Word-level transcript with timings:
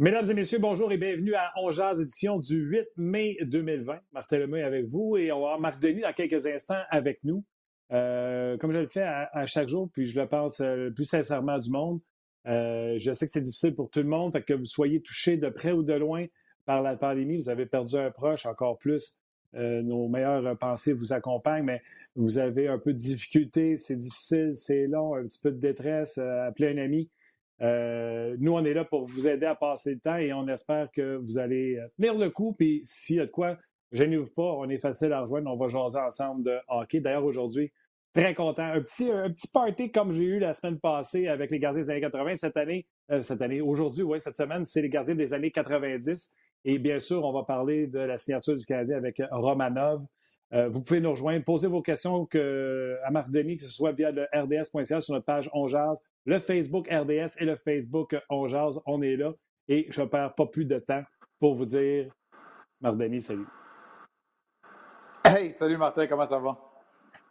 Mesdames 0.00 0.30
et 0.30 0.32
messieurs, 0.32 0.58
bonjour 0.58 0.90
et 0.92 0.96
bienvenue 0.96 1.34
à 1.34 1.52
Ongeaz, 1.56 2.00
édition 2.00 2.38
du 2.38 2.56
8 2.56 2.86
mai 2.96 3.36
2020. 3.42 3.98
Martin 4.14 4.38
Lemay 4.38 4.62
avec 4.62 4.86
vous 4.86 5.18
et 5.18 5.30
on 5.30 5.40
va 5.40 5.48
avoir 5.48 5.60
Marc 5.60 5.78
Denis 5.78 6.00
dans 6.00 6.14
quelques 6.14 6.46
instants 6.46 6.80
avec 6.88 7.22
nous. 7.22 7.44
Euh, 7.92 8.56
comme 8.56 8.72
je 8.72 8.78
le 8.78 8.88
fais 8.88 9.02
à, 9.02 9.44
chaque 9.44 9.68
jour, 9.68 9.90
puis 9.92 10.06
je 10.06 10.18
le 10.18 10.26
pense 10.26 10.62
euh, 10.62 10.86
le 10.86 10.94
plus 10.94 11.04
sincèrement 11.04 11.58
du 11.58 11.68
monde. 11.68 12.00
Euh, 12.46 12.96
je 12.98 13.12
sais 13.12 13.26
que 13.26 13.30
c'est 13.30 13.42
difficile 13.42 13.74
pour 13.74 13.90
tout 13.90 13.98
le 13.98 14.08
monde, 14.08 14.32
fait 14.32 14.40
que 14.40 14.54
vous 14.54 14.64
soyez 14.64 15.02
touché 15.02 15.36
de 15.36 15.50
près 15.50 15.72
ou 15.72 15.82
de 15.82 15.92
loin 15.92 16.24
par 16.64 16.80
la 16.80 16.96
pandémie, 16.96 17.36
vous 17.36 17.50
avez 17.50 17.66
perdu 17.66 17.96
un 17.96 18.10
proche, 18.10 18.46
encore 18.46 18.78
plus. 18.78 19.18
nos 19.52 20.08
meilleures 20.08 20.56
pensées 20.56 20.94
vous 20.94 21.12
accompagnent, 21.12 21.64
mais 21.64 21.82
vous 22.16 22.38
avez 22.38 22.68
un 22.68 22.78
peu 22.78 22.94
de 22.94 22.98
difficulté, 22.98 23.76
c'est 23.76 23.96
difficile, 23.96 24.54
c'est 24.54 24.86
long, 24.86 25.14
un 25.14 25.24
petit 25.24 25.40
peu 25.42 25.50
de 25.50 25.60
détresse, 25.60 26.16
appelez 26.16 26.68
un 26.68 26.78
ami. 26.78 27.10
Euh, 27.62 28.36
nous, 28.38 28.52
on 28.52 28.64
est 28.64 28.72
là 28.72 28.84
pour 28.84 29.06
vous 29.06 29.28
aider 29.28 29.46
à 29.46 29.54
passer 29.54 29.94
le 29.94 30.00
temps 30.00 30.16
et 30.16 30.32
on 30.32 30.48
espère 30.48 30.90
que 30.90 31.16
vous 31.16 31.38
allez 31.38 31.76
euh, 31.76 31.86
tenir 31.96 32.14
le 32.14 32.30
coup. 32.30 32.54
Puis 32.58 32.82
s'il 32.84 33.16
y 33.16 33.20
a 33.20 33.26
de 33.26 33.30
quoi, 33.30 33.58
gênez-vous 33.92 34.30
pas, 34.30 34.42
on 34.42 34.68
est 34.68 34.78
facile 34.78 35.12
à 35.12 35.22
rejoindre. 35.22 35.50
On 35.50 35.56
va 35.56 35.68
jaser 35.68 35.98
ensemble 35.98 36.44
de 36.44 36.56
hockey. 36.68 37.00
D'ailleurs, 37.00 37.24
aujourd'hui, 37.24 37.70
très 38.14 38.34
content. 38.34 38.64
Un 38.64 38.80
petit, 38.80 39.10
un 39.12 39.30
petit 39.30 39.48
party 39.48 39.92
comme 39.92 40.12
j'ai 40.12 40.24
eu 40.24 40.38
la 40.38 40.54
semaine 40.54 40.78
passée 40.78 41.28
avec 41.28 41.50
les 41.50 41.58
gardiens 41.58 41.82
des 41.82 41.90
années 41.90 42.00
80. 42.00 42.34
Cette 42.34 42.56
année, 42.56 42.86
euh, 43.10 43.22
cette 43.22 43.42
année, 43.42 43.60
aujourd'hui, 43.60 44.04
oui, 44.04 44.20
cette 44.20 44.36
semaine, 44.36 44.64
c'est 44.64 44.82
les 44.82 44.90
gardiens 44.90 45.14
des 45.14 45.34
années 45.34 45.50
90. 45.50 46.32
Et 46.64 46.78
bien 46.78 46.98
sûr, 46.98 47.24
on 47.24 47.32
va 47.32 47.44
parler 47.44 47.86
de 47.86 47.98
la 47.98 48.16
signature 48.16 48.56
du 48.56 48.64
Canadien 48.64 48.96
avec 48.96 49.22
Romanov. 49.30 50.04
Vous 50.52 50.82
pouvez 50.82 51.00
nous 51.00 51.10
rejoindre, 51.10 51.44
poser 51.44 51.68
vos 51.68 51.82
questions 51.82 52.26
que, 52.26 52.98
à 53.04 53.10
Marc 53.10 53.30
Denis, 53.30 53.56
que 53.56 53.62
ce 53.62 53.70
soit 53.70 53.92
via 53.92 54.10
le 54.10 54.26
rds.ca 54.34 55.00
sur 55.00 55.14
notre 55.14 55.24
page 55.24 55.48
On 55.52 55.66
le 56.26 56.38
Facebook 56.38 56.88
RDS 56.88 57.38
et 57.38 57.44
le 57.44 57.56
Facebook 57.56 58.16
On 58.28 58.46
On 58.86 59.02
est 59.02 59.16
là 59.16 59.32
et 59.68 59.86
je 59.88 60.02
ne 60.02 60.06
perds 60.06 60.34
pas 60.34 60.46
plus 60.46 60.64
de 60.64 60.78
temps 60.78 61.02
pour 61.38 61.54
vous 61.54 61.64
dire, 61.64 62.12
Mardani, 62.80 63.20
salut. 63.20 63.46
Hey, 65.24 65.50
salut 65.52 65.76
Martin, 65.76 66.06
comment 66.06 66.26
ça 66.26 66.38
va? 66.38 66.58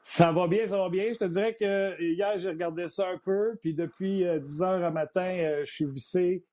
Ça 0.02 0.32
va 0.32 0.48
bien, 0.48 0.66
ça 0.66 0.78
va 0.78 0.90
bien. 0.90 1.12
Je 1.12 1.20
te 1.20 1.26
dirais 1.26 1.54
que 1.54 2.02
hier, 2.02 2.38
j'ai 2.38 2.50
regardé 2.50 2.88
ça 2.88 3.10
un 3.10 3.18
peu, 3.18 3.58
puis 3.62 3.74
depuis 3.74 4.24
10 4.24 4.62
euh, 4.62 4.66
heures 4.66 4.84
à 4.84 4.90
matin, 4.90 5.36
euh, 5.38 5.66
je 5.66 5.72
suis 5.72 5.86
vissé. 5.86 6.46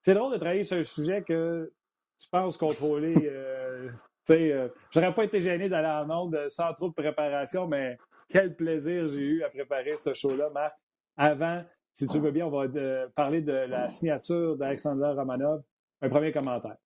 C'est 0.00 0.14
drôle 0.14 0.32
de 0.32 0.38
travailler 0.38 0.64
sur 0.64 0.78
un 0.78 0.84
sujet 0.84 1.22
que 1.22 1.70
tu 2.18 2.28
penses 2.30 2.56
contrôler. 2.56 3.14
Euh, 3.24 3.63
euh, 4.30 4.68
j'aurais 4.90 5.14
pas 5.14 5.24
été 5.24 5.40
gêné 5.40 5.68
d'aller 5.68 5.88
en 5.88 6.10
onde 6.10 6.46
sans 6.48 6.72
trop 6.74 6.88
de 6.88 6.94
préparation, 6.94 7.66
mais 7.66 7.98
quel 8.28 8.54
plaisir 8.54 9.08
j'ai 9.08 9.20
eu 9.20 9.42
à 9.42 9.50
préparer 9.50 9.96
ce 9.96 10.14
show-là, 10.14 10.50
Marc. 10.50 10.74
Avant 11.16 11.62
si 11.94 12.08
tu 12.08 12.18
veux 12.18 12.32
bien, 12.32 12.46
on 12.46 12.50
va 12.50 12.64
euh, 12.64 13.06
parler 13.14 13.40
de 13.40 13.52
la 13.52 13.88
signature 13.88 14.56
d'Alexander 14.56 15.12
Romanov. 15.16 15.62
Un 16.02 16.08
premier 16.08 16.32
commentaire. 16.32 16.76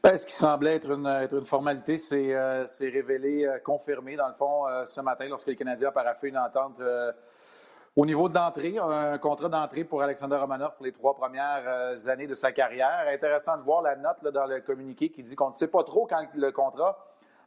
Ben, 0.00 0.16
ce 0.16 0.24
qui 0.24 0.32
semblait 0.32 0.76
être 0.76 0.92
une, 0.92 1.44
formalité, 1.44 1.96
c'est 1.96 2.32
euh, 2.32 2.64
révélé, 2.80 3.44
euh, 3.44 3.58
confirmé, 3.58 4.14
dans 4.14 4.28
le 4.28 4.34
fond, 4.34 4.66
ce 4.86 5.00
matin, 5.00 5.26
lorsque 5.28 5.48
les 5.48 5.56
Canadiens 5.56 5.88
ont 5.88 5.92
paraffé 5.92 6.28
une 6.28 6.38
entente 6.38 6.80
au 7.96 8.04
niveau 8.04 8.28
de 8.28 8.34
l'entrée, 8.34 8.76
un 8.78 9.16
contrat 9.18 9.48
d'entrée 9.48 9.84
pour 9.84 10.02
Alexander 10.02 10.36
Romanov 10.36 10.76
pour 10.76 10.84
les 10.84 10.92
trois 10.92 11.14
premières 11.14 12.08
années 12.08 12.26
de 12.26 12.34
sa 12.34 12.52
carrière. 12.52 13.06
Intéressant 13.10 13.56
de 13.56 13.62
voir 13.62 13.80
la 13.80 13.96
note 13.96 14.22
dans 14.32 14.44
le 14.44 14.60
communiqué 14.60 15.08
qui 15.08 15.22
dit 15.22 15.34
qu'on 15.34 15.48
ne 15.48 15.54
sait 15.54 15.68
pas 15.68 15.82
trop 15.82 16.06
quand 16.06 16.22
le 16.34 16.52
contrat 16.52 16.98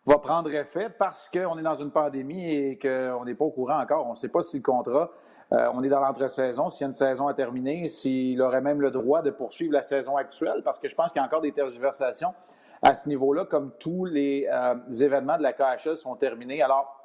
va 0.05 0.17
prendre 0.17 0.51
effet 0.53 0.89
parce 0.89 1.29
qu'on 1.29 1.57
est 1.59 1.63
dans 1.63 1.75
une 1.75 1.91
pandémie 1.91 2.49
et 2.49 2.79
qu'on 2.79 3.25
n'est 3.25 3.35
pas 3.35 3.45
au 3.45 3.51
courant 3.51 3.79
encore. 3.79 4.07
On 4.07 4.11
ne 4.11 4.15
sait 4.15 4.29
pas 4.29 4.41
si 4.41 4.57
le 4.57 4.63
contrat 4.63 5.11
euh, 5.51 5.69
on 5.73 5.83
est 5.83 5.89
dans 5.89 5.99
l'entre-saison. 5.99 6.69
S'il 6.69 6.81
y 6.81 6.83
a 6.85 6.88
une 6.88 6.93
saison 6.93 7.27
à 7.27 7.33
terminer, 7.33 7.88
s'il 7.88 8.41
aurait 8.41 8.61
même 8.61 8.81
le 8.81 8.91
droit 8.91 9.21
de 9.21 9.31
poursuivre 9.31 9.73
la 9.73 9.81
saison 9.81 10.15
actuelle, 10.15 10.61
parce 10.63 10.79
que 10.79 10.88
je 10.88 10.95
pense 10.95 11.11
qu'il 11.11 11.19
y 11.19 11.23
a 11.23 11.25
encore 11.25 11.41
des 11.41 11.51
tergiversations 11.51 12.33
à 12.81 12.93
ce 12.93 13.09
niveau-là, 13.09 13.45
comme 13.45 13.71
tous 13.79 14.05
les, 14.05 14.47
euh, 14.51 14.75
événements 14.99 15.38
de 15.38 15.43
la 15.43 15.53
KHL 15.53 15.97
sont 15.97 16.15
terminés. 16.15 16.61
Alors, 16.61 16.98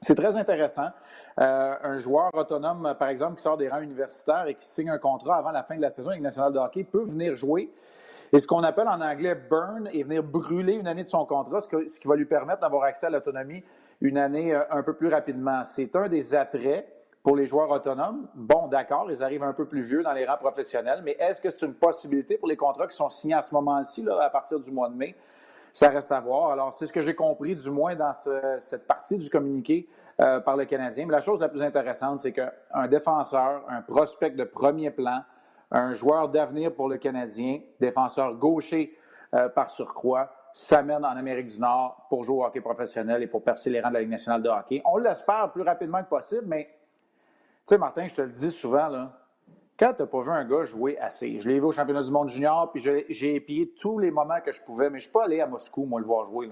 c'est 0.00 0.14
très 0.14 0.36
intéressant. 0.36 0.88
Euh, 1.40 1.74
un 1.82 1.98
joueur 1.98 2.30
autonome, 2.34 2.94
par 2.98 3.08
exemple, 3.08 3.36
qui 3.36 3.42
sort 3.42 3.56
des 3.56 3.68
rangs 3.68 3.80
universitaires 3.80 4.46
et 4.46 4.54
qui 4.54 4.66
signe 4.66 4.90
un 4.90 4.98
contrat 4.98 5.36
avant 5.36 5.50
la 5.50 5.62
fin 5.62 5.76
de 5.76 5.82
la 5.82 5.90
saison 5.90 6.10
avec 6.10 6.22
nationale 6.22 6.52
de 6.52 6.58
hockey 6.58 6.84
peut 6.84 7.04
venir 7.04 7.36
jouer. 7.36 7.70
Et 8.32 8.40
ce 8.40 8.46
qu'on 8.46 8.62
appelle 8.62 8.88
en 8.88 9.00
anglais 9.00 9.34
burn 9.34 9.88
et 9.92 10.02
venir 10.02 10.22
brûler 10.22 10.74
une 10.74 10.86
année 10.86 11.02
de 11.02 11.08
son 11.08 11.24
contrat, 11.24 11.60
ce, 11.60 11.88
ce 11.88 11.98
qui 11.98 12.06
va 12.08 12.16
lui 12.16 12.26
permettre 12.26 12.60
d'avoir 12.60 12.84
accès 12.84 13.06
à 13.06 13.10
l'autonomie 13.10 13.64
une 14.00 14.18
année 14.18 14.54
un 14.54 14.82
peu 14.82 14.94
plus 14.94 15.08
rapidement. 15.08 15.64
C'est 15.64 15.94
un 15.96 16.08
des 16.08 16.34
attraits 16.34 16.86
pour 17.22 17.36
les 17.36 17.46
joueurs 17.46 17.70
autonomes, 17.70 18.28
bon, 18.34 18.68
d'accord, 18.68 19.10
ils 19.10 19.22
arrivent 19.22 19.42
un 19.42 19.52
peu 19.52 19.66
plus 19.66 19.82
vieux 19.82 20.02
dans 20.02 20.12
les 20.12 20.24
rangs 20.24 20.38
professionnels, 20.38 21.02
mais 21.04 21.16
est-ce 21.18 21.40
que 21.40 21.50
c'est 21.50 21.66
une 21.66 21.74
possibilité 21.74 22.38
pour 22.38 22.48
les 22.48 22.56
contrats 22.56 22.86
qui 22.86 22.96
sont 22.96 23.10
signés 23.10 23.34
à 23.34 23.42
ce 23.42 23.52
moment-ci, 23.54 24.06
à 24.20 24.30
partir 24.30 24.60
du 24.60 24.70
mois 24.70 24.88
de 24.88 24.94
mai? 24.94 25.14
Ça 25.72 25.88
reste 25.88 26.10
à 26.12 26.20
voir. 26.20 26.50
Alors, 26.50 26.72
c'est 26.72 26.86
ce 26.86 26.92
que 26.92 27.02
j'ai 27.02 27.14
compris, 27.14 27.54
du 27.54 27.70
moins 27.70 27.94
dans 27.94 28.12
cette 28.60 28.86
partie 28.86 29.16
du 29.16 29.30
communiqué 29.30 29.88
euh, 30.20 30.40
par 30.40 30.56
le 30.56 30.64
Canadien. 30.64 31.06
Mais 31.06 31.12
la 31.12 31.20
chose 31.20 31.40
la 31.40 31.48
plus 31.48 31.62
intéressante, 31.62 32.20
c'est 32.20 32.32
qu'un 32.32 32.88
défenseur, 32.88 33.62
un 33.68 33.82
prospect 33.82 34.30
de 34.30 34.44
premier 34.44 34.90
plan, 34.90 35.22
un 35.70 35.94
joueur 35.94 36.28
d'avenir 36.28 36.74
pour 36.74 36.88
le 36.88 36.96
Canadien, 36.96 37.60
défenseur 37.80 38.34
gaucher 38.34 38.96
euh, 39.34 39.48
par 39.48 39.70
surcroît, 39.70 40.30
s'amène 40.52 41.04
en 41.04 41.16
Amérique 41.16 41.46
du 41.46 41.60
Nord 41.60 42.06
pour 42.08 42.24
jouer 42.24 42.38
au 42.38 42.44
hockey 42.44 42.60
professionnel 42.60 43.22
et 43.22 43.26
pour 43.26 43.44
percer 43.44 43.70
les 43.70 43.80
rangs 43.80 43.90
de 43.90 43.94
la 43.94 44.00
Ligue 44.00 44.10
nationale 44.10 44.42
de 44.42 44.48
hockey. 44.48 44.82
On 44.84 44.96
l'espère 44.96 45.52
plus 45.52 45.62
rapidement 45.62 46.02
que 46.02 46.08
possible, 46.08 46.44
mais 46.46 46.64
tu 47.66 47.74
sais, 47.74 47.78
Martin, 47.78 48.08
je 48.08 48.14
te 48.14 48.22
le 48.22 48.30
dis 48.30 48.50
souvent, 48.50 48.88
là, 48.88 49.12
quand 49.78 49.92
tu 49.94 50.02
n'as 50.02 50.08
pas 50.08 50.22
vu 50.22 50.30
un 50.30 50.44
gars 50.44 50.64
jouer 50.64 50.98
assez, 50.98 51.40
je 51.40 51.48
l'ai 51.48 51.60
vu 51.60 51.66
au 51.66 51.72
championnat 51.72 52.02
du 52.02 52.10
monde 52.10 52.28
junior, 52.28 52.72
puis 52.72 52.82
j'ai 53.08 53.34
épié 53.34 53.72
tous 53.80 53.98
les 53.98 54.10
moments 54.10 54.40
que 54.44 54.50
je 54.50 54.60
pouvais, 54.62 54.90
mais 54.90 54.98
je 54.98 55.04
ne 55.04 55.10
suis 55.10 55.12
pas 55.12 55.24
allé 55.24 55.40
à 55.40 55.46
Moscou, 55.46 55.84
moi, 55.84 56.00
le 56.00 56.06
voir 56.06 56.24
jouer. 56.24 56.50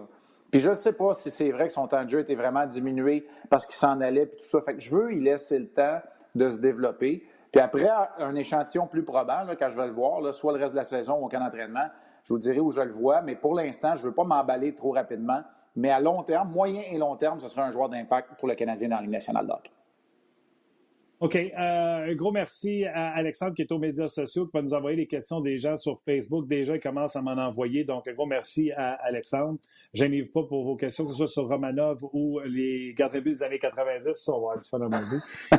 Puis 0.51 0.61
je 0.61 0.71
ne 0.71 0.75
sais 0.75 0.93
pas 0.93 1.13
si 1.13 1.31
c'est 1.33 1.51
vrai 1.51 1.67
que 1.67 1.73
son 1.73 1.89
temps 1.89 2.05
de 2.05 2.09
jeu 2.09 2.21
était 2.21 2.37
vraiment 2.37 2.67
diminué 2.67 3.27
parce 3.51 3.67
qu'il 3.67 3.75
s'en 3.75 4.01
allait, 4.01 4.27
puis 4.27 4.37
tout 4.39 4.45
ça. 4.45 4.61
Fait 4.61 4.75
que 4.75 4.81
je 4.81 4.95
veux 4.95 5.13
y 5.13 5.21
laisser 5.21 5.59
le 5.59 5.69
temps 5.69 6.01
de 6.37 6.49
se 6.49 6.59
développer. 6.59 7.27
Puis 7.51 7.61
après, 7.61 7.91
un 8.19 8.35
échantillon 8.37 8.87
plus 8.87 9.03
probable, 9.03 9.57
quand 9.59 9.71
je 9.71 9.77
vais 9.77 9.87
le 9.87 9.93
voir, 9.93 10.33
soit 10.33 10.53
le 10.53 10.61
reste 10.61 10.75
de 10.75 10.79
la 10.79 10.85
saison 10.85 11.15
ou 11.21 11.27
aucun 11.27 11.45
entraînement, 11.45 11.89
je 12.25 12.33
vous 12.33 12.39
dirai 12.39 12.61
où 12.61 12.71
je 12.71 12.81
le 12.81 12.93
vois. 12.93 13.23
Mais 13.23 13.35
pour 13.35 13.55
l'instant, 13.55 13.97
je 13.97 14.03
ne 14.03 14.09
veux 14.09 14.15
pas 14.15 14.25
m'emballer 14.25 14.75
trop 14.75 14.93
rapidement. 14.93 15.43
Mais 15.75 15.91
à 15.91 15.99
long 15.99 16.23
terme, 16.23 16.51
moyen 16.51 16.83
et 16.93 16.97
long 16.97 17.17
terme, 17.17 17.41
ce 17.41 17.49
sera 17.49 17.67
un 17.67 17.73
joueur 17.73 17.89
d'impact 17.89 18.39
pour 18.39 18.47
le 18.47 18.55
Canadien 18.55 18.89
dans 18.89 18.97
la 18.97 19.03
Ligue 19.03 19.11
nationale 19.11 19.47
d'hockey. 19.47 19.73
OK. 21.19 21.35
Euh, 21.35 21.49
un 22.11 22.15
gros 22.15 22.31
merci 22.31 22.85
à 22.85 23.15
Alexandre 23.15 23.55
qui 23.55 23.63
est 23.63 23.73
aux 23.73 23.79
médias 23.79 24.09
sociaux, 24.09 24.45
qui 24.47 24.53
va 24.53 24.61
nous 24.61 24.75
envoyer 24.75 24.99
les 24.99 25.07
questions 25.07 25.41
des 25.41 25.57
gens 25.57 25.77
sur 25.77 25.99
Facebook. 26.03 26.47
Déjà, 26.47 26.75
il 26.77 26.81
commence 26.81 27.17
à 27.17 27.23
m'en 27.23 27.33
envoyer. 27.33 27.85
Donc, 27.85 28.07
un 28.07 28.13
gros 28.13 28.27
merci 28.27 28.71
à 28.73 28.93
Alexandre. 29.03 29.59
Je 29.95 30.05
n'ai 30.05 30.25
pas 30.25 30.43
pour 30.43 30.65
vos 30.65 30.77
questions, 30.77 31.05
que 31.07 31.13
ce 31.13 31.17
soit 31.17 31.29
sur 31.29 31.49
Romanov 31.49 32.05
ou 32.13 32.41
les 32.41 32.93
gardiens 32.95 33.21
des 33.21 33.43
années 33.43 33.59
90. 33.59 34.13
Ça, 34.13 34.33
on 34.33 34.47
va 34.47 34.53
avoir 34.53 34.63
du 34.63 34.69
fun 34.69 34.79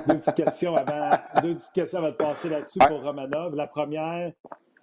deux, 0.07 0.17
petites 0.19 0.35
questions 0.35 0.75
avant, 0.75 1.17
deux 1.41 1.55
petites 1.55 1.73
questions 1.73 1.99
avant 1.99 2.11
de 2.11 2.15
passer 2.15 2.49
là-dessus 2.49 2.79
pour 2.87 3.01
Romanov. 3.01 3.55
La 3.55 3.67
première, 3.67 4.31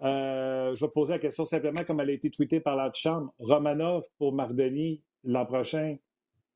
euh, 0.02 0.74
je 0.74 0.84
vais 0.84 0.90
poser 0.90 1.12
la 1.12 1.18
question 1.20 1.44
simplement 1.44 1.84
comme 1.86 2.00
elle 2.00 2.10
a 2.10 2.14
été 2.14 2.30
tweetée 2.30 2.58
par 2.58 2.74
la 2.74 2.90
chambre. 2.92 3.32
Romanov 3.38 4.02
pour 4.18 4.32
Mardoni 4.32 5.02
l'an 5.22 5.46
prochain? 5.46 5.96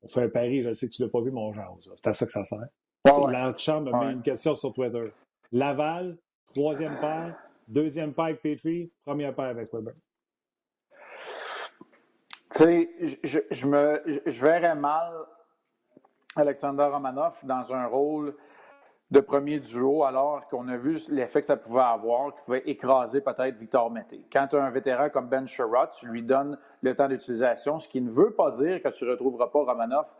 On 0.01 0.09
fait 0.09 0.23
un 0.23 0.29
pari, 0.29 0.61
je 0.61 0.73
sais 0.73 0.87
que 0.87 0.93
tu 0.93 1.01
ne 1.01 1.07
l'as 1.07 1.11
pas 1.11 1.21
vu, 1.21 1.31
mon 1.31 1.53
genre. 1.53 1.77
C'est 1.81 2.07
à 2.07 2.13
ça 2.13 2.25
que 2.25 2.31
ça 2.33 2.43
sert. 2.43 2.67
La 3.05 3.57
Chambre 3.57 3.95
a 3.95 4.05
mis 4.05 4.13
une 4.13 4.21
question 4.21 4.55
sur 4.55 4.73
Twitter. 4.73 5.01
Laval, 5.51 6.17
troisième 6.53 6.99
paire, 6.99 7.35
deuxième 7.67 8.13
paire 8.13 8.25
avec 8.25 8.41
Petrie, 8.41 8.91
première 9.05 9.33
paire 9.33 9.45
avec 9.45 9.71
Weber. 9.73 9.93
Tu 12.51 12.57
sais, 12.57 12.89
je, 13.23 13.39
je, 13.49 13.67
me, 13.67 14.01
je 14.25 14.41
verrais 14.45 14.75
mal 14.75 15.13
Alexander 16.35 16.89
Romanoff 16.91 17.45
dans 17.45 17.73
un 17.73 17.85
rôle 17.85 18.35
de 19.11 19.19
premier 19.21 19.59
duo, 19.59 20.03
alors 20.03 20.47
qu'on 20.49 20.67
a 20.67 20.77
vu 20.77 20.99
l'effet 21.09 21.39
que 21.39 21.47
ça 21.47 21.57
pouvait 21.57 21.81
avoir, 21.81 22.35
qui 22.35 22.41
pouvait 22.45 22.63
écraser 22.65 23.21
peut-être 23.21 23.57
Victor 23.57 23.89
Mété. 23.89 24.23
Quand 24.31 24.47
tu 24.47 24.55
as 24.55 24.63
un 24.63 24.69
vétéran 24.69 25.09
comme 25.09 25.27
Ben 25.27 25.47
Sherrod, 25.47 25.89
tu 25.91 26.07
lui 26.07 26.21
donnes 26.21 26.59
le 26.83 26.95
temps 26.95 27.07
d'utilisation, 27.07 27.79
ce 27.79 27.87
qui 27.87 28.01
ne 28.01 28.11
veut 28.11 28.31
pas 28.35 28.51
dire 28.51 28.81
que 28.83 28.89
tu 28.89 29.05
ne 29.05 29.11
retrouveras 29.11 29.47
pas 29.47 29.63
Romanoff 29.63 30.15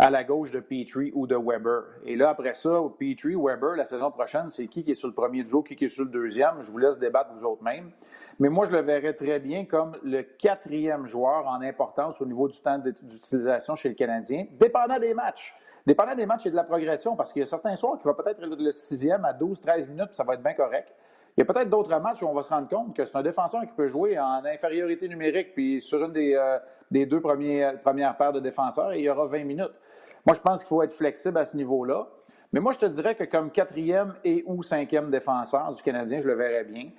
à 0.00 0.08
la 0.08 0.24
gauche 0.24 0.50
de 0.50 0.60
Petrie 0.60 1.12
ou 1.14 1.26
de 1.26 1.36
Weber. 1.36 1.82
Et 2.06 2.16
là, 2.16 2.30
après 2.30 2.54
ça, 2.54 2.70
Petrie, 2.98 3.34
Weber, 3.34 3.76
la 3.76 3.84
saison 3.84 4.10
prochaine, 4.10 4.48
c'est 4.48 4.66
qui 4.66 4.82
qui 4.82 4.92
est 4.92 4.94
sur 4.94 5.08
le 5.08 5.14
premier 5.14 5.44
duo, 5.44 5.62
qui, 5.62 5.76
est 5.84 5.88
sur 5.90 6.04
le 6.04 6.10
deuxième? 6.10 6.62
Je 6.62 6.70
vous 6.70 6.78
laisse 6.78 6.98
débattre 6.98 7.34
vous 7.34 7.44
autres 7.44 7.62
mêmes. 7.62 7.90
Mais 8.38 8.48
moi, 8.48 8.64
je 8.64 8.72
le 8.72 8.80
verrais 8.80 9.12
très 9.12 9.38
bien 9.40 9.66
comme 9.66 9.92
le 10.02 10.22
quatrième 10.22 11.04
joueur 11.04 11.46
en 11.46 11.60
importance 11.60 12.18
au 12.22 12.24
niveau 12.24 12.48
du 12.48 12.58
temps 12.62 12.78
d'utilisation 12.78 13.74
chez 13.74 13.90
le 13.90 13.94
Canadien, 13.94 14.46
dépendant 14.58 14.98
des 14.98 15.12
matchs. 15.12 15.54
Dépendant 15.86 16.14
des 16.14 16.24
matchs 16.24 16.46
et 16.46 16.50
de 16.50 16.56
la 16.56 16.64
progression, 16.64 17.14
parce 17.14 17.30
qu'il 17.30 17.40
y 17.40 17.42
a 17.42 17.46
certains 17.46 17.76
soirs 17.76 17.98
qui 17.98 18.04
va 18.04 18.14
peut-être 18.14 18.42
être 18.42 18.56
le 18.58 18.72
sixième 18.72 19.26
à 19.26 19.34
12, 19.34 19.60
13 19.60 19.86
minutes, 19.86 20.14
ça 20.14 20.24
va 20.24 20.32
être 20.32 20.42
bien 20.42 20.54
correct. 20.54 20.94
Il 21.36 21.40
y 21.40 21.42
a 21.42 21.44
peut-être 21.44 21.70
d'autres 21.70 21.98
matchs 22.00 22.22
où 22.22 22.26
on 22.26 22.34
va 22.34 22.42
se 22.42 22.48
rendre 22.48 22.68
compte 22.68 22.94
que 22.94 23.04
c'est 23.04 23.16
un 23.16 23.22
défenseur 23.22 23.62
qui 23.62 23.72
peut 23.76 23.88
jouer 23.88 24.18
en 24.18 24.44
infériorité 24.44 25.08
numérique, 25.08 25.54
puis 25.54 25.80
sur 25.80 26.04
une 26.04 26.12
des, 26.12 26.34
euh, 26.34 26.58
deux 27.06 27.20
premières 27.20 28.16
paires 28.16 28.32
de 28.32 28.40
défenseurs, 28.40 28.92
et 28.92 28.98
il 28.98 29.04
y 29.04 29.10
aura 29.10 29.26
20 29.26 29.44
minutes. 29.44 29.80
Moi, 30.26 30.34
je 30.34 30.40
pense 30.40 30.60
qu'il 30.60 30.68
faut 30.68 30.82
être 30.82 30.92
flexible 30.92 31.38
à 31.38 31.44
ce 31.44 31.56
niveau-là. 31.56 32.08
Mais 32.52 32.60
moi, 32.60 32.72
je 32.72 32.78
te 32.78 32.86
dirais 32.86 33.14
que 33.14 33.24
comme 33.24 33.50
quatrième 33.50 34.14
et 34.24 34.42
ou 34.46 34.62
cinquième 34.62 35.10
défenseur 35.10 35.72
du 35.72 35.82
Canadien, 35.82 36.20
je 36.20 36.26
le 36.26 36.34
verrais 36.34 36.64
bien. 36.64 36.90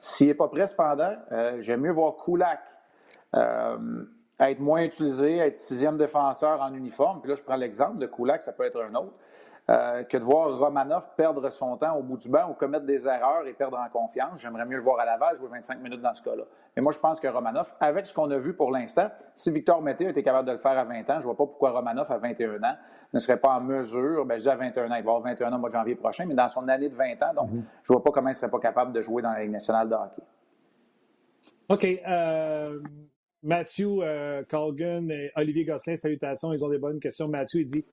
S'il 0.00 0.26
n'est 0.26 0.34
pas 0.34 0.48
prêt, 0.48 0.66
cependant, 0.66 1.14
j'aime 1.60 1.82
mieux 1.82 1.92
voir 1.92 2.16
Kulak 2.16 2.60
être 4.38 4.60
moins 4.60 4.82
utilisé, 4.82 5.38
être 5.38 5.56
sixième 5.56 5.96
défenseur 5.96 6.60
en 6.60 6.72
uniforme. 6.74 7.20
Puis 7.20 7.30
là, 7.30 7.36
je 7.36 7.42
prends 7.42 7.56
l'exemple 7.56 7.98
de 7.98 8.06
Kulak, 8.06 8.42
ça 8.42 8.52
peut 8.52 8.64
être 8.64 8.82
un 8.82 8.94
autre. 8.94 9.14
Euh, 9.68 10.04
que 10.04 10.16
de 10.16 10.22
voir 10.22 10.56
Romanov 10.56 11.08
perdre 11.16 11.50
son 11.50 11.76
temps 11.76 11.96
au 11.96 12.02
bout 12.02 12.16
du 12.16 12.28
banc 12.28 12.48
ou 12.48 12.54
commettre 12.54 12.86
des 12.86 13.04
erreurs 13.08 13.44
et 13.48 13.52
perdre 13.52 13.76
en 13.76 13.88
confiance. 13.88 14.40
J'aimerais 14.40 14.64
mieux 14.64 14.76
le 14.76 14.82
voir 14.82 15.00
à 15.00 15.04
Laval 15.04 15.36
jouer 15.36 15.48
25 15.50 15.80
minutes 15.80 16.00
dans 16.00 16.14
ce 16.14 16.22
cas-là. 16.22 16.44
Mais 16.76 16.82
moi, 16.82 16.92
je 16.92 17.00
pense 17.00 17.18
que 17.18 17.26
Romanov, 17.26 17.68
avec 17.80 18.06
ce 18.06 18.14
qu'on 18.14 18.30
a 18.30 18.38
vu 18.38 18.54
pour 18.54 18.70
l'instant, 18.70 19.08
si 19.34 19.50
Victor 19.50 19.82
Mété 19.82 20.08
était 20.08 20.22
capable 20.22 20.46
de 20.46 20.52
le 20.52 20.58
faire 20.58 20.78
à 20.78 20.84
20 20.84 21.00
ans, 21.10 21.14
je 21.14 21.16
ne 21.16 21.22
vois 21.22 21.36
pas 21.36 21.46
pourquoi 21.46 21.72
Romanov, 21.72 22.12
à 22.12 22.18
21 22.18 22.62
ans, 22.62 22.76
ne 23.12 23.18
serait 23.18 23.38
pas 23.38 23.56
en 23.56 23.60
mesure, 23.60 24.24
bien, 24.24 24.36
je 24.36 24.42
dis 24.42 24.48
à 24.48 24.54
21 24.54 24.84
ans, 24.84 24.86
il 24.86 24.90
va 24.90 24.98
avoir 24.98 25.20
21 25.22 25.52
ans 25.52 25.56
au 25.56 25.58
mois 25.58 25.68
de 25.68 25.74
janvier 25.74 25.96
prochain, 25.96 26.26
mais 26.26 26.34
dans 26.34 26.46
son 26.46 26.68
année 26.68 26.88
de 26.88 26.94
20 26.94 27.22
ans, 27.24 27.34
donc 27.34 27.50
mm-hmm. 27.50 27.62
je 27.62 27.92
ne 27.92 27.96
vois 27.96 28.04
pas 28.04 28.12
comment 28.12 28.28
il 28.28 28.32
ne 28.32 28.36
serait 28.36 28.50
pas 28.50 28.60
capable 28.60 28.92
de 28.92 29.02
jouer 29.02 29.20
dans 29.20 29.32
la 29.32 29.42
Ligue 29.42 29.50
nationale 29.50 29.88
de 29.88 29.94
hockey. 29.94 30.22
OK. 31.70 31.84
Euh, 32.08 32.80
Matthew 33.42 34.00
euh, 34.00 34.44
Colgan 34.48 35.10
et 35.10 35.32
Olivier 35.34 35.64
Gosselin, 35.64 35.96
salutations, 35.96 36.52
ils 36.52 36.64
ont 36.64 36.68
des 36.68 36.78
bonnes 36.78 37.00
questions. 37.00 37.26
Matthew, 37.26 37.56
il 37.56 37.66
dit 37.66 37.84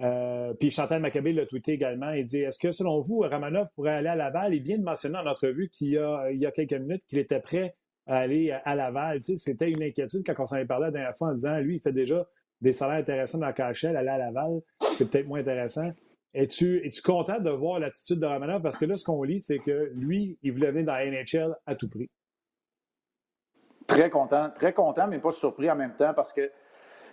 euh, 0.00 0.52
puis 0.54 0.70
Chantal 0.70 1.00
Maccabé 1.00 1.32
l'a 1.32 1.46
tweeté 1.46 1.72
également. 1.72 2.10
Il 2.10 2.24
dit 2.24 2.40
Est-ce 2.40 2.58
que 2.58 2.70
selon 2.70 3.00
vous, 3.00 3.20
Ramanov 3.20 3.68
pourrait 3.74 3.92
aller 3.92 4.08
à 4.08 4.16
Laval? 4.16 4.54
Il 4.54 4.62
vient 4.62 4.78
de 4.78 4.82
mentionner 4.82 5.18
en 5.18 5.26
entrevue 5.26 5.68
qu'il 5.68 5.90
y 5.90 5.98
a, 5.98 6.30
il 6.30 6.40
y 6.40 6.46
a 6.46 6.50
quelques 6.50 6.74
minutes 6.74 7.04
qu'il 7.08 7.18
était 7.18 7.40
prêt 7.40 7.76
à 8.06 8.18
aller 8.18 8.50
à 8.50 8.74
Laval. 8.74 9.22
C'était 9.22 9.70
une 9.70 9.82
inquiétude 9.82 10.24
quand 10.26 10.34
on 10.38 10.46
s'en 10.46 10.56
est 10.56 10.66
parlé 10.66 10.86
la 10.86 10.92
dernière 10.92 11.16
fois 11.16 11.28
en 11.28 11.32
disant 11.32 11.58
Lui, 11.58 11.76
il 11.76 11.80
fait 11.80 11.92
déjà 11.92 12.26
des 12.60 12.72
salaires 12.72 12.96
intéressants 12.96 13.38
dans 13.38 13.46
la 13.46 13.52
KHL, 13.52 13.96
aller 13.96 14.08
à 14.08 14.18
Laval, 14.18 14.60
c'est 14.96 15.10
peut-être 15.10 15.26
moins 15.26 15.40
intéressant. 15.40 15.90
Es-tu, 16.32 16.84
es-tu 16.84 17.00
content 17.02 17.38
de 17.38 17.50
voir 17.50 17.78
l'attitude 17.78 18.18
de 18.18 18.26
Ramanov? 18.26 18.60
Parce 18.60 18.78
que 18.78 18.86
là, 18.86 18.96
ce 18.96 19.04
qu'on 19.04 19.22
lit, 19.22 19.38
c'est 19.38 19.58
que 19.58 19.92
lui, 20.06 20.36
il 20.42 20.52
voulait 20.52 20.72
venir 20.72 20.86
dans 20.86 20.94
la 20.94 21.08
NHL 21.08 21.54
à 21.66 21.76
tout 21.76 21.88
prix. 21.88 22.10
Très 23.86 24.10
content, 24.10 24.50
très 24.50 24.72
content, 24.72 25.06
mais 25.06 25.20
pas 25.20 25.30
surpris 25.30 25.70
en 25.70 25.76
même 25.76 25.94
temps 25.94 26.14
parce 26.14 26.32
que 26.32 26.50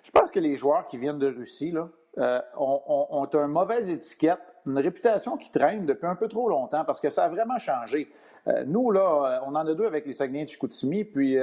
je 0.04 0.10
pense 0.10 0.32
que 0.32 0.40
les 0.40 0.56
joueurs 0.56 0.86
qui 0.86 0.98
viennent 0.98 1.20
de 1.20 1.28
Russie, 1.28 1.72
là, 1.72 1.92
euh, 2.18 2.42
ont, 2.58 3.30
une 3.34 3.48
mauvaise 3.48 3.90
étiquette, 3.90 4.42
une 4.66 4.78
réputation 4.78 5.38
qui 5.38 5.50
traîne 5.50 5.86
depuis 5.86 6.08
un 6.08 6.16
peu 6.16 6.28
trop 6.28 6.50
longtemps 6.50 6.84
parce 6.84 7.00
que 7.00 7.10
ça 7.10 7.24
a 7.24 7.30
vraiment 7.30 7.58
changé. 7.58 8.12
Euh, 8.48 8.66
nous, 8.66 8.92
là, 8.92 9.02
euh, 9.02 9.46
on 9.46 9.56
en 9.56 9.66
a 9.66 9.74
deux 9.74 9.86
avec 9.86 10.06
les 10.06 10.12
Saguenay 10.12 10.44
de 10.44 10.50
Chicoutimi, 10.50 11.06
puis 11.06 11.38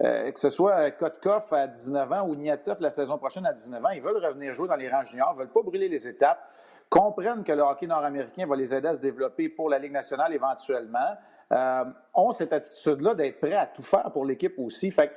que 0.00 0.40
ce 0.40 0.50
soit 0.50 0.90
Kotkov 0.90 1.54
à 1.54 1.68
19 1.68 2.12
ans 2.12 2.26
ou 2.26 2.34
Niatif 2.34 2.80
la 2.80 2.90
saison 2.90 3.16
prochaine 3.16 3.46
à 3.46 3.52
19 3.52 3.84
ans, 3.84 3.90
ils 3.90 4.02
veulent 4.02 4.24
revenir 4.24 4.54
jouer 4.54 4.66
dans 4.66 4.74
les 4.74 4.88
rangs 4.88 5.04
juniors, 5.04 5.34
ne 5.34 5.38
veulent 5.38 5.52
pas 5.52 5.62
brûler 5.62 5.88
les 5.88 6.08
étapes, 6.08 6.40
comprennent 6.88 7.44
que 7.44 7.52
le 7.52 7.62
hockey 7.62 7.86
nord-américain 7.86 8.44
va 8.46 8.56
les 8.56 8.74
aider 8.74 8.88
à 8.88 8.94
se 8.94 9.00
développer 9.00 9.48
pour 9.48 9.68
la 9.68 9.78
Ligue 9.78 9.92
nationale 9.92 10.34
éventuellement, 10.34 11.16
ont 12.14 12.32
cette 12.32 12.52
attitude-là 12.52 13.14
d'être 13.14 13.38
prêts 13.38 13.54
à 13.54 13.66
tout 13.66 13.82
faire 13.82 14.10
pour 14.10 14.24
l'équipe 14.26 14.58
aussi. 14.58 14.90
Fait 14.90 15.12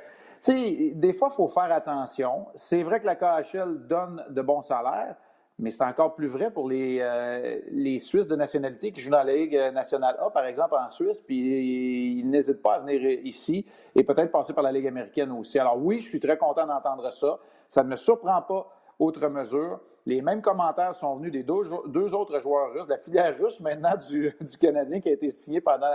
sais, 0.52 0.92
des 0.96 1.14
fois, 1.14 1.30
il 1.32 1.36
faut 1.36 1.48
faire 1.48 1.72
attention. 1.72 2.48
C'est 2.56 2.84
vrai 2.84 3.00
que 3.00 3.06
la 3.06 3.16
KHL 3.16 3.88
donne 3.88 4.24
de 4.30 4.42
bons 4.42 4.62
salaires, 4.62 5.16
mais 5.58 5.70
c'est 5.70 5.86
encore 5.86 6.16
plus 6.16 6.28
vrai 6.28 6.52
pour 6.52 6.70
les, 6.70 7.00
euh, 7.00 7.60
les 7.72 8.00
Suisses 8.00 8.28
de 8.28 8.36
nationalité 8.36 8.92
qui 8.92 9.02
jouent 9.02 9.12
dans 9.12 9.24
la 9.24 9.34
Ligue 9.34 9.56
nationale 9.74 10.18
A, 10.20 10.30
par 10.30 10.46
exemple, 10.46 10.76
en 10.76 10.90
Suisse, 10.90 11.22
puis 11.22 12.20
ils 12.20 12.30
n'hésitent 12.30 12.62
pas 12.62 12.76
à 12.76 12.80
venir 12.80 13.02
ici 13.24 13.66
et 13.96 14.04
peut-être 14.04 14.32
passer 14.32 14.54
par 14.54 14.64
la 14.64 14.72
Ligue 14.72 14.88
américaine 14.88 15.32
aussi. 15.32 15.58
Alors 15.58 15.78
oui, 15.78 16.02
je 16.02 16.10
suis 16.10 16.20
très 16.20 16.38
content 16.38 16.68
d'entendre 16.68 17.12
ça. 17.12 17.40
Ça 17.68 17.84
ne 17.84 17.90
me 17.90 17.96
surprend 17.96 18.42
pas, 18.42 18.68
outre 19.00 19.28
mesure. 19.28 19.80
Les 20.06 20.22
mêmes 20.22 20.42
commentaires 20.42 20.94
sont 20.94 21.16
venus 21.16 21.32
des 21.32 21.44
deux, 21.44 22.14
autres 22.14 22.40
joueurs 22.40 22.72
russes, 22.74 22.88
la 22.88 22.98
filière 22.98 23.36
russe 23.38 23.60
maintenant 23.62 23.96
du, 24.10 24.32
Canadien 24.60 25.00
qui 25.00 25.10
a 25.10 25.14
été 25.14 25.32
signé 25.32 25.62
pendant, 25.62 25.88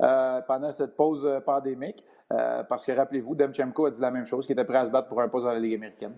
euh, 0.00 0.40
pendant 0.42 0.70
cette 0.70 0.96
pause 0.96 1.26
euh, 1.26 1.40
pandémique. 1.40 2.04
Euh, 2.32 2.62
parce 2.64 2.86
que 2.86 2.92
rappelez-vous, 2.92 3.34
Demchenko 3.34 3.86
a 3.86 3.90
dit 3.90 4.00
la 4.00 4.10
même 4.10 4.24
chose, 4.24 4.46
qu'il 4.46 4.52
était 4.52 4.64
prêt 4.64 4.78
à 4.78 4.86
se 4.86 4.90
battre 4.90 5.08
pour 5.08 5.20
un 5.20 5.28
poste 5.28 5.46
dans 5.46 5.52
la 5.52 5.58
Ligue 5.58 5.74
américaine. 5.74 6.14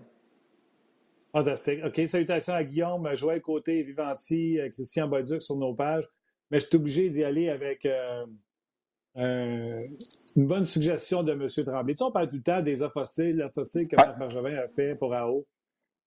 Fantastique. 1.31 1.79
OK, 1.83 2.07
salutations 2.07 2.53
à 2.53 2.63
Guillaume, 2.63 3.09
Joël 3.15 3.41
Côté, 3.41 3.81
Vivanti, 3.81 4.59
Christian 4.71 5.07
Boduc 5.07 5.41
sur 5.41 5.55
nos 5.55 5.73
pages. 5.73 6.05
Mais 6.51 6.59
je 6.59 6.67
suis 6.67 6.75
obligé 6.75 7.09
d'y 7.09 7.23
aller 7.23 7.49
avec 7.49 7.87
euh, 9.15 9.87
une 10.35 10.47
bonne 10.47 10.65
suggestion 10.65 11.23
de 11.23 11.33
M. 11.33 11.47
Tremblay. 11.47 11.93
Tu 11.93 11.97
sais, 11.97 12.03
on 12.03 12.11
parle 12.11 12.29
tout 12.29 12.35
le 12.35 12.43
temps 12.43 12.61
des 12.61 12.81
offres 12.81 13.01
hostiles, 13.01 13.37
l'offre 13.37 13.59
hostile 13.59 13.87
que 13.87 13.95
Marc 13.95 14.17
Bergevin 14.17 14.57
a 14.57 14.67
fait 14.67 14.95
pour 14.95 15.15
AO. 15.15 15.45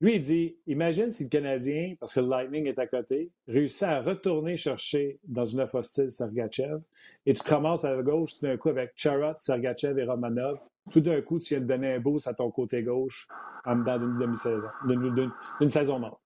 Lui, 0.01 0.17
il 0.17 0.21
dit 0.21 0.57
imagine 0.67 1.11
si 1.11 1.25
le 1.25 1.31
Canadien, 1.31 1.93
parce 1.99 2.15
que 2.15 2.21
le 2.21 2.29
Lightning 2.29 2.67
est 2.67 2.79
à 2.79 2.87
côté, 2.87 3.31
réussit 3.49 3.85
à 3.85 4.03
retourner 4.03 4.57
chercher 4.59 5.19
dans 5.25 5.47
une 5.47 5.61
offre 5.61 5.77
hostile 5.77 6.11
Sergachev, 6.11 6.81
et 7.25 7.33
tu 7.33 7.43
te 7.43 7.51
ramasses 7.51 7.87
à 7.87 7.97
gauche 8.03 8.35
tout 8.35 8.47
d'un 8.47 8.59
coup 8.59 8.69
avec 8.69 8.93
Charrot, 8.95 9.35
Sergachev 9.37 9.99
et 9.99 10.05
Romanov. 10.05 10.59
Tout 10.91 11.01
d'un 11.01 11.21
coup, 11.23 11.39
tu 11.39 11.55
viens 11.55 11.63
de 11.63 11.67
donner 11.67 11.95
un 11.95 11.99
boost 11.99 12.29
à 12.29 12.35
ton 12.35 12.51
côté 12.51 12.83
gauche 12.83 13.27
en 13.65 13.77
dedans 13.77 13.99
d'une 13.99 14.15
demi-saison, 14.15 14.69
d'une 14.87 15.71
saison 15.71 15.99
morte. 15.99 16.21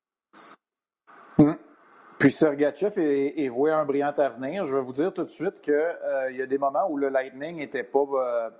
Hum. 1.38 1.56
Puis 2.18 2.32
Sergachev 2.32 2.98
est, 2.98 3.48
voué 3.48 3.70
un 3.70 3.86
brillant 3.86 4.12
avenir. 4.18 4.66
Je 4.66 4.74
vais 4.74 4.82
vous 4.82 4.92
dire 4.92 5.14
tout 5.14 5.22
de 5.22 5.28
suite 5.28 5.62
qu'il 5.62 5.72
euh, 5.72 6.30
y 6.32 6.42
a 6.42 6.46
des 6.46 6.58
moments 6.58 6.86
où 6.90 6.98
le 6.98 7.08
Lightning 7.08 7.56
n'était 7.56 7.84
pas. 7.84 8.00
Euh, 8.00 8.50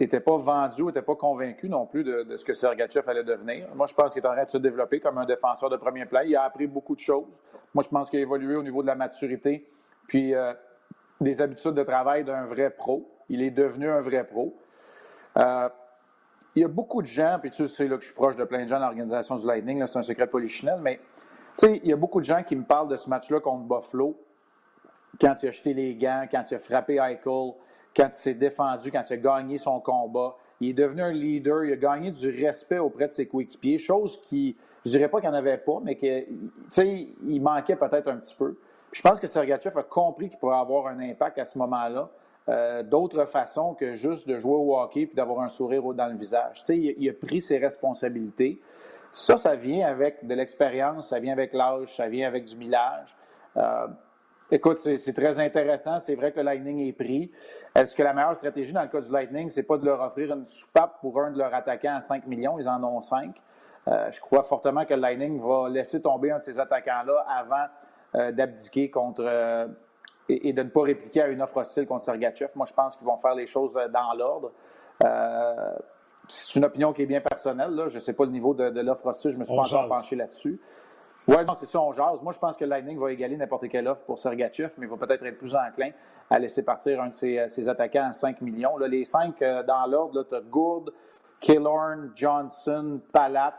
n'était 0.00 0.20
pas 0.20 0.36
vendu 0.36 0.82
n'était 0.82 1.02
pas 1.02 1.14
convaincu 1.14 1.68
non 1.68 1.86
plus 1.86 2.04
de, 2.04 2.36
ce 2.36 2.44
que 2.44 2.54
Sergachev 2.54 3.08
allait 3.08 3.24
devenir. 3.24 3.68
Moi, 3.74 3.86
je 3.86 3.94
pense 3.94 4.12
qu'il 4.12 4.22
est 4.22 4.26
en 4.26 4.32
train 4.32 4.44
de 4.44 4.48
se 4.48 4.58
développer 4.58 5.00
comme 5.00 5.18
un 5.18 5.26
défenseur 5.26 5.68
de 5.68 5.76
premier 5.76 6.06
plan. 6.06 6.20
Il 6.24 6.34
a 6.36 6.42
appris 6.42 6.66
beaucoup 6.66 6.94
de 6.94 7.00
choses. 7.00 7.42
Moi, 7.74 7.84
je 7.84 7.88
pense 7.88 8.08
qu'il 8.08 8.18
a 8.18 8.22
évolué 8.22 8.56
au 8.56 8.62
niveau 8.62 8.82
de 8.82 8.86
la 8.86 8.94
maturité, 8.94 9.68
puis 10.08 10.34
euh, 10.34 10.54
des 11.20 11.42
habitudes 11.42 11.74
de 11.74 11.82
travail 11.82 12.24
d'un 12.24 12.46
vrai 12.46 12.70
pro. 12.70 13.08
Il 13.28 13.42
est 13.42 13.50
devenu 13.50 13.90
un 13.90 14.00
vrai 14.00 14.24
pro. 14.24 14.56
Euh, 15.36 15.68
il 16.56 16.62
y 16.62 16.64
a 16.64 16.68
beaucoup 16.68 17.02
de 17.02 17.06
gens, 17.06 17.38
puis 17.40 17.50
tu 17.50 17.68
sais 17.68 17.86
là, 17.86 17.96
que 17.96 18.00
je 18.00 18.06
suis 18.06 18.14
proche 18.14 18.36
de 18.36 18.44
plein 18.44 18.64
de 18.64 18.68
gens 18.68 18.80
dans 18.80 18.86
l'organisation 18.86 19.36
du 19.36 19.46
Lightning, 19.46 19.86
c'est 19.86 19.98
un 19.98 20.02
secret 20.02 20.26
polichinelle, 20.26 20.80
mais 20.80 20.96
tu 20.96 21.66
sais, 21.66 21.80
il 21.84 21.88
y 21.88 21.92
a 21.92 21.96
beaucoup 21.96 22.20
de 22.20 22.24
gens 22.24 22.42
qui 22.42 22.56
me 22.56 22.64
parlent 22.64 22.88
de 22.88 22.96
ce 22.96 23.08
match-là 23.08 23.38
contre 23.40 23.64
Buffalo, 23.64 24.18
quand 25.20 25.34
il 25.42 25.48
a 25.48 25.52
jeté 25.52 25.74
les 25.74 25.94
gants, 25.94 26.26
quand 26.30 26.42
il 26.50 26.54
a 26.54 26.58
frappé 26.58 26.94
Eichel, 26.94 27.52
quand 27.96 28.06
il 28.06 28.12
s'est 28.12 28.34
défendu, 28.34 28.90
quand 28.90 29.02
il 29.08 29.12
a 29.12 29.16
gagné 29.16 29.58
son 29.58 29.80
combat. 29.80 30.36
Il 30.60 30.70
est 30.70 30.74
devenu 30.74 31.02
un 31.02 31.12
leader, 31.12 31.64
il 31.64 31.72
a 31.72 31.76
gagné 31.76 32.10
du 32.10 32.44
respect 32.44 32.78
auprès 32.78 33.06
de 33.06 33.12
ses 33.12 33.26
coéquipiers, 33.26 33.78
chose 33.78 34.20
qui, 34.22 34.56
je 34.84 34.90
dirais 34.90 35.08
pas 35.08 35.20
qu'il 35.20 35.30
n'y 35.30 35.34
en 35.34 35.38
avait 35.38 35.58
pas, 35.58 35.80
mais 35.82 35.96
que, 35.96 36.24
il 37.26 37.40
manquait 37.40 37.76
peut-être 37.76 38.08
un 38.08 38.16
petit 38.16 38.34
peu. 38.34 38.56
je 38.92 39.02
pense 39.02 39.18
que 39.18 39.26
Sergachev 39.26 39.78
a 39.78 39.82
compris 39.82 40.28
qu'il 40.28 40.38
pourrait 40.38 40.58
avoir 40.58 40.86
un 40.88 41.00
impact 41.00 41.38
à 41.38 41.44
ce 41.44 41.58
moment-là, 41.58 42.10
euh, 42.48 42.82
d'autres 42.82 43.24
façons 43.26 43.74
que 43.74 43.94
juste 43.94 44.26
de 44.26 44.38
jouer 44.38 44.54
au 44.54 44.76
hockey 44.76 45.06
puis 45.06 45.14
d'avoir 45.14 45.40
un 45.40 45.48
sourire 45.48 45.82
dans 45.94 46.06
le 46.06 46.16
visage. 46.16 46.62
Il, 46.68 46.94
il, 46.98 47.08
a 47.08 47.12
pris 47.12 47.40
ses 47.40 47.58
responsabilités. 47.58 48.60
Ça, 49.12 49.36
ça 49.36 49.54
vient 49.54 49.86
avec 49.86 50.26
de 50.26 50.34
l'expérience, 50.34 51.08
ça 51.08 51.18
vient 51.20 51.32
avec 51.32 51.52
l'âge, 51.52 51.96
ça 51.96 52.08
vient 52.08 52.26
avec 52.26 52.44
du 52.44 52.56
millage. 52.56 53.16
Euh, 53.56 53.86
Écoute, 54.52 54.78
c'est 54.78 55.12
très 55.12 55.38
intéressant. 55.38 56.00
C'est 56.00 56.16
vrai 56.16 56.32
que 56.32 56.38
le 56.38 56.44
Lightning 56.44 56.80
est 56.80 56.92
pris. 56.92 57.30
Est-ce 57.74 57.94
que 57.94 58.02
la 58.02 58.12
meilleure 58.12 58.34
stratégie 58.34 58.72
dans 58.72 58.82
le 58.82 58.88
cas 58.88 59.00
du 59.00 59.12
Lightning, 59.12 59.48
c'est 59.48 59.62
pas 59.62 59.78
de 59.78 59.84
leur 59.84 60.00
offrir 60.00 60.32
une 60.32 60.46
soupape 60.46 61.00
pour 61.00 61.20
un 61.20 61.30
de 61.30 61.38
leurs 61.38 61.54
attaquants 61.54 61.96
à 61.96 62.00
5 62.00 62.26
millions? 62.26 62.58
Ils 62.58 62.68
en 62.68 62.82
ont 62.82 63.00
5. 63.00 63.40
Euh, 63.88 64.10
je 64.10 64.20
crois 64.20 64.42
fortement 64.42 64.84
que 64.84 64.94
le 64.94 65.00
Lightning 65.00 65.40
va 65.40 65.68
laisser 65.68 66.02
tomber 66.02 66.30
un 66.32 66.38
de 66.38 66.42
ces 66.42 66.58
attaquants-là 66.58 67.24
avant 67.28 67.66
euh, 68.16 68.32
d'abdiquer 68.32 68.90
contre 68.90 69.22
euh, 69.24 69.68
et, 70.28 70.52
de 70.52 70.62
ne 70.62 70.68
pas 70.68 70.82
répliquer 70.82 71.22
à 71.22 71.28
une 71.28 71.40
offre 71.42 71.58
hostile 71.58 71.86
contre 71.86 72.04
Sergachev. 72.04 72.50
Moi, 72.56 72.66
je 72.66 72.74
pense 72.74 72.96
qu'ils 72.96 73.06
vont 73.06 73.16
faire 73.16 73.34
les 73.34 73.46
choses 73.46 73.74
dans 73.74 74.12
l'ordre. 74.14 74.52
c'est 76.28 76.58
une 76.58 76.64
opinion 76.64 76.92
qui 76.92 77.02
est 77.02 77.06
bien 77.06 77.20
personnelle. 77.20 77.84
Je 77.88 77.94
ne 77.94 78.00
sais 78.00 78.12
pas 78.12 78.24
le 78.24 78.30
niveau 78.30 78.52
de, 78.52 78.80
l'offre 78.80 79.06
hostile. 79.06 79.30
Je 79.30 79.38
me 79.38 79.44
suis 79.44 79.56
pas 79.56 79.62
encore 79.62 79.86
penché 79.86 80.16
là-dessus. 80.16 80.60
Oui, 81.28 81.44
non, 81.46 81.54
c'est 81.54 81.66
ça, 81.66 81.80
on 81.80 81.92
jase. 81.92 82.22
Moi, 82.22 82.32
je 82.32 82.38
pense 82.38 82.56
que 82.56 82.64
le 82.64 82.70
Lightning 82.70 82.98
va 82.98 83.12
égaler 83.12 83.36
n'importe 83.36 83.68
quelle 83.68 83.86
offre 83.88 84.04
pour 84.04 84.18
Sergachev, 84.18 84.72
mais 84.78 84.86
il 84.86 84.90
va 84.90 84.96
peut-être 84.96 85.24
être 85.24 85.38
plus 85.38 85.54
enclin 85.54 85.90
à 86.30 86.38
laisser 86.38 86.62
partir 86.62 87.00
un 87.02 87.08
de 87.08 87.12
ses, 87.12 87.38
euh, 87.38 87.70
attaquants 87.70 88.08
à 88.08 88.12
5 88.12 88.40
millions. 88.40 88.78
Là, 88.78 88.88
les 88.88 89.04
cinq 89.04 89.42
euh, 89.42 89.62
dans 89.62 89.86
l'ordre, 89.86 90.24
tu 90.28 90.34
as 90.34 90.40
Gould, 90.40 90.92
Killorn, 91.40 92.12
Johnson, 92.14 93.00
Palat. 93.12 93.54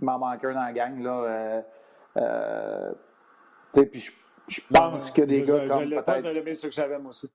Il 0.00 0.06
m'en 0.06 0.18
manque 0.18 0.44
un 0.44 0.54
dans 0.54 0.64
la 0.64 0.72
gang. 0.72 1.00
Là, 1.00 1.62
euh, 2.16 2.92
puis 3.72 4.00
je, 4.00 4.12
je 4.48 4.60
pense 4.72 5.10
que 5.10 5.22
des 5.22 5.42
gars 5.42 5.68
comme. 5.68 5.88
Peut-être. 5.88 6.04
pas 6.04 6.54
ce 6.54 6.66
que 6.66 6.72
j'avais, 6.72 6.98
moi 6.98 7.10
aussi. 7.10 7.30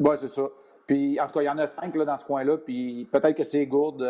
Oui, 0.00 0.16
c'est 0.18 0.28
ça. 0.28 0.42
Puis, 0.86 1.20
en 1.20 1.26
tout 1.26 1.32
cas, 1.32 1.42
il 1.42 1.46
y 1.46 1.50
en 1.50 1.58
a 1.58 1.66
cinq 1.66 1.94
là, 1.94 2.04
dans 2.04 2.16
ce 2.16 2.24
coin-là, 2.24 2.58
puis 2.58 3.08
peut-être 3.10 3.36
que 3.36 3.44
c'est 3.44 3.64
Gourde 3.66 4.06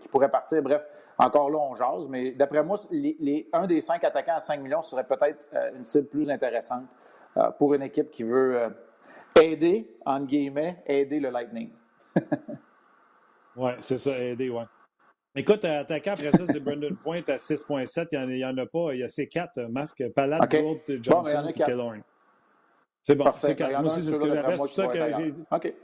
qui 0.00 0.08
pourrait 0.08 0.30
partir. 0.30 0.62
Bref, 0.62 0.86
encore 1.18 1.50
là, 1.50 1.58
on 1.58 1.74
jase, 1.74 2.08
mais 2.08 2.32
d'après 2.32 2.62
moi, 2.62 2.76
les, 2.90 3.48
un 3.52 3.66
des 3.66 3.80
cinq 3.80 4.04
attaquants 4.04 4.36
à 4.36 4.40
5 4.40 4.60
millions 4.60 4.82
serait 4.82 5.06
peut-être 5.06 5.38
euh, 5.52 5.76
une 5.76 5.84
cible 5.84 6.06
plus 6.06 6.30
intéressante 6.30 6.84
euh, 7.36 7.50
pour 7.58 7.74
une 7.74 7.82
équipe 7.82 8.10
qui 8.10 8.22
veut 8.22 8.56
euh, 8.56 8.70
aider, 9.40 9.90
entre 10.06 10.26
guillemets, 10.26 10.82
aider 10.86 11.18
le 11.18 11.30
Lightning. 11.30 11.72
oui, 13.56 13.72
c'est 13.80 13.98
ça, 13.98 14.16
aider, 14.18 14.48
oui. 14.48 14.62
Écoute, 15.34 15.64
attaquant 15.64 16.12
après 16.12 16.30
ça, 16.32 16.46
c'est 16.46 16.60
Brendan 16.60 16.96
Point 16.96 17.22
à 17.28 17.36
6,7. 17.36 18.08
Il 18.12 18.26
n'y 18.36 18.44
en, 18.44 18.56
a 18.56 18.66
pas. 18.66 18.94
Il 18.94 19.00
y 19.00 19.04
a 19.04 19.08
ces 19.08 19.28
quatre, 19.28 19.60
Marc. 19.70 20.02
Palade, 20.14 20.42
okay. 20.44 20.62
Gould, 20.62 21.02
Johnson 21.02 21.42
bon, 21.42 21.94
et 21.94 22.02
C'est 23.04 23.14
bon, 23.14 23.32
c'est 23.40 23.54
calme. 23.54 23.82
Moi 23.82 23.92
aussi, 23.92 24.02
c'est 24.02 24.12
ce 24.12 24.18
que 24.18 24.28
j'avais. 24.28 24.56
C'est 24.56 24.56
pour 24.56 24.70
ça 24.70 24.86
que 24.86 25.12
j'ai. 25.12 25.34
OK. 25.50 25.74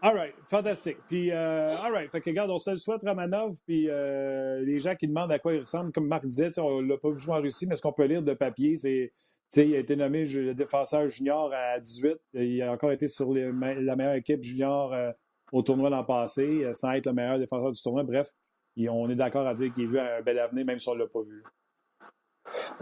All 0.00 0.14
right, 0.14 0.34
fantastique. 0.48 0.98
Puis, 1.08 1.32
euh, 1.32 1.76
all 1.82 1.92
right, 1.92 2.08
fait 2.08 2.20
que 2.20 2.30
regarde, 2.30 2.50
on 2.52 2.58
se 2.58 2.70
le 2.70 2.76
souhaite, 2.76 3.02
Ramanov, 3.02 3.56
puis 3.66 3.90
euh, 3.90 4.60
les 4.60 4.78
gens 4.78 4.94
qui 4.94 5.08
demandent 5.08 5.32
à 5.32 5.40
quoi 5.40 5.54
il 5.54 5.60
ressemble, 5.60 5.90
comme 5.90 6.06
Marc 6.06 6.24
disait, 6.24 6.56
on 6.60 6.80
l'a 6.80 6.96
pas 6.96 7.10
vu 7.10 7.18
jouer 7.18 7.34
en 7.34 7.40
Russie, 7.40 7.66
mais 7.66 7.74
ce 7.74 7.82
qu'on 7.82 7.92
peut 7.92 8.04
lire 8.04 8.22
de 8.22 8.32
papier, 8.32 8.76
c'est, 8.76 9.12
il 9.56 9.74
a 9.74 9.78
été 9.78 9.96
nommé 9.96 10.24
défenseur 10.54 11.08
junior 11.08 11.52
à 11.52 11.80
18, 11.80 12.16
il 12.34 12.62
a 12.62 12.70
encore 12.70 12.92
été 12.92 13.08
sur 13.08 13.34
la 13.34 13.50
meilleure 13.96 14.14
équipe 14.14 14.40
junior 14.40 14.92
euh, 14.92 15.10
au 15.50 15.62
tournoi 15.62 15.90
l'an 15.90 16.04
passé, 16.04 16.62
euh, 16.62 16.74
sans 16.74 16.92
être 16.92 17.06
le 17.06 17.14
meilleur 17.14 17.40
défenseur 17.40 17.72
du 17.72 17.82
tournoi. 17.82 18.04
Bref, 18.04 18.32
on 18.88 19.10
est 19.10 19.16
d'accord 19.16 19.48
à 19.48 19.54
dire 19.54 19.72
qu'il 19.72 19.86
a 19.86 19.88
vu 19.88 19.98
un 19.98 20.22
bel 20.22 20.38
avenir, 20.38 20.64
même 20.64 20.78
si 20.78 20.88
on 20.88 20.94
l'a 20.94 21.08
pas 21.08 21.22
vu. 21.22 21.42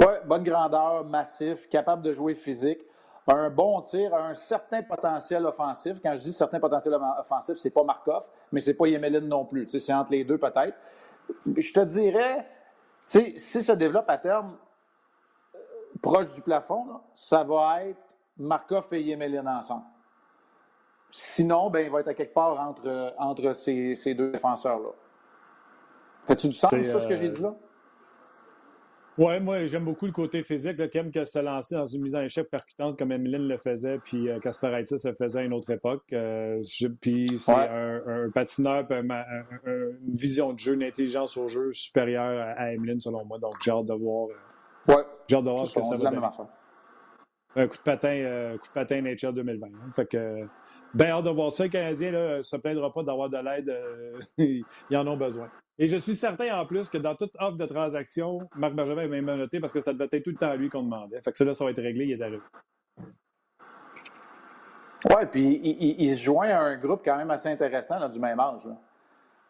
Oui, 0.00 0.14
bonne 0.26 0.44
grandeur, 0.44 1.06
massif, 1.06 1.66
capable 1.70 2.02
de 2.02 2.12
jouer 2.12 2.34
physique 2.34 2.80
un 3.28 3.50
bon 3.50 3.80
tir, 3.80 4.14
un 4.14 4.34
certain 4.34 4.82
potentiel 4.82 5.44
offensif. 5.46 5.98
Quand 6.02 6.14
je 6.14 6.20
dis 6.20 6.32
certain 6.32 6.60
potentiel 6.60 6.94
offensif, 7.18 7.56
c'est 7.56 7.70
pas 7.70 7.82
Markov, 7.82 8.24
mais 8.52 8.60
c'est 8.60 8.74
pas 8.74 8.86
Yemelin 8.86 9.20
non 9.20 9.44
plus. 9.44 9.66
C'est 9.66 9.92
entre 9.92 10.12
les 10.12 10.24
deux 10.24 10.38
peut-être. 10.38 10.76
Je 11.44 11.72
te 11.72 11.80
dirais, 11.80 12.46
si 13.06 13.62
ça 13.62 13.74
développe 13.74 14.08
à 14.08 14.18
terme 14.18 14.56
euh, 15.54 15.58
proche 16.00 16.32
du 16.34 16.42
plafond, 16.42 17.00
ça 17.14 17.42
va 17.42 17.84
être 17.84 18.00
Markov 18.38 18.86
et 18.92 19.02
Yemelin 19.02 19.46
ensemble. 19.46 19.84
Sinon, 21.10 21.70
ben, 21.70 21.86
il 21.86 21.90
va 21.90 22.00
être 22.00 22.08
à 22.08 22.14
quelque 22.14 22.34
part 22.34 22.60
entre, 22.60 23.14
entre 23.18 23.52
ces, 23.54 23.94
ces 23.94 24.14
deux 24.14 24.30
défenseurs-là. 24.30 24.90
Fais-tu 26.24 26.48
du 26.48 26.52
sens, 26.52 26.70
ça, 26.70 27.00
ce 27.00 27.06
que 27.06 27.16
j'ai 27.16 27.28
euh, 27.28 27.34
dit 27.34 27.42
là? 27.42 27.54
Oui, 29.18 29.40
moi, 29.40 29.66
j'aime 29.66 29.84
beaucoup 29.84 30.04
le 30.04 30.12
côté 30.12 30.42
physique, 30.42 30.90
qui 30.90 30.98
aime 30.98 31.10
que 31.10 31.24
se 31.24 31.38
lancer 31.38 31.74
dans 31.74 31.86
une 31.86 32.02
mise 32.02 32.14
en 32.14 32.20
échec 32.20 32.50
percutante 32.50 32.98
comme 32.98 33.12
Emeline 33.12 33.48
le 33.48 33.56
faisait, 33.56 33.98
puis 33.98 34.28
euh, 34.28 34.38
Kasparaitis 34.40 34.96
le 35.04 35.14
faisait 35.14 35.38
à 35.38 35.42
une 35.42 35.54
autre 35.54 35.70
époque. 35.70 36.04
Euh, 36.12 36.62
puis 37.00 37.26
c'est 37.38 37.52
un, 37.52 38.30
patineur, 38.34 38.86
une 38.90 39.96
vision 40.06 40.52
de 40.52 40.58
jeu, 40.58 40.74
une 40.74 40.82
intelligence 40.82 41.36
au 41.38 41.48
jeu 41.48 41.72
supérieure 41.72 42.54
à, 42.58 42.74
Emeline, 42.74 43.00
selon 43.00 43.24
moi. 43.24 43.38
Donc, 43.38 43.54
j'ai 43.64 43.70
hâte 43.70 43.86
de 43.86 43.94
voir. 43.94 44.28
Euh, 44.28 44.94
ouais. 44.94 45.04
J'ai 45.28 45.36
hâte 45.36 45.44
de 45.44 45.50
voir 45.50 45.66
ce 45.66 45.74
que 45.74 45.82
ça 45.82 45.96
va 45.96 46.10
donner. 46.10 46.26
Un 47.58 47.68
coup 47.68 47.76
de 47.78 47.82
patin, 47.82 48.58
coup 48.60 48.68
de 48.68 48.72
patin 48.74 49.00
NHL 49.00 49.32
2020. 49.32 49.66
Hein. 49.66 49.70
Fait 49.94 50.06
que, 50.06 50.46
ben 50.92 51.08
hâte 51.08 51.24
de 51.24 51.30
voir 51.30 51.50
ça. 51.50 51.64
Les 51.64 51.70
Canadiens 51.70 52.12
ne 52.12 52.42
se 52.42 52.56
plaindra 52.56 52.92
pas 52.92 53.02
d'avoir 53.02 53.30
de 53.30 53.38
l'aide. 53.38 53.74
ils 54.90 54.96
en 54.96 55.06
ont 55.06 55.16
besoin. 55.16 55.48
Et 55.78 55.86
je 55.86 55.96
suis 55.98 56.14
certain 56.14 56.58
en 56.58 56.64
plus 56.64 56.88
que 56.88 56.96
dans 56.96 57.14
toute 57.14 57.32
offre 57.38 57.58
de 57.58 57.66
transaction, 57.66 58.38
Marc 58.56 58.74
Bergevin 58.74 59.02
est 59.02 59.08
même 59.08 59.36
noté 59.36 59.60
parce 59.60 59.72
que 59.72 59.80
ça 59.80 59.92
devait 59.92 60.08
être 60.10 60.22
tout 60.22 60.30
le 60.30 60.36
temps 60.36 60.54
lui 60.54 60.70
qu'on 60.70 60.82
demandait. 60.82 61.20
Fait 61.20 61.32
que 61.32 61.36
ça, 61.36 61.44
là, 61.44 61.52
ça 61.52 61.64
va 61.64 61.70
être 61.70 61.82
réglé, 61.82 62.06
il 62.06 62.12
est 62.12 62.22
arrivé. 62.22 62.42
Oui, 65.04 65.26
puis 65.30 65.60
il, 65.98 66.16
se 66.16 66.22
joint 66.22 66.48
à 66.48 66.60
un 66.60 66.76
groupe 66.78 67.02
quand 67.04 67.16
même 67.16 67.30
assez 67.30 67.48
intéressant 67.48 67.98
là, 67.98 68.08
du 68.08 68.18
même 68.18 68.40
âge. 68.40 68.66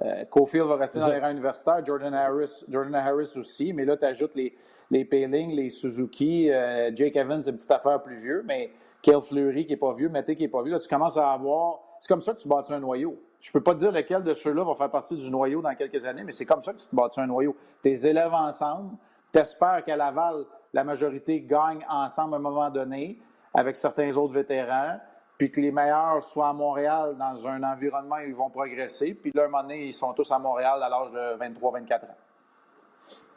Euh, 0.02 0.24
Cofield 0.26 0.66
va 0.66 0.76
rester 0.76 0.98
dans 0.98 1.08
les 1.08 1.20
rangs 1.20 1.30
universitaires, 1.30 1.84
Jordan 1.84 2.12
Harris, 2.12 2.64
Jordan 2.68 2.96
Harris 2.96 3.32
aussi, 3.36 3.72
mais 3.72 3.84
là, 3.84 3.96
tu 3.96 4.04
ajoutes 4.04 4.34
les, 4.34 4.54
les 4.90 5.04
Payling, 5.04 5.54
les 5.54 5.70
Suzuki, 5.70 6.50
euh, 6.50 6.90
Jake 6.94 7.16
Evans, 7.16 7.40
c'est 7.40 7.50
une 7.50 7.56
petite 7.56 7.70
affaire 7.70 8.02
plus 8.02 8.16
vieux, 8.16 8.42
mais 8.44 8.72
Kel 9.00 9.22
Fleury 9.22 9.64
qui 9.64 9.72
n'est 9.72 9.78
pas 9.78 9.94
vieux, 9.94 10.08
Mété 10.08 10.36
qui 10.36 10.42
n'est 10.42 10.48
pas 10.48 10.62
vieux, 10.62 10.72
là, 10.72 10.78
tu 10.78 10.88
commences 10.88 11.16
à 11.16 11.32
avoir. 11.32 11.80
C'est 12.00 12.08
comme 12.08 12.20
ça 12.20 12.34
que 12.34 12.40
tu 12.40 12.48
bâtis 12.48 12.74
un 12.74 12.80
noyau. 12.80 13.18
Je 13.40 13.50
ne 13.50 13.52
peux 13.52 13.62
pas 13.62 13.74
dire 13.74 13.92
lequel 13.92 14.22
de 14.22 14.32
ceux-là 14.32 14.64
va 14.64 14.74
faire 14.74 14.90
partie 14.90 15.16
du 15.16 15.30
noyau 15.30 15.62
dans 15.62 15.74
quelques 15.74 16.04
années, 16.04 16.24
mais 16.24 16.32
c'est 16.32 16.46
comme 16.46 16.62
ça 16.62 16.72
que 16.72 16.78
tu 16.78 16.86
te 16.86 16.96
bâtis 16.96 17.20
un 17.20 17.26
noyau. 17.26 17.56
Tes 17.82 18.06
élèves 18.06 18.34
ensemble, 18.34 18.96
tu 19.32 19.38
espères 19.38 19.84
qu'à 19.84 19.96
Laval, 19.96 20.44
la 20.72 20.84
majorité 20.84 21.40
gagne 21.40 21.84
ensemble 21.88 22.34
à 22.34 22.36
un 22.38 22.40
moment 22.40 22.70
donné, 22.70 23.18
avec 23.54 23.76
certains 23.76 24.16
autres 24.16 24.34
vétérans, 24.34 24.98
puis 25.38 25.50
que 25.50 25.60
les 25.60 25.70
meilleurs 25.70 26.24
soient 26.24 26.48
à 26.48 26.52
Montréal 26.52 27.16
dans 27.18 27.46
un 27.46 27.62
environnement 27.62 28.16
où 28.16 28.26
ils 28.26 28.34
vont 28.34 28.50
progresser, 28.50 29.14
puis 29.14 29.32
là, 29.34 29.44
un 29.44 29.48
moment 29.48 29.62
donné, 29.62 29.86
ils 29.86 29.92
sont 29.92 30.12
tous 30.12 30.30
à 30.30 30.38
Montréal 30.38 30.82
à 30.82 30.88
l'âge 30.88 31.12
de 31.12 31.38
23-24 31.38 32.04
ans. 32.04 32.16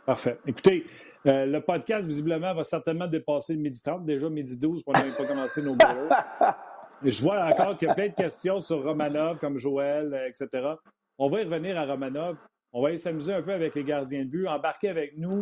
Parfait. 0.06 0.38
Écoutez, 0.48 0.86
euh, 1.28 1.46
le 1.46 1.62
podcast, 1.62 2.08
visiblement, 2.08 2.54
va 2.54 2.64
certainement 2.64 3.06
dépasser 3.06 3.54
le 3.54 3.60
midi 3.60 3.82
30. 3.82 4.06
Déjà, 4.06 4.30
midi 4.30 4.58
12, 4.58 4.82
on 4.88 4.92
n'avait 4.92 5.12
pas 5.12 5.26
commencé 5.26 5.62
nos 5.62 5.76
boulets. 5.76 6.10
Je 7.04 7.22
vois 7.22 7.46
encore 7.46 7.78
qu'il 7.78 7.88
y 7.88 7.92
a 7.92 7.96
plein 7.96 8.10
de 8.10 8.14
questions 8.14 8.60
sur 8.60 8.84
Romanov, 8.84 9.40
comme 9.40 9.58
Joël, 9.58 10.14
euh, 10.14 10.28
etc. 10.28 10.74
On 11.18 11.30
va 11.30 11.42
y 11.42 11.44
revenir 11.46 11.78
à 11.78 11.86
Romanov. 11.86 12.38
On 12.74 12.82
va 12.82 12.92
y 12.92 13.00
s'amuser 13.00 13.34
un 13.34 13.42
peu 13.42 13.54
avec 13.54 13.76
les 13.76 13.84
gardiens 13.84 14.24
de 14.24 14.30
but. 14.30 14.48
Embarquez 14.48 14.90
avec 14.90 15.18
nous. 15.18 15.40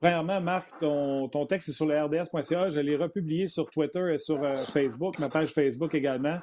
Premièrement, 0.00 0.40
Marc, 0.40 0.78
ton, 0.78 1.46
texte 1.46 1.70
est 1.70 1.72
sur 1.72 1.86
le 1.86 2.02
rds.ca. 2.02 2.70
Je 2.70 2.80
l'ai 2.80 2.96
republié 2.96 3.46
sur 3.46 3.70
Twitter 3.70 4.14
et 4.14 4.18
sur 4.18 4.42
euh, 4.42 4.50
Facebook, 4.50 5.18
ma 5.18 5.28
page 5.28 5.52
Facebook 5.52 5.94
également. 5.94 6.38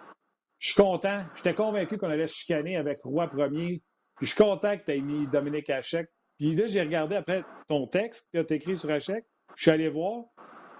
Je 0.59 0.67
suis 0.69 0.81
content. 0.81 1.19
J'étais 1.35 1.53
convaincu 1.53 1.97
qu'on 1.97 2.09
allait 2.09 2.27
chicaner 2.27 2.77
avec 2.77 3.01
Roi 3.03 3.27
premier. 3.27 3.81
Puis 4.15 4.27
je 4.27 4.33
suis 4.33 4.43
content 4.43 4.77
que 4.77 4.85
tu 4.85 4.91
aies 4.91 5.01
mis 5.01 5.27
Dominique 5.27 5.69
Hachek. 5.69 6.07
Puis 6.39 6.55
là, 6.55 6.65
j'ai 6.65 6.81
regardé 6.81 7.15
après 7.15 7.43
ton 7.67 7.85
texte 7.87 8.29
que 8.33 8.41
tu 8.41 8.53
as 8.53 8.55
écrit 8.55 8.77
sur 8.77 8.89
Hachek. 8.89 9.25
Je 9.55 9.61
suis 9.61 9.71
allé 9.71 9.89
voir. 9.89 10.23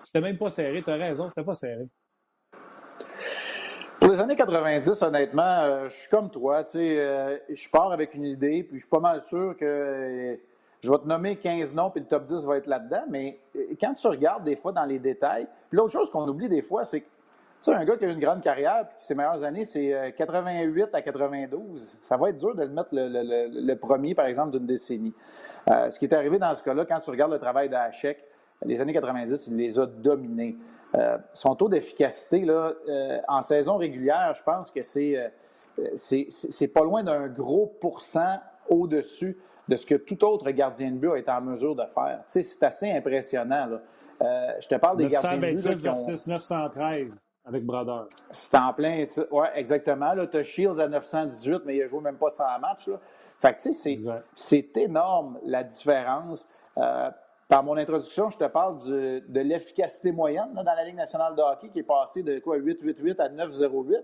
C'était 0.03 0.21
même 0.21 0.37
pas 0.37 0.49
serré. 0.49 0.81
Tu 0.81 0.89
as 0.89 0.95
raison, 0.95 1.29
c'était 1.29 1.43
pas 1.43 1.53
serré. 1.53 1.83
Pour 4.03 4.11
les 4.11 4.19
années 4.19 4.35
90, 4.35 5.01
honnêtement, 5.01 5.43
euh, 5.43 5.87
je 5.87 5.95
suis 5.95 6.09
comme 6.09 6.29
toi. 6.29 6.65
Euh, 6.75 7.37
je 7.49 7.69
pars 7.69 7.93
avec 7.93 8.13
une 8.15 8.25
idée, 8.25 8.61
puis 8.61 8.77
je 8.77 8.81
suis 8.81 8.89
pas 8.89 8.99
mal 8.99 9.21
sûr 9.21 9.55
que 9.55 9.63
euh, 9.63 10.35
je 10.81 10.91
vais 10.91 10.97
te 10.97 11.07
nommer 11.07 11.37
15 11.37 11.73
noms, 11.73 11.89
puis 11.89 12.01
le 12.01 12.07
top 12.07 12.25
10 12.25 12.45
va 12.45 12.57
être 12.57 12.67
là-dedans. 12.67 13.03
Mais 13.09 13.39
quand 13.79 13.93
tu 13.93 14.05
regardes 14.07 14.43
des 14.43 14.57
fois 14.57 14.73
dans 14.73 14.83
les 14.83 14.99
détails, 14.99 15.47
puis 15.69 15.77
l'autre 15.77 15.93
chose 15.93 16.11
qu'on 16.11 16.27
oublie 16.27 16.49
des 16.49 16.61
fois, 16.61 16.83
c'est 16.83 16.99
que 16.99 17.05
tu 17.05 17.11
sais, 17.61 17.73
un 17.73 17.85
gars 17.85 17.95
qui 17.95 18.03
a 18.03 18.09
une 18.09 18.19
grande 18.19 18.41
carrière, 18.41 18.89
puis 18.89 18.97
ses 18.99 19.15
meilleures 19.15 19.41
années, 19.41 19.63
c'est 19.63 20.13
88 20.17 20.89
à 20.91 21.01
92. 21.01 21.99
Ça 22.01 22.17
va 22.17 22.31
être 22.31 22.35
dur 22.35 22.53
de 22.55 22.63
le 22.63 22.71
mettre 22.71 22.89
le, 22.91 23.73
premier, 23.75 24.15
par 24.15 24.25
exemple, 24.25 24.51
d'une 24.51 24.65
décennie. 24.65 25.13
ce 25.65 25.97
qui 25.97 26.03
est 26.03 26.13
arrivé 26.13 26.39
dans 26.39 26.53
ce 26.53 26.61
cas-là, 26.61 26.83
quand 26.83 26.99
tu 26.99 27.09
regardes 27.09 27.31
le 27.31 27.39
travail 27.39 27.69
d'Hachek, 27.69 28.21
les 28.65 28.81
années 28.81 28.93
90, 28.93 29.47
il 29.47 29.55
les 29.55 29.79
a 29.79 29.85
dominés. 29.85 30.55
Euh, 30.95 31.17
son 31.33 31.55
taux 31.55 31.69
d'efficacité, 31.69 32.41
là, 32.41 32.73
euh, 32.87 33.19
en 33.27 33.41
saison 33.41 33.77
régulière, 33.77 34.33
je 34.35 34.43
pense 34.43 34.71
que 34.71 34.79
euh, 34.79 35.29
c'est, 35.95 36.27
c'est, 36.29 36.67
pas 36.67 36.83
loin 36.83 37.03
d'un 37.03 37.27
gros 37.27 37.67
pourcent 37.81 38.39
au-dessus 38.69 39.37
de 39.67 39.75
ce 39.75 39.85
que 39.85 39.95
tout 39.95 40.23
autre 40.23 40.49
gardien 40.51 40.91
de 40.91 40.97
but 40.97 41.11
a 41.11 41.17
été 41.17 41.31
en 41.31 41.41
mesure 41.41 41.75
de 41.75 41.85
faire. 41.93 42.19
Tu 42.25 42.33
sais, 42.33 42.43
c'est 42.43 42.63
assez 42.63 42.91
impressionnant. 42.91 43.65
Là. 43.65 44.59
je 44.59 44.67
te 44.67 44.75
parle 44.75 44.97
des 44.97 45.07
gardiens 45.07 45.37
de 45.37 45.53
but. 45.53 45.65
Là, 45.65 45.93
qui 45.93 46.29
913 46.29 47.21
avec 47.45 47.65
Brodeur. 47.65 48.07
C'est 48.29 48.55
en 48.55 48.73
plein. 48.73 49.03
Oui, 49.31 49.47
exactement. 49.55 50.13
Tu 50.27 50.37
as 50.37 50.43
Shields 50.43 50.79
à 50.79 50.87
918, 50.87 51.61
mais 51.65 51.77
il 51.77 51.83
a 51.83 51.87
joué 51.87 52.01
même 52.01 52.17
pas 52.17 52.29
100 52.29 52.43
matchs. 52.59 52.87
Là. 52.87 52.99
Fait 53.41 53.53
que, 53.53 53.61
tu 53.61 53.73
sais, 53.73 53.97
c'est, 53.97 53.99
c'est 54.35 54.77
énorme 54.77 55.39
la 55.43 55.63
différence. 55.63 56.47
Par 57.53 57.61
mon 57.61 57.77
introduction, 57.77 58.31
je 58.31 58.37
te 58.39 58.45
parle 58.45 58.79
de 58.83 59.39
l'efficacité 59.39 60.11
moyenne 60.11 60.55
dans 60.55 60.63
la 60.63 60.83
Ligue 60.85 60.95
nationale 60.95 61.35
de 61.35 61.41
hockey 61.43 61.69
qui 61.69 61.81
est 61.81 61.83
passée 61.83 62.23
de 62.23 62.39
quoi 62.39 62.57
8-8-8 62.57 63.21
à 63.21 63.29
9-0-8. 63.29 64.01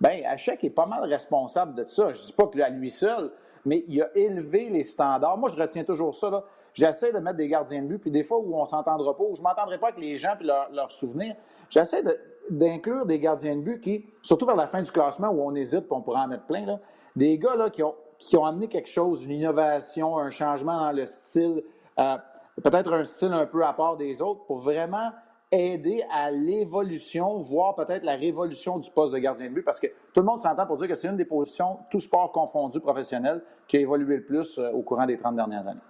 Bien, 0.00 0.22
Hachek 0.24 0.64
est 0.64 0.70
pas 0.70 0.86
mal 0.86 1.04
responsable 1.04 1.74
de 1.74 1.84
ça. 1.84 2.14
Je 2.14 2.22
ne 2.22 2.26
dis 2.28 2.32
pas 2.32 2.46
que 2.46 2.58
à 2.58 2.70
lui 2.70 2.90
seul, 2.90 3.32
mais 3.66 3.84
il 3.86 4.00
a 4.00 4.08
élevé 4.16 4.70
les 4.70 4.82
standards. 4.82 5.36
Moi, 5.36 5.50
je 5.50 5.60
retiens 5.60 5.84
toujours 5.84 6.14
ça. 6.14 6.46
J'essaie 6.72 7.12
de 7.12 7.18
mettre 7.18 7.36
des 7.36 7.48
gardiens 7.48 7.82
de 7.82 7.86
but, 7.86 7.98
puis 7.98 8.10
des 8.10 8.22
fois 8.22 8.38
où 8.38 8.56
on 8.56 8.62
ne 8.62 8.66
s'entendra 8.66 9.14
pas, 9.14 9.24
où 9.24 9.34
je 9.34 9.42
ne 9.42 9.44
m'entendrai 9.46 9.76
pas 9.76 9.88
avec 9.88 10.00
les 10.00 10.16
gens 10.16 10.32
et 10.40 10.44
leurs 10.44 10.72
leur 10.72 10.90
souvenirs, 10.90 11.36
j'essaie 11.68 12.02
d'inclure 12.48 13.04
des 13.04 13.18
gardiens 13.18 13.56
de 13.56 13.60
but 13.60 13.78
qui, 13.78 14.06
surtout 14.22 14.46
vers 14.46 14.56
la 14.56 14.66
fin 14.66 14.80
du 14.80 14.90
classement 14.90 15.28
où 15.28 15.42
on 15.42 15.54
hésite, 15.54 15.80
puis 15.80 15.92
on 15.92 16.00
pourra 16.00 16.22
en 16.22 16.28
mettre 16.28 16.46
plein, 16.46 16.64
là, 16.64 16.80
des 17.14 17.36
gars 17.36 17.56
là, 17.56 17.68
qui, 17.68 17.82
ont, 17.82 17.94
qui 18.18 18.38
ont 18.38 18.46
amené 18.46 18.68
quelque 18.68 18.88
chose, 18.88 19.22
une 19.22 19.32
innovation, 19.32 20.16
un 20.16 20.30
changement 20.30 20.80
dans 20.80 20.92
le 20.92 21.04
style. 21.04 21.62
Euh, 21.98 22.16
peut-être 22.62 22.92
un 22.92 23.04
style 23.04 23.32
un 23.32 23.46
peu 23.46 23.64
à 23.64 23.72
part 23.72 23.96
des 23.96 24.20
autres 24.22 24.44
pour 24.46 24.60
vraiment 24.60 25.12
aider 25.52 26.04
à 26.10 26.30
l'évolution, 26.30 27.38
voire 27.38 27.74
peut-être 27.74 28.04
la 28.04 28.16
révolution 28.16 28.78
du 28.78 28.90
poste 28.90 29.14
de 29.14 29.18
gardien 29.18 29.48
de 29.48 29.54
but, 29.54 29.62
parce 29.62 29.78
que 29.78 29.86
tout 30.12 30.20
le 30.20 30.26
monde 30.26 30.40
s'entend 30.40 30.66
pour 30.66 30.76
dire 30.76 30.88
que 30.88 30.94
c'est 30.94 31.08
une 31.08 31.16
des 31.16 31.24
positions, 31.24 31.78
tout 31.90 32.00
sport 32.00 32.32
confondu 32.32 32.80
professionnel, 32.80 33.42
qui 33.68 33.76
a 33.76 33.80
évolué 33.80 34.16
le 34.16 34.24
plus 34.24 34.58
euh, 34.58 34.70
au 34.72 34.82
courant 34.82 35.06
des 35.06 35.16
30 35.16 35.36
dernières 35.36 35.66
années. 35.68 35.80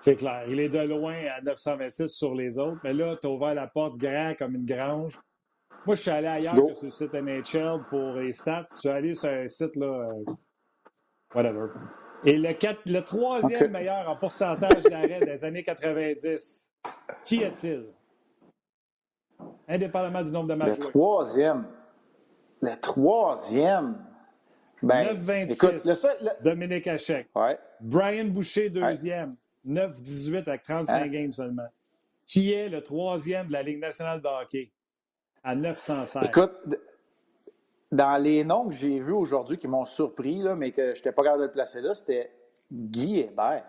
C'est 0.00 0.16
clair. 0.16 0.44
Il 0.48 0.60
est 0.60 0.68
de 0.68 0.78
loin 0.78 1.14
à 1.36 1.40
926 1.40 2.08
sur 2.08 2.34
les 2.34 2.58
autres, 2.58 2.78
mais 2.84 2.92
là, 2.92 3.16
tu 3.16 3.26
as 3.26 3.30
ouvert 3.30 3.54
la 3.54 3.66
porte 3.66 3.96
grand 3.96 4.34
comme 4.38 4.54
une 4.54 4.64
grange. 4.64 5.18
Moi, 5.86 5.96
je 5.96 6.02
suis 6.02 6.10
allé 6.10 6.28
ailleurs 6.28 6.54
que 6.54 6.72
sur 6.72 6.84
le 6.84 6.90
site 6.90 7.14
NHL 7.14 7.80
pour 7.88 8.12
les 8.14 8.32
stats. 8.32 8.66
Je 8.70 8.76
suis 8.76 8.88
allé 8.88 9.14
sur 9.14 9.28
un 9.28 9.48
site, 9.48 9.74
là, 9.76 9.86
euh, 9.86 10.34
whatever. 11.34 11.68
Et 12.24 12.36
le, 12.36 12.54
le 12.86 13.00
troisième 13.00 13.70
meilleur 13.70 14.08
en 14.08 14.16
pourcentage 14.16 14.82
d'arrêt 14.84 15.20
des 15.20 15.44
années 15.44 15.62
90, 15.62 16.70
qui 17.24 17.42
est-il? 17.42 17.86
Indépendamment 19.68 20.22
du 20.22 20.32
nombre 20.32 20.48
de 20.48 20.54
matchs. 20.54 20.78
Le 20.78 20.84
troisième. 20.90 21.66
Le 22.60 22.80
troisième. 22.80 24.04
Ben, 24.82 25.16
9-26, 25.16 26.42
Dominique 26.42 26.86
Hachek. 26.86 27.28
Ouais. 27.34 27.58
Brian 27.80 28.26
Boucher, 28.26 28.70
deuxième. 28.70 29.32
9-18 29.66 30.48
avec 30.48 30.62
35 30.62 30.94
hein? 30.94 31.08
games 31.08 31.32
seulement. 31.32 31.68
Qui 32.26 32.52
est 32.52 32.68
le 32.68 32.82
troisième 32.82 33.48
de 33.48 33.52
la 33.52 33.62
Ligue 33.62 33.80
nationale 33.80 34.20
de 34.20 34.28
hockey? 34.28 34.70
à 35.42 35.54
916. 35.54 36.22
Écoute, 36.28 36.52
dans 37.90 38.22
les 38.22 38.44
noms 38.44 38.68
que 38.68 38.74
j'ai 38.74 38.98
vus 39.00 39.12
aujourd'hui 39.12 39.58
qui 39.58 39.68
m'ont 39.68 39.84
surpris, 39.84 40.42
là, 40.42 40.54
mais 40.54 40.72
que 40.72 40.94
je 40.94 41.00
n'étais 41.00 41.12
pas 41.12 41.22
capable 41.22 41.42
de 41.42 41.46
le 41.46 41.52
placer 41.52 41.80
là, 41.80 41.94
c'était 41.94 42.30
Guy 42.70 43.20
Hébert. 43.20 43.64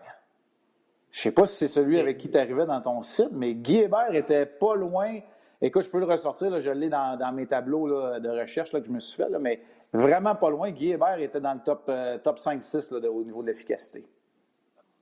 Je 1.11 1.19
ne 1.19 1.21
sais 1.23 1.31
pas 1.31 1.47
si 1.47 1.55
c'est 1.55 1.67
celui 1.67 1.99
avec 1.99 2.17
qui 2.17 2.29
tu 2.29 2.37
arrivais 2.37 2.65
dans 2.65 2.81
ton 2.81 3.01
site, 3.01 3.31
mais 3.31 3.55
Guy 3.55 3.77
Hébert 3.77 4.13
était 4.13 4.45
pas 4.45 4.75
loin. 4.75 5.19
Écoute, 5.61 5.83
je 5.83 5.89
peux 5.89 5.99
le 5.99 6.05
ressortir, 6.05 6.49
là, 6.49 6.59
je 6.59 6.69
l'ai 6.69 6.89
dans, 6.89 7.33
mes 7.33 7.47
tableaux 7.47 8.19
de 8.19 8.29
recherche 8.29 8.73
là, 8.73 8.81
que 8.81 8.87
je 8.87 8.91
me 8.91 8.99
suis 8.99 9.15
fait, 9.15 9.29
là, 9.29 9.39
mais 9.39 9.61
vraiment 9.93 10.35
pas 10.35 10.49
loin. 10.49 10.71
Guy 10.71 10.91
Hébert 10.91 11.19
était 11.19 11.41
dans 11.41 11.53
le 11.53 11.61
top, 11.61 11.85
euh, 11.89 12.17
top 12.19 12.39
5-6 12.39 12.93
au 13.07 13.23
niveau 13.23 13.41
de 13.41 13.47
l'efficacité. 13.47 14.05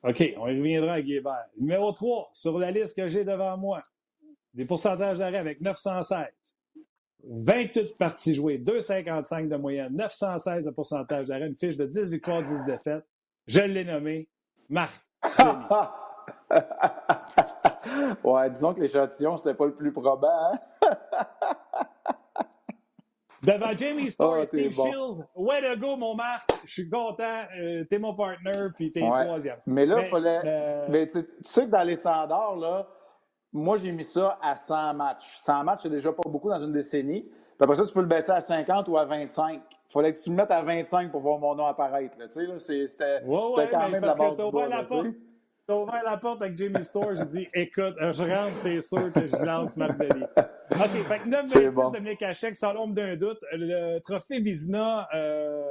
OK, 0.03 0.23
on 0.37 0.47
y 0.47 0.57
reviendra 0.57 0.93
à 0.93 1.01
Guy 1.01 1.15
Hébert. 1.15 1.45
Numéro 1.59 1.91
3 1.91 2.29
sur 2.33 2.57
la 2.59 2.71
liste 2.71 2.95
que 2.95 3.07
j'ai 3.07 3.23
devant 3.23 3.57
moi. 3.57 3.81
Des 4.53 4.65
pourcentages 4.65 5.19
d'arrêt 5.19 5.37
avec 5.37 5.61
916. 5.61 6.27
28 7.23 7.97
parties 7.97 8.33
jouées, 8.33 8.57
2,55 8.57 9.47
de 9.47 9.55
moyenne, 9.55 9.95
916 9.95 10.65
de 10.65 10.71
pourcentage 10.71 11.27
d'arrêt, 11.27 11.47
une 11.47 11.55
fiche 11.55 11.77
de 11.77 11.85
10 11.85 12.09
victoires, 12.09 12.43
10 12.43 12.65
défaites. 12.65 13.05
Je 13.47 13.61
l'ai 13.61 13.83
nommé 13.83 14.29
Marc. 14.69 15.03
ouais, 18.23 18.49
disons 18.51 18.73
que 18.73 18.81
l'échantillon, 18.81 19.37
c'était 19.37 19.53
pas 19.53 19.65
le 19.65 19.75
plus 19.75 19.91
probant. 19.91 20.53
Hein? 20.53 20.59
Devant 23.43 23.77
Jamie 23.77 24.11
Storr 24.11 24.37
et 24.37 24.41
ah, 24.41 24.45
Steve 24.45 24.73
Shields, 24.73 25.23
way 25.35 25.61
to 25.61 25.79
go, 25.79 25.95
mon 25.95 26.15
Marc. 26.15 26.49
Je 26.65 26.71
suis 26.71 26.89
content. 26.89 27.43
Euh, 27.57 27.81
t'es 27.89 27.99
mon 27.99 28.13
partner, 28.13 28.51
puis 28.75 28.91
t'es 28.91 29.01
ouais. 29.01 29.25
troisième. 29.25 29.57
Mais 29.65 29.85
là, 29.85 30.01
il 30.01 30.07
fallait. 30.07 30.41
Euh, 30.43 30.85
mais 30.89 31.07
tu 31.07 31.25
sais 31.41 31.65
que 31.65 31.69
dans 31.69 31.83
les 31.83 31.95
standards, 31.95 32.57
là, 32.57 32.87
moi, 33.57 33.77
j'ai 33.77 33.91
mis 33.91 34.03
ça 34.03 34.37
à 34.41 34.55
100 34.55 34.93
matchs. 34.93 35.37
100 35.41 35.63
matchs, 35.63 35.79
c'est 35.83 35.89
déjà 35.89 36.11
pas 36.11 36.29
beaucoup 36.29 36.49
dans 36.49 36.59
une 36.59 36.71
décennie. 36.71 37.23
Puis 37.23 37.63
après 37.63 37.75
ça, 37.75 37.85
tu 37.85 37.93
peux 37.93 38.01
le 38.01 38.07
baisser 38.07 38.31
à 38.31 38.41
50 38.41 38.87
ou 38.87 38.97
à 38.97 39.05
25. 39.05 39.61
Il 39.89 39.91
fallait 39.91 40.13
que 40.13 40.21
tu 40.21 40.29
le 40.29 40.35
mettes 40.35 40.51
à 40.51 40.61
25 40.61 41.11
pour 41.11 41.21
voir 41.21 41.39
mon 41.39 41.55
nom 41.55 41.65
apparaître. 41.65 42.17
Là. 42.19 42.27
Tu 42.27 42.33
sais, 42.33 42.45
là, 42.45 42.57
c'était, 42.59 43.25
ouais, 43.25 43.53
ouais, 43.55 43.67
quand 43.69 43.89
même 43.89 44.03
la 44.03 44.13
du 44.13 44.69
la 44.69 44.83
porte. 44.83 45.07
Ouvert 45.69 46.03
la 46.05 46.15
porte 46.15 46.41
avec 46.41 46.57
Jamie 46.57 46.81
Store, 46.81 47.13
j'ai 47.13 47.25
dit 47.25 47.45
écoute, 47.53 47.95
je 47.99 48.23
rentre, 48.23 48.57
c'est 48.57 48.79
sûr 48.79 49.11
que 49.11 49.27
je 49.27 49.45
lance 49.45 49.75
Marc 49.75 49.97
Denis. 49.97 50.23
OK, 50.71 51.07
fait 51.07 51.19
que 51.19 51.27
9 51.27 51.73
bon. 51.73 51.89
de 51.89 51.93
Dominique 51.97 52.21
Hachek, 52.21 52.55
sans 52.55 52.71
l'ombre 52.71 52.93
d'un 52.93 53.17
doute. 53.17 53.39
Le 53.51 53.99
trophée 53.99 54.39
Vizina, 54.39 55.09
euh, 55.13 55.63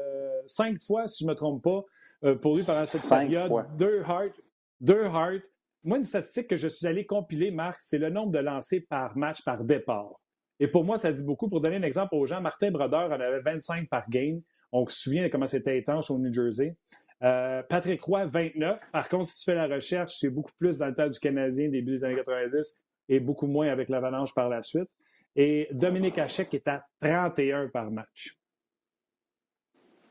cinq 0.45 0.83
fois, 0.83 1.07
si 1.07 1.25
je 1.25 1.29
ne 1.29 1.31
me 1.31 1.35
trompe 1.35 1.63
pas, 1.63 1.83
euh, 2.25 2.35
pour 2.35 2.57
lui 2.57 2.63
pendant 2.65 2.85
cette 2.85 3.09
période. 3.09 3.51
Deux 3.79 4.03
hearts, 4.03 4.39
deux 4.81 5.05
hearts. 5.05 5.43
Moi, 5.87 5.99
une 5.99 6.05
statistique 6.05 6.49
que 6.49 6.57
je 6.57 6.67
suis 6.67 6.85
allé 6.89 7.07
compiler, 7.07 7.53
Marc, 7.53 7.77
c'est 7.79 7.99
le 7.99 8.11
nombre 8.11 8.33
de 8.33 8.41
lancers 8.41 8.83
par 8.91 9.17
match 9.17 9.45
par 9.45 9.63
départ. 9.63 10.21
Et 10.59 10.67
pour 10.67 10.83
moi, 10.83 10.97
ça 10.97 11.13
dit 11.13 11.23
beaucoup. 11.23 11.49
Pour 11.49 11.61
donner 11.61 11.77
un 11.77 11.83
exemple 11.83 12.17
aux 12.17 12.27
gens, 12.27 12.41
Martin 12.41 12.73
Brodeur 12.73 13.09
en 13.09 13.21
avait 13.21 13.39
25 13.39 13.89
par 13.89 14.11
game. 14.11 14.41
On 14.73 14.85
se 14.89 14.99
souvient 14.99 15.29
comment 15.29 15.47
c'était 15.47 15.79
étanche 15.79 16.11
au 16.11 16.19
New 16.19 16.33
Jersey. 16.33 16.77
Euh, 17.23 17.63
Patrick 17.63 18.03
Roy, 18.03 18.27
29. 18.27 18.81
Par 18.91 19.09
contre, 19.09 19.29
si 19.29 19.39
tu 19.39 19.45
fais 19.45 19.55
la 19.55 19.69
recherche, 19.69 20.17
c'est 20.19 20.29
beaucoup 20.29 20.51
plus 20.59 20.79
dans 20.79 20.87
le 20.87 20.95
temps 20.95 21.09
du 21.09 21.21
Canadien, 21.21 21.69
début 21.69 21.93
des 21.93 22.05
années 22.05 22.17
90, 22.17 22.81
et 23.09 23.21
beaucoup 23.21 23.47
moins 23.47 23.69
avec 23.69 23.89
l'Avalanche 23.89 24.35
par 24.35 24.49
la 24.49 24.63
suite. 24.63 24.91
Et 25.37 25.69
Dominique 25.71 26.19
Hachek 26.19 26.53
est 26.53 26.67
à 26.67 26.85
31 27.01 27.69
par 27.69 27.93
match. 27.93 28.37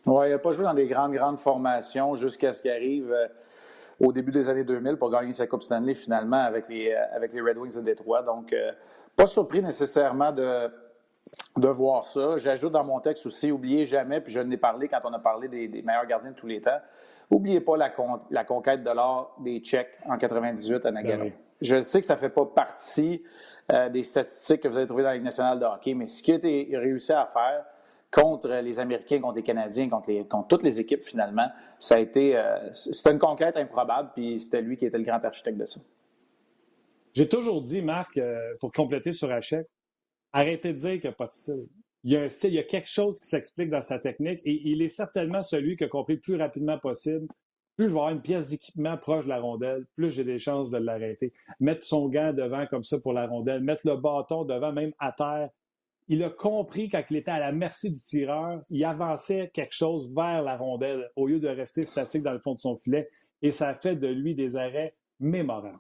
Oui, 0.06 0.28
il 0.28 0.32
n'a 0.32 0.40
pas 0.40 0.52
joué 0.52 0.64
dans 0.64 0.74
des 0.74 0.88
grandes, 0.88 1.14
grandes 1.14 1.40
formations 1.40 2.16
jusqu'à 2.16 2.54
ce 2.54 2.62
qu'il 2.62 2.72
arrive 2.72 3.12
euh, 3.12 3.28
au 4.00 4.12
début 4.12 4.32
des 4.32 4.50
années 4.50 4.64
2000 4.64 4.98
pour 4.98 5.10
gagner 5.10 5.34
sa 5.34 5.48
Coupe 5.48 5.64
Stanley 5.64 5.94
finalement 5.94 6.44
avec 6.44 6.68
les, 6.68 6.92
euh, 6.92 7.16
avec 7.16 7.34
les 7.34 7.42
Red 7.42 7.58
Wings 7.58 7.76
de 7.76 7.82
Détroit. 7.82 8.22
Donc, 8.24 8.54
pas 9.16 9.26
surpris 9.26 9.62
nécessairement 9.62 10.32
de, 10.32 10.70
de 11.58 11.68
voir 11.68 12.06
ça. 12.06 12.38
J'ajoute 12.38 12.74
dans 12.74 12.84
mon 12.84 13.00
texte 13.00 13.26
aussi, 13.26 13.52
oubliez 13.52 13.86
jamais, 13.86 14.22
puis 14.22 14.34
je 14.34 14.40
n'ai 14.40 14.58
parlé 14.58 14.88
quand 14.88 15.00
on 15.04 15.14
a 15.14 15.20
parlé 15.20 15.48
des, 15.48 15.82
meilleurs 15.82 16.06
gardiens 16.06 16.32
de 16.32 16.36
tous 16.36 16.48
les 16.48 16.62
temps, 16.62 16.80
oubliez 17.30 17.62
pas 17.62 17.78
la, 17.78 17.92
la 18.30 18.44
conquête 18.44 18.84
de 18.84 18.92
l'or 18.92 19.36
des 19.40 19.60
Tchèques 19.60 19.98
en 20.08 20.18
98 20.18 20.86
à 20.86 20.92
Nagano. 20.92 21.24
Ben 21.26 21.34
je 21.62 21.82
sais 21.82 22.02
que 22.02 22.06
ça 22.06 22.16
ne 22.16 22.20
fait 22.20 22.30
pas 22.30 22.46
partie 22.46 23.24
euh, 23.72 23.90
des 23.90 24.04
statistiques 24.04 24.62
que 24.62 24.68
vous 24.68 24.78
avez 24.78 24.86
trouvées 24.86 25.04
dans 25.04 25.10
la 25.10 25.16
Ligue 25.16 25.24
nationale 25.24 25.60
de 25.60 25.66
hockey, 25.66 25.94
mais 25.94 26.08
ce 26.08 26.22
qui 26.22 26.32
a 26.32 26.36
été 26.36 26.70
réussi 26.74 27.14
à 27.14 27.26
faire 27.26 27.66
contre 28.16 28.48
les 28.48 28.80
Américains, 28.80 29.20
contre 29.20 29.36
les 29.36 29.44
Canadiens, 29.44 29.90
contre, 29.90 30.48
toutes 30.48 30.64
les 30.64 30.80
équipes 30.80 31.04
finalement, 31.04 31.50
ça 31.80 31.96
a 31.96 32.00
été, 32.00 32.38
euh, 32.38 32.72
c'était 32.72 33.12
une 33.12 33.20
conquête 33.20 33.58
improbable, 33.58 34.12
puis 34.16 34.40
c'était 34.40 34.62
lui 34.62 34.78
qui 34.78 34.86
était 34.86 34.98
le 34.98 35.04
grand 35.04 35.24
architecte 35.24 35.58
de 35.58 35.66
ça. 35.66 35.82
J'ai 37.14 37.28
toujours 37.28 37.62
dit, 37.62 37.82
Marc, 37.82 38.18
euh, 38.18 38.38
pour 38.62 38.72
compléter 38.74 39.12
sur 39.12 39.32
Hachek, 39.32 39.68
Arrêtez 40.36 40.74
de 40.74 40.78
dire 40.78 40.92
qu'il 40.92 41.04
n'y 41.04 41.08
a 41.08 41.12
pas 41.14 41.28
de 41.28 41.32
style. 41.32 41.66
Il 42.04 42.12
y 42.12 42.18
a 42.18 42.24
un 42.24 42.28
style, 42.28 42.50
il 42.50 42.56
y 42.56 42.60
a 42.60 42.64
quelque 42.64 42.90
chose 42.90 43.22
qui 43.22 43.30
s'explique 43.30 43.70
dans 43.70 43.82
sa 43.82 44.00
technique 44.00 44.42
et 44.44 44.62
il 44.66 44.82
est 44.82 44.90
certainement 44.90 45.44
celui 45.44 45.78
qui 45.78 45.86
a 45.86 45.88
compris 45.88 46.16
le 46.16 46.20
plus 46.20 46.36
rapidement 46.36 46.78
possible. 46.78 47.26
Plus 47.78 47.86
je 47.86 47.94
vais 47.94 48.00
avoir 48.00 48.10
une 48.10 48.22
pièce 48.22 48.50
d'équipement 48.50 48.98
proche 48.98 49.24
de 49.24 49.30
la 49.30 49.40
rondelle, 49.40 49.86
plus 49.96 50.12
j'ai 50.12 50.26
des 50.26 50.38
chances 50.38 50.72
de 50.72 50.78
l'arrêter. 50.78 51.32
Mettre 51.62 51.86
son 51.86 52.10
gant 52.10 52.34
devant 52.34 52.66
comme 52.68 52.84
ça 52.84 52.98
pour 53.00 53.14
la 53.14 53.28
rondelle, 53.28 53.62
mettre 53.62 53.84
le 53.86 53.96
bâton 53.96 54.44
devant 54.44 54.74
même 54.74 54.92
à 55.00 55.14
terre. 55.14 55.50
Il 56.08 56.24
a 56.24 56.30
compris 56.30 56.90
quand 56.90 57.02
il 57.10 57.18
était 57.18 57.32
à 57.32 57.40
la 57.40 57.52
merci 57.52 57.92
du 57.92 58.00
tireur, 58.00 58.62
il 58.70 58.84
avançait 58.86 59.50
quelque 59.54 59.74
chose 59.74 60.14
vers 60.14 60.44
la 60.44 60.56
rondelle 60.56 61.10
au 61.16 61.28
lieu 61.28 61.40
de 61.40 61.48
rester 61.48 61.82
statique 61.82 62.22
dans 62.22 62.32
le 62.32 62.40
fond 62.40 62.54
de 62.54 62.60
son 62.60 62.78
filet 62.78 63.10
et 63.42 63.52
ça 63.52 63.70
a 63.70 63.76
fait 63.76 63.96
de 63.96 64.08
lui 64.08 64.36
des 64.36 64.56
arrêts 64.56 64.92
mémorables. 65.20 65.80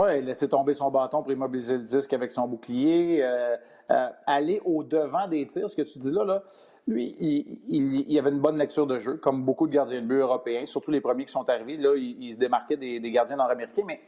Oui, 0.00 0.22
laisser 0.22 0.48
tomber 0.48 0.72
son 0.72 0.90
bâton 0.90 1.22
pour 1.22 1.32
immobiliser 1.32 1.76
le 1.76 1.82
disque 1.82 2.12
avec 2.12 2.30
son 2.30 2.48
bouclier, 2.48 3.22
euh, 3.22 3.56
euh, 3.90 4.08
aller 4.26 4.60
au-devant 4.64 5.28
des 5.28 5.46
tirs, 5.46 5.68
ce 5.68 5.76
que 5.76 5.82
tu 5.82 5.98
dis 5.98 6.12
là, 6.12 6.24
là 6.24 6.42
lui, 6.86 7.16
il, 7.20 8.04
il, 8.08 8.18
avait 8.18 8.30
une 8.30 8.40
bonne 8.40 8.58
lecture 8.58 8.86
de 8.86 8.98
jeu, 8.98 9.16
comme 9.16 9.44
beaucoup 9.44 9.68
de 9.68 9.72
gardiens 9.72 10.02
de 10.02 10.06
but 10.06 10.18
européens, 10.18 10.66
surtout 10.66 10.90
les 10.90 11.00
premiers 11.00 11.24
qui 11.24 11.32
sont 11.32 11.48
arrivés. 11.48 11.76
Là, 11.76 11.94
il, 11.96 12.32
se 12.32 12.38
démarquait 12.38 12.76
des, 12.76 13.10
gardiens 13.10 13.36
nord-américains, 13.36 13.84
mais 13.86 14.00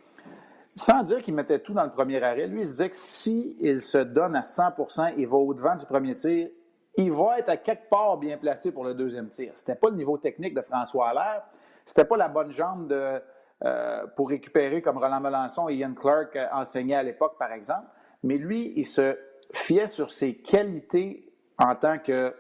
sans 0.77 1.03
dire 1.03 1.23
qu'il 1.23 1.35
mettait 1.35 1.61
tout 1.61 1.73
dans 1.73 1.85
le 1.85 1.91
premier 1.91 2.23
arrêt, 2.23 2.47
lui, 2.47 2.61
il 2.61 2.65
se 2.65 2.71
disait 2.71 2.91
que 2.91 2.97
s'il 2.97 3.81
se 3.81 3.99
donne 3.99 4.35
à 4.35 4.43
100% 4.43 5.15
il 5.17 5.27
va 5.27 5.37
au-devant 5.37 5.77
du 5.77 5.87
premier 5.87 6.15
tir, 6.15 6.49
il 6.97 7.13
va 7.13 7.39
être 7.39 7.49
à 7.49 7.57
quelque 7.57 7.89
part 7.89 8.17
bien 8.19 8.39
placé 8.39 8.73
pour 8.73 8.85
le 8.85 8.95
deuxième 8.95 9.29
tir. 9.29 9.53
C'était 9.55 9.75
pas 9.75 9.91
le 9.91 9.97
niveau 9.97 10.19
technique 10.19 10.55
de 10.55 10.63
François 10.63 11.11
Allaire, 11.11 11.43
c'était 11.87 12.05
pas 12.05 12.17
la 12.17 12.29
bonne 12.29 12.51
jambe 12.51 12.93
euh, 12.93 14.07
pour 14.17 14.29
récupérer 14.29 14.83
comme 14.83 14.99
Roland 14.99 15.21
Melançon 15.21 15.69
et 15.69 15.75
Ian 15.75 15.95
Clark 15.95 16.35
euh, 16.37 16.47
enseignaient 16.53 16.97
à 16.97 17.03
l'époque, 17.03 17.37
par 17.39 17.53
exemple. 17.53 17.87
Mais 18.23 18.37
lui, 18.37 18.73
il 18.77 18.87
se 18.87 19.17
fiait 19.53 19.87
sur 19.87 20.11
ses 20.11 20.35
qualités 20.35 21.33
en 21.59 21.75
tant 21.77 21.99
que 21.99 22.35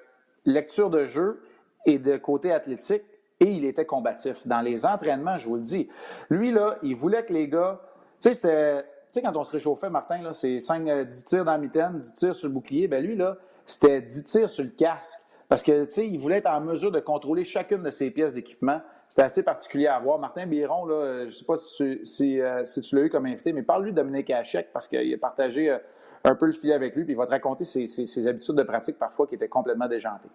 lecture 0.44 0.90
de 0.90 1.04
jeu 1.04 1.42
et 1.86 1.98
de 1.98 2.16
côté 2.16 2.52
athlétique, 2.52 3.02
et 3.40 3.46
il 3.46 3.64
était 3.64 3.84
combatif. 3.84 4.46
Dans 4.46 4.60
les 4.60 4.86
entraînements, 4.86 5.36
je 5.36 5.48
vous 5.48 5.56
le 5.56 5.62
dis, 5.62 5.88
lui, 6.30 6.50
là, 6.50 6.78
il 6.82 6.96
voulait 6.96 7.24
que 7.24 7.32
les 7.32 7.48
gars. 7.48 7.80
Tu 8.24 8.30
sais, 8.30 8.34
c'était. 8.34 8.82
Tu 8.82 9.20
sais, 9.20 9.22
quand 9.22 9.36
on 9.36 9.44
se 9.44 9.52
réchauffait, 9.52 9.90
Martin, 9.90 10.22
là, 10.22 10.32
c'est 10.32 10.58
5, 10.58 10.84
10 10.84 10.90
euh, 10.90 11.24
tirs 11.24 11.44
dans 11.44 11.52
la 11.52 11.58
mitaine, 11.58 11.98
10 11.98 12.14
tirs 12.14 12.34
sur 12.34 12.48
le 12.48 12.54
bouclier. 12.54 12.88
Ben 12.88 13.04
lui, 13.04 13.14
là, 13.14 13.36
c'était 13.66 14.00
10 14.00 14.24
tirs 14.24 14.48
sur 14.48 14.64
le 14.64 14.70
casque. 14.70 15.20
Parce 15.48 15.62
que, 15.62 15.84
tu 15.84 15.90
sais, 15.90 16.08
il 16.08 16.18
voulait 16.18 16.38
être 16.38 16.48
en 16.48 16.60
mesure 16.60 16.90
de 16.90 17.00
contrôler 17.00 17.44
chacune 17.44 17.82
de 17.82 17.90
ses 17.90 18.10
pièces 18.10 18.34
d'équipement 18.34 18.80
c'était 19.14 19.22
assez 19.22 19.42
particulier 19.44 19.86
à 19.86 19.98
voir. 20.00 20.18
Martin 20.18 20.44
Biron, 20.46 20.86
là, 20.86 21.20
je 21.20 21.24
ne 21.26 21.30
sais 21.30 21.44
pas 21.44 21.56
si, 21.56 22.40
euh, 22.40 22.64
si, 22.64 22.80
tu 22.80 22.96
l'as 22.96 23.02
eu 23.02 23.10
comme 23.10 23.26
invité, 23.26 23.52
mais 23.52 23.62
parle-lui 23.62 23.92
de 23.92 23.96
Dominique 23.96 24.28
Hachek 24.30 24.72
parce 24.72 24.88
qu'il 24.88 25.14
a 25.14 25.18
partagé 25.18 25.70
euh, 25.70 25.78
un 26.24 26.34
peu 26.34 26.46
le 26.46 26.52
filet 26.52 26.74
avec 26.74 26.96
lui, 26.96 27.04
puis 27.04 27.12
il 27.12 27.16
va 27.16 27.26
te 27.26 27.30
raconter 27.30 27.64
ses, 27.64 28.26
habitudes 28.26 28.56
de 28.56 28.62
pratique 28.64 28.98
parfois 28.98 29.28
qui 29.28 29.36
étaient 29.36 29.48
complètement 29.48 29.86
déjantées. 29.86 30.30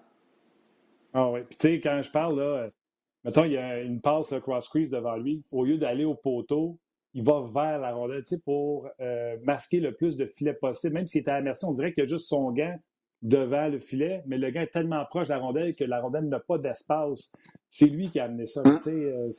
Ah 1.13 1.29
oui. 1.29 1.41
Puis 1.49 1.57
tu 1.57 1.67
sais, 1.67 1.79
quand 1.79 2.01
je 2.01 2.09
parle, 2.09 2.39
là, 2.39 2.43
euh, 2.43 2.69
mettons, 3.25 3.43
il 3.43 3.53
y 3.53 3.57
a 3.57 3.81
une 3.81 3.99
passe 3.99 4.33
cross-crease 4.39 4.91
devant 4.91 5.17
lui. 5.17 5.43
Au 5.51 5.65
lieu 5.65 5.77
d'aller 5.77 6.05
au 6.05 6.15
poteau, 6.15 6.77
il 7.13 7.23
va 7.23 7.41
vers 7.53 7.79
la 7.79 7.93
rondelle, 7.93 8.23
pour 8.45 8.87
masquer 9.43 9.79
le 9.79 9.93
plus 9.93 10.15
de 10.15 10.25
filets 10.25 10.53
possible. 10.53 10.95
Même 10.95 11.07
s'il 11.07 11.21
était 11.21 11.31
à 11.31 11.39
la 11.39 11.45
merci, 11.45 11.65
on 11.65 11.73
dirait 11.73 11.93
qu'il 11.93 12.03
y 12.03 12.07
a 12.07 12.09
juste 12.09 12.27
son 12.27 12.51
gant 12.51 12.77
devant 13.21 13.67
le 13.67 13.79
filet, 13.79 14.23
mais 14.25 14.37
le 14.37 14.49
gars 14.49 14.63
est 14.63 14.71
tellement 14.71 15.03
proche 15.05 15.27
de 15.27 15.33
la 15.33 15.39
rondelle 15.39 15.75
que 15.75 15.83
la 15.83 15.99
rondelle 16.01 16.25
n'a 16.29 16.39
pas 16.39 16.57
d'espace. 16.57 17.31
C'est 17.69 17.87
lui 17.87 18.09
qui 18.09 18.19
a 18.19 18.25
amené 18.25 18.45
ça. 18.45 18.61
Hum. 18.65 18.79
Euh, 18.87 19.29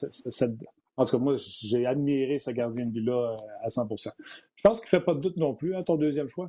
en 0.97 1.07
tout 1.07 1.13
cas, 1.13 1.23
moi, 1.23 1.37
j'ai 1.39 1.87
admiré 1.87 2.39
ce 2.39 2.51
gardien 2.51 2.85
de 2.85 2.91
but-là 2.91 3.33
euh, 3.33 3.65
à 3.65 3.69
100% 3.69 4.11
Je 4.19 4.63
pense 4.63 4.81
qu'il 4.81 4.87
ne 4.87 5.01
fait 5.01 5.05
pas 5.05 5.15
de 5.15 5.21
doute 5.21 5.37
non 5.37 5.55
plus, 5.55 5.75
à 5.75 5.79
hein, 5.79 5.83
ton 5.83 5.97
deuxième 5.97 6.29
choix? 6.29 6.49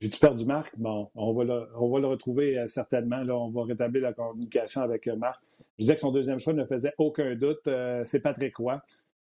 J'ai-tu 0.00 0.18
perdu 0.20 0.44
Marc? 0.44 0.72
Bon, 0.76 1.10
on 1.14 1.32
va 1.32 1.44
le, 1.44 1.66
on 1.76 1.90
va 1.90 1.98
le 2.00 2.06
retrouver 2.06 2.58
euh, 2.58 2.68
certainement. 2.68 3.22
Là, 3.22 3.36
on 3.36 3.50
va 3.50 3.64
rétablir 3.64 4.02
la 4.02 4.12
communication 4.12 4.80
avec 4.82 5.06
Marc. 5.08 5.40
Je 5.78 5.84
disais 5.84 5.94
que 5.94 6.00
son 6.00 6.12
deuxième 6.12 6.38
choix 6.38 6.52
ne 6.52 6.64
faisait 6.64 6.92
aucun 6.98 7.34
doute. 7.34 7.68
c'est 8.04 8.20
Patrick 8.20 8.56
Roy. 8.56 8.76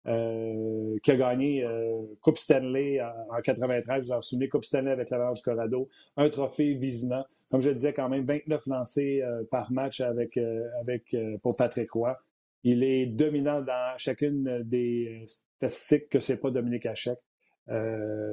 Euh, 0.09 0.99
qui 1.03 1.11
a 1.11 1.17
gagné 1.17 1.65
euh, 1.65 2.01
Coupe 2.21 2.39
Stanley 2.39 3.01
en, 3.03 3.41
93. 3.43 4.03
Vous 4.03 4.07
vous 4.07 4.13
en 4.13 4.21
souvenez, 4.21 4.49
Coupe 4.49 4.65
Stanley 4.65 4.93
avec 4.93 5.11
l'Avalanche 5.11 5.43
Corrado. 5.43 5.89
Un 6.17 6.31
trophée 6.31 6.75
Vizina. 6.75 7.27
Comme 7.51 7.61
je 7.61 7.71
le 7.71 7.75
disais, 7.75 7.93
quand 7.93 8.09
même 8.09 8.25
29 8.25 8.67
lancés 8.67 9.21
euh, 9.23 9.43
par 9.51 9.73
match 9.73 10.01
avec, 10.01 10.39
avec, 10.81 11.17
pour 11.43 11.57
Patrick 11.57 11.91
Roy. 11.91 12.17
Il 12.63 12.85
est 12.85 13.07
dominant 13.07 13.61
dans 13.61 13.99
chacune 13.99 14.63
des 14.65 15.25
statistiques 15.59 16.09
que 16.09 16.21
c'est 16.21 16.37
pas 16.37 16.51
Dominique 16.51 16.87
Hachek. 16.87 17.19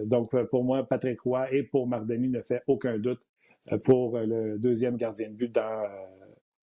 Donc, 0.05 0.29
pour 0.49 0.63
moi, 0.63 0.87
Patrick 0.87 1.21
Roy 1.21 1.51
et 1.51 1.63
pour 1.63 1.87
Mardini 1.87 2.29
ne 2.29 2.41
fait 2.41 2.61
aucun 2.67 2.99
doute 2.99 3.21
pour 3.85 4.19
le 4.19 4.57
deuxième 4.59 4.95
gardien 4.95 5.29
de 5.29 5.35
but 5.35 5.51
dans, 5.51 5.89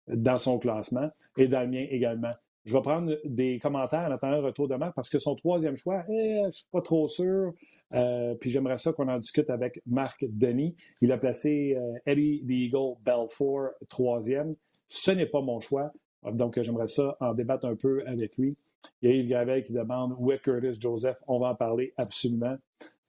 dans 0.08 0.38
son 0.38 0.58
classement 0.58 1.06
et 1.36 1.46
dans 1.46 1.60
le 1.60 1.68
mien 1.68 1.86
également. 1.90 2.30
Je 2.64 2.72
vais 2.72 2.80
prendre 2.80 3.14
des 3.26 3.58
commentaires 3.58 4.06
en 4.08 4.10
attendant 4.10 4.38
le 4.38 4.46
retour 4.46 4.68
de 4.68 4.74
Marc 4.76 4.94
parce 4.94 5.10
que 5.10 5.18
son 5.18 5.34
troisième 5.34 5.76
choix, 5.76 6.02
eh, 6.08 6.36
je 6.40 6.46
ne 6.46 6.50
suis 6.50 6.66
pas 6.72 6.80
trop 6.80 7.08
sûr. 7.08 7.50
Euh, 7.92 8.34
puis 8.36 8.50
j'aimerais 8.50 8.78
ça 8.78 8.94
qu'on 8.94 9.08
en 9.08 9.18
discute 9.18 9.50
avec 9.50 9.82
Marc 9.86 10.24
Denis. 10.26 10.74
Il 11.02 11.12
a 11.12 11.18
placé 11.18 11.76
euh, 11.76 11.92
Eddie 12.06 12.42
the 12.42 12.50
Eagle 12.50 12.94
Belfour 13.04 13.68
troisième. 13.90 14.50
Ce 14.88 15.10
n'est 15.10 15.26
pas 15.26 15.42
mon 15.42 15.60
choix. 15.60 15.90
Donc, 16.32 16.60
j'aimerais 16.60 16.88
ça 16.88 17.16
en 17.20 17.34
débattre 17.34 17.66
un 17.66 17.76
peu 17.76 18.00
avec 18.06 18.36
lui. 18.36 18.54
Il 19.02 19.10
y 19.10 19.12
a 19.12 19.16
Yves 19.16 19.28
Gravel 19.28 19.62
qui 19.62 19.72
demande 19.72 20.14
où 20.18 20.32
est 20.32 20.38
Curtis 20.38 20.78
Joseph. 20.80 21.16
On 21.28 21.38
va 21.38 21.48
en 21.48 21.54
parler 21.54 21.92
absolument. 21.96 22.56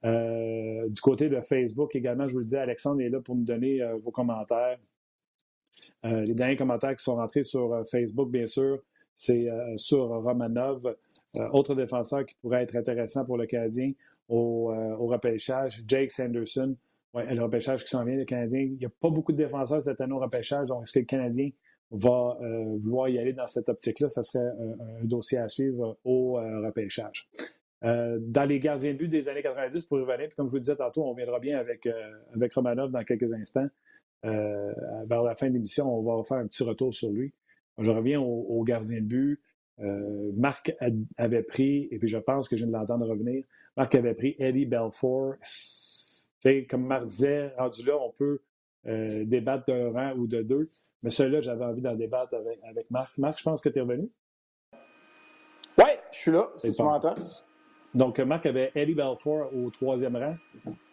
Euh, 0.04 0.89
du 0.89 1.01
côté 1.01 1.30
de 1.30 1.39
Facebook 1.41 1.95
également, 1.95 2.28
je 2.28 2.34
vous 2.34 2.39
le 2.39 2.45
dis, 2.45 2.58
Alexandre 2.58 3.01
est 3.01 3.10
là 3.10 3.19
pour 3.23 3.36
nous 3.36 3.43
donner 3.43 3.80
vos 4.04 4.12
commentaires. 4.12 4.78
les 6.04 6.34
derniers 6.34 6.56
commentaires 6.58 6.95
qui 6.95 7.04
sont 7.04 7.15
rentrés 7.15 7.43
sur 7.43 7.84
Facebook, 7.89 8.30
bien 8.30 8.47
sûr, 8.47 8.82
c'est 9.15 9.49
euh, 9.49 9.78
sur 9.78 10.08
Romanov. 10.08 10.86
Euh, 10.86 11.45
autre 11.51 11.75
défenseur 11.75 12.25
qui 12.25 12.36
pourrait 12.41 12.63
être 12.63 12.75
intéressant 12.75 13.25
pour 13.25 13.38
le 13.38 13.45
Canadien 13.45 13.89
au, 14.30 14.71
euh, 14.71 14.95
repêchage, 14.95 15.84
Jake 15.88 16.12
Sanderson. 16.12 16.73
Ouais, 17.13 17.34
le 17.34 17.43
repêchage 17.43 17.84
qui 17.84 17.89
s'en 17.89 18.04
vient, 18.04 18.15
le 18.15 18.25
Canadien. 18.25 18.60
Il 18.62 18.78
n'y 18.78 18.86
a 18.86 18.89
pas 18.89 19.10
beaucoup 19.10 19.32
de 19.32 19.38
défenseurs 19.38 19.82
cette 19.82 20.01
année 20.01 20.13
au 20.13 20.19
repêchage, 20.19 20.67
donc 20.67 20.84
est-ce 20.84 20.93
que 20.93 20.99
le 20.99 21.06
Canadien 21.06 21.49
va 21.91 22.38
vouloir 22.82 23.10
y 23.10 23.19
aller 23.19 23.34
dans 23.34 23.48
cette 23.48 23.69
optique-là? 23.69 24.10
Ça 24.10 24.24
serait 24.24 24.45
un, 24.45 25.04
dossier 25.04 25.38
à 25.38 25.48
suivre 25.48 25.98
au 26.04 26.34
repêchage. 26.34 27.28
dans 27.82 28.45
les 28.48 28.60
gardiens 28.60 28.93
de 28.93 28.98
but 28.98 29.08
des 29.08 29.30
années 29.30 29.43
90, 29.43 29.86
pour 29.86 30.00
revenir, 30.00 30.36
comme 30.36 30.48
je 30.48 30.52
vous 30.52 30.58
le 30.58 30.62
disais 30.62 30.76
tantôt, 30.76 31.04
on 31.04 31.13
viendra 31.13 31.39
bien 31.39 31.58
avec, 31.58 31.88
avec 32.34 32.54
Romanov 32.54 32.91
dans 32.91 33.04
quelques 33.04 33.32
instants. 33.34 33.67
vers 34.24 35.24
la 35.24 35.36
fin 35.36 35.48
de 35.48 35.54
l'émission, 35.54 35.86
on 35.88 36.02
va 36.04 36.24
faire 36.24 36.38
un 36.38 36.48
petit 36.48 36.63
retour 36.63 36.93
sur 36.93 37.12
lui. 37.12 37.34
Je 37.78 37.91
reviens 37.91 38.21
au, 38.21 38.63
gardien 38.63 39.02
de 39.02 39.06
but. 39.06 39.41
Euh, 39.80 40.32
Marc 40.38 40.74
avait 41.17 41.43
pris, 41.43 41.89
et 41.91 42.00
puis 42.00 42.08
je 42.08 42.17
pense 42.17 42.48
que 42.48 42.56
je 42.56 42.63
viens 42.63 42.71
de 42.71 42.78
l'entendre 42.78 43.08
revenir, 43.08 43.43
Marc 43.76 43.93
avait 43.95 44.13
pris 44.13 44.36
Eddie 44.39 44.65
Belfour. 44.65 45.36
Comme 46.69 46.86
Marc 46.86 47.06
disait, 47.08 47.50
rendu 47.58 47.84
là, 47.84 47.98
on 47.98 48.12
peut 48.12 48.39
euh, 48.88 49.26
débattre 49.26 49.65
d'un 49.67 49.91
rang 49.91 50.13
ou 50.15 50.28
de 50.28 50.41
deux, 50.41 50.67
mais 51.04 51.10
celui-là, 51.10 51.41
j'avais 51.41 51.65
envie 51.65 51.82
d'en 51.82 51.95
débattre 51.95 52.36
avec, 52.36 52.60
avec, 52.69 52.89
Marc. 52.91 53.17
Marc, 53.17 53.39
je 53.39 53.43
pense 53.43 53.62
que 53.62 53.69
tu 53.69 53.80
es 53.80 53.82
revenu. 53.82 54.10
Oui, 55.78 55.91
je 56.12 56.17
suis 56.17 56.32
là, 56.32 56.50
si 56.58 56.71
tu 56.71 56.84
m'entends. 56.84 57.15
Donc, 57.93 58.19
Marc 58.19 58.45
avait 58.45 58.71
Eddie 58.76 58.93
Belfour 58.93 59.50
au 59.54 59.69
troisième 59.69 60.15
rang. 60.17 60.36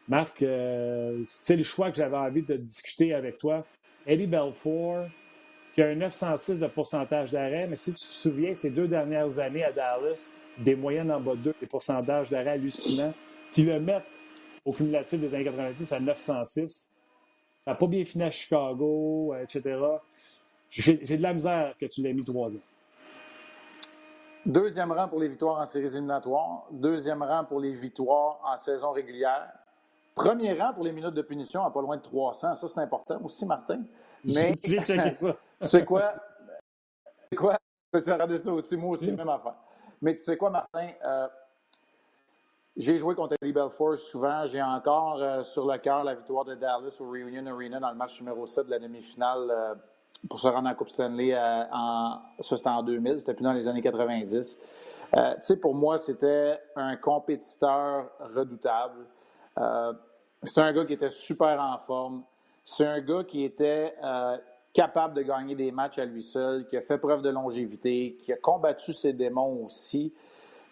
Marc, 0.09 0.42
euh, 0.42 1.20
c'est 1.26 1.57
le 1.57 1.64
choix 1.64 1.90
que 1.90 1.96
j'avais 1.96 2.16
envie 2.16 2.42
de 2.42 2.57
discuter 2.57 3.12
avec 3.12 3.38
toi. 3.38 3.64
Eddie 4.07 4.26
Belfour, 4.26 5.05
qui 5.74 5.83
a 5.83 5.88
un 5.88 5.94
906 5.94 6.61
de 6.61 6.66
pourcentage 6.66 7.33
d'arrêt, 7.33 7.66
mais 7.68 7.76
si 7.76 7.92
tu 7.92 8.07
te 8.07 8.12
souviens, 8.12 8.55
ces 8.55 8.70
deux 8.70 8.88
dernières 8.88 9.38
années 9.38 9.64
à 9.64 9.72
Dallas, 9.72 10.37
des 10.59 10.76
moyennes 10.76 11.11
en 11.11 11.20
bas 11.20 11.35
de 11.35 11.42
2, 11.42 11.55
des 11.61 11.66
pourcentages 11.66 12.31
d'arrêt 12.31 12.50
hallucinants, 12.50 13.14
qui 13.52 13.62
le 13.62 13.81
mettent 13.81 14.05
au 14.64 14.72
cumulatif 14.72 15.20
des 15.20 15.35
années 15.35 15.44
90 15.44 15.92
à 15.92 16.00
906. 16.00 16.90
Ça 17.64 17.70
n'a 17.70 17.75
pas 17.77 17.87
bien 17.87 18.05
fini 18.05 18.25
à 18.25 18.31
Chicago, 18.31 19.35
etc. 19.40 19.79
J'ai 20.68 20.96
de 20.96 21.22
la 21.22 21.33
misère 21.33 21.72
que 21.79 21.87
tu 21.87 22.03
l'aies 22.03 22.12
mis 22.12 22.25
troisième. 22.25 22.61
Deuxième 24.44 24.90
rang 24.90 25.07
pour 25.09 25.20
les 25.20 25.29
victoires 25.29 25.61
en 25.61 25.66
séries 25.66 25.87
éliminatoires. 25.87 26.64
Deuxième 26.72 27.22
rang 27.22 27.44
pour 27.44 27.61
les 27.61 27.72
victoires 27.72 28.40
en 28.44 28.57
saison 28.57 28.90
régulière. 28.90 29.53
Premier 30.16 30.55
rang 30.55 30.72
pour 30.75 30.83
les 30.83 30.90
minutes 30.90 31.14
de 31.14 31.22
punition 31.22 31.64
à 31.64 31.70
pas 31.70 31.81
loin 31.81 31.96
de 31.96 32.03
300. 32.03 32.57
Ça, 32.57 32.68
c'est 32.68 32.81
important 32.81 33.20
aussi, 33.22 33.46
Martin. 33.46 33.83
Mais 34.25 34.55
j'ai 34.64 34.81
checké 34.81 35.12
ça. 35.12 35.37
C'est 35.61 35.85
quoi? 35.85 36.14
C'est 37.31 37.37
quoi? 37.37 37.57
Je 37.94 38.37
ça 38.38 38.53
aussi, 38.53 38.77
moi 38.77 38.90
aussi, 38.90 39.12
même 39.12 39.29
affaire. 39.29 39.55
Mais 40.01 40.16
tu 40.16 40.22
sais 40.22 40.37
quoi, 40.37 40.51
Martin? 40.51 40.88
Euh, 41.05 41.29
j'ai 42.76 42.96
joué 42.96 43.14
contre 43.14 43.35
Eddie 43.40 43.52
Belfour 43.52 43.98
souvent. 43.98 44.46
J'ai 44.46 44.62
encore 44.62 45.20
euh, 45.20 45.44
sur 45.44 45.70
le 45.70 45.76
cœur 45.78 46.04
la 46.04 46.14
victoire 46.14 46.44
de 46.44 46.54
Dallas 46.54 46.96
au 47.00 47.11
Reunion 47.11 47.44
Arena 47.46 47.78
dans 47.78 47.90
le 47.90 47.96
match 47.96 48.18
numéro 48.20 48.46
7 48.46 48.66
de 48.66 48.70
la 48.70 48.78
demi-finale 48.78 49.50
euh, 49.50 49.74
pour 50.28 50.40
se 50.40 50.48
rendre 50.48 50.68
en 50.68 50.74
Coupe 50.74 50.88
Stanley. 50.88 51.37
en, 51.37 52.20
ça, 52.40 52.56
c'était 52.56 52.68
en 52.68 52.82
2000. 52.82 53.20
C'était 53.20 53.35
plus 53.35 53.44
dans 53.44 53.52
les 53.52 53.68
années 53.68 53.82
90. 53.82 54.58
tu 55.12 55.20
sais, 55.40 55.56
pour 55.56 55.74
moi, 55.74 55.98
c'était 55.98 56.58
un 56.76 56.96
compétiteur 56.96 58.08
redoutable. 58.35 59.04
c'était 60.42 60.61
un 60.61 60.72
gars 60.72 60.87
qui 60.87 60.94
était 60.94 61.11
super 61.11 61.61
en 61.61 61.76
forme. 61.78 62.22
C'est 62.64 62.87
un 62.87 63.00
gars 63.00 63.24
qui 63.24 63.44
était 63.44 63.94
capable 64.72 65.14
de 65.14 65.22
gagner 65.22 65.54
des 65.54 65.72
matchs 65.72 65.98
à 65.98 66.04
lui 66.04 66.22
seul, 66.22 66.66
qui 66.66 66.76
a 66.76 66.80
fait 66.80 66.98
preuve 66.98 67.20
de 67.20 67.30
longévité, 67.30 68.16
qui 68.22 68.32
a 68.32 68.37
combattu 68.37 68.92
ses 68.92 69.12
démons 69.12 69.66
aussi. 69.66 70.14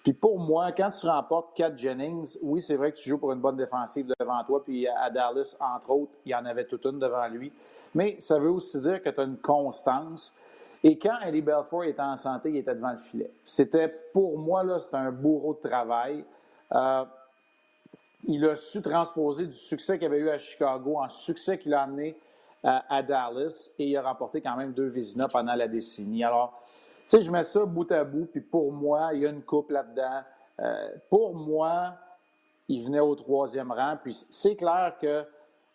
Puis 0.03 0.15
pour 0.15 0.39
moi, 0.39 0.73
quand 0.73 0.89
tu 0.89 1.07
remportes 1.07 1.55
4 1.57 1.77
Jennings, 1.77 2.39
oui, 2.43 2.63
c'est 2.63 2.77
vrai 2.77 2.93
que 2.93 2.97
tu 2.97 3.09
joues 3.09 3.19
pour 3.19 3.33
une 3.33 3.41
bonne 3.41 3.57
défensive 3.57 4.07
devant 4.19 4.43
toi, 4.45 4.65
puis 4.65 4.89
à 4.89 5.11
Dallas, 5.11 5.57
entre 5.61 5.91
autres, 5.91 6.13
il 6.25 6.33
y 6.33 6.35
en 6.35 6.45
avait 6.47 6.65
toute 6.65 6.85
une 6.87 6.99
devant 6.99 7.27
lui. 7.29 7.53
Mais 7.95 8.17
ça 8.19 8.39
veut 8.39 8.51
aussi 8.51 8.79
dire 8.81 9.03
que 9.03 9.11
tu 9.11 9.21
as 9.21 9.25
une 9.25 9.39
constance. 9.39 10.33
Et 10.83 10.99
quand 10.99 11.21
Eddie 11.27 11.43
Belfour 11.43 11.85
était 11.85 12.01
en 12.01 12.17
santé, 12.17 12.51
il 12.51 12.57
était 12.57 12.75
devant 12.75 12.93
le 12.93 12.99
filet. 12.99 13.31
C'était, 13.45 13.89
pour 14.13 14.39
moi, 14.39 14.65
là, 14.65 14.79
c'était 14.79 14.97
un 14.97 15.13
bourreau 15.13 15.59
de 15.63 15.69
travail. 15.69 16.25
Euh, 16.73 17.05
il 18.25 18.45
a 18.47 18.57
su 18.57 18.81
transposer 18.81 19.47
du 19.47 19.53
succès 19.53 19.99
qu'il 19.99 20.07
avait 20.07 20.19
eu 20.19 20.31
à 20.31 20.39
Chicago 20.39 20.97
en 20.99 21.09
succès 21.09 21.59
qu'il 21.59 21.75
a 21.75 21.83
amené 21.83 22.17
à, 22.63 23.03
Dallas 23.03 23.71
et 23.79 23.87
il 23.87 23.97
a 23.97 24.03
remporté 24.03 24.41
quand 24.41 24.57
même 24.57 24.73
deux 24.73 24.89
Vizina 24.89 25.27
pendant 25.33 25.55
la 25.55 25.67
décennie. 25.67 26.25
Alors, 26.25 26.63
tu 26.67 27.03
sais, 27.07 27.23
je 27.23 27.31
mets 27.31 27.43
ça 27.43 27.65
bout 27.65 27.91
à 27.91 28.05
bout, 28.05 28.27
puis 28.27 28.41
pour 28.41 28.73
moi, 28.73 29.11
il 29.15 29.23
y 29.23 29.27
a 29.27 29.31
une 29.31 29.43
coupe 29.43 29.71
là-dedans. 29.71 30.21
Euh, 30.61 30.91
pour 31.09 31.35
moi, 31.35 31.95
il 32.69 32.85
venait 32.85 33.01
au 33.01 33.15
troisième 33.15 33.73
rang, 33.73 33.97
puis 34.03 34.27
c'est 34.29 34.57
clair 34.57 34.95
que 35.01 35.25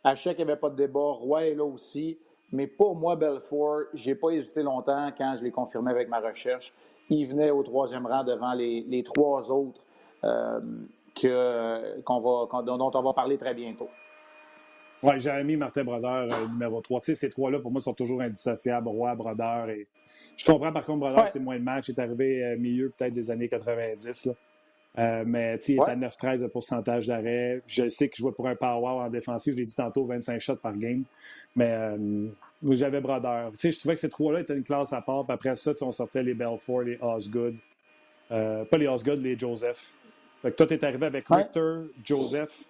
à 0.04 0.14
chaque 0.14 0.38
il 0.38 0.46
n'y 0.46 0.52
avait 0.52 0.60
pas 0.60 0.70
de 0.70 0.76
débat, 0.76 1.00
Roy 1.00 1.46
est 1.46 1.56
là 1.56 1.66
aussi, 1.66 2.20
mais 2.52 2.68
pour 2.68 2.96
moi, 2.96 3.16
Belfort, 3.16 3.86
j'ai 3.94 4.14
pas 4.14 4.30
hésité 4.30 4.62
longtemps 4.62 5.10
quand 5.18 5.36
je 5.36 5.44
l'ai 5.44 5.52
confirmé 5.52 5.90
avec 5.90 6.08
ma 6.08 6.20
recherche. 6.20 6.74
Il 7.10 7.26
venait 7.26 7.50
au 7.50 7.64
troisième 7.64 8.06
rang 8.06 8.24
devant 8.24 8.54
les, 8.54 9.04
trois 9.04 9.52
autres 9.52 9.82
euh, 10.24 10.60
que, 11.16 12.02
dont 12.62 12.92
on 12.94 13.02
va 13.02 13.14
parler 13.14 13.38
très 13.38 13.56
bientôt. 13.56 13.90
Oui, 15.06 15.44
mis 15.44 15.56
Martin 15.56 15.84
Brodeur 15.84 16.34
euh, 16.34 16.48
numéro 16.48 16.82
3. 16.82 17.00
Tu 17.02 17.06
sais, 17.06 17.16
ces 17.16 17.30
trois-là, 17.30 17.60
pour 17.60 17.72
moi, 17.72 17.80
sont 17.80 17.94
toujours 17.94 18.22
indissociables. 18.22 18.88
Roi, 18.88 19.14
Brodeur 19.16 19.70
et. 19.70 19.88
Je 20.36 20.44
comprends 20.44 20.72
par 20.74 20.84
contre, 20.86 21.00
Brodeur, 21.00 21.30
c'est 21.30 21.40
moins 21.40 21.58
de 21.58 21.64
match. 21.64 21.88
Il 21.90 21.92
est 21.92 22.00
arrivé 22.00 22.44
euh, 22.44 22.58
milieu 22.58 22.92
peut-être 22.96 23.14
des 23.14 23.30
années 23.30 23.48
90. 23.48 24.26
Là. 24.26 24.34
Euh, 24.98 25.24
mais 25.28 25.58
il 25.68 25.76
est 25.76 25.82
à 25.82 25.96
9-13 25.96 26.42
de 26.42 26.48
pourcentage 26.48 27.08
d'arrêt. 27.08 27.62
Je 27.68 27.88
sais 27.88 28.10
qu'il 28.10 28.24
jouait 28.24 28.32
pour 28.32 28.48
un 28.48 28.56
power 28.56 29.04
en 29.04 29.10
défensif. 29.10 29.54
Je 29.54 29.60
l'ai 29.60 29.66
dit 29.66 29.76
tantôt, 29.76 30.06
25 30.06 30.42
shots 30.42 30.56
par 30.56 30.76
game. 30.76 31.04
Mais 31.56 31.98
j'avais 32.72 33.02
Brodeur. 33.02 33.52
Tu 33.52 33.58
sais, 33.60 33.72
je 33.72 33.80
trouvais 33.80 33.96
que 33.96 34.02
ces 34.02 34.10
trois-là 34.10 34.40
étaient 34.40 34.56
une 34.56 34.64
classe 34.64 34.92
à 34.94 35.02
part. 35.02 35.26
Puis 35.26 35.34
après 35.34 35.56
ça, 35.56 35.72
on 35.82 35.92
sortait 35.92 36.24
les 36.24 36.34
Belfort, 36.34 36.82
les 36.82 36.98
Osgood. 37.02 37.56
pas 38.30 38.78
les 38.78 38.88
Osgood, 38.88 39.22
les 39.22 39.38
Joseph. 39.38 39.94
Fait 40.42 40.52
que 40.52 40.56
toi, 40.56 40.66
tu 40.66 40.76
es 40.76 40.86
arrivé 40.86 41.06
avec 41.06 41.26
Richter, 41.28 41.76
Joseph, 42.04 42.66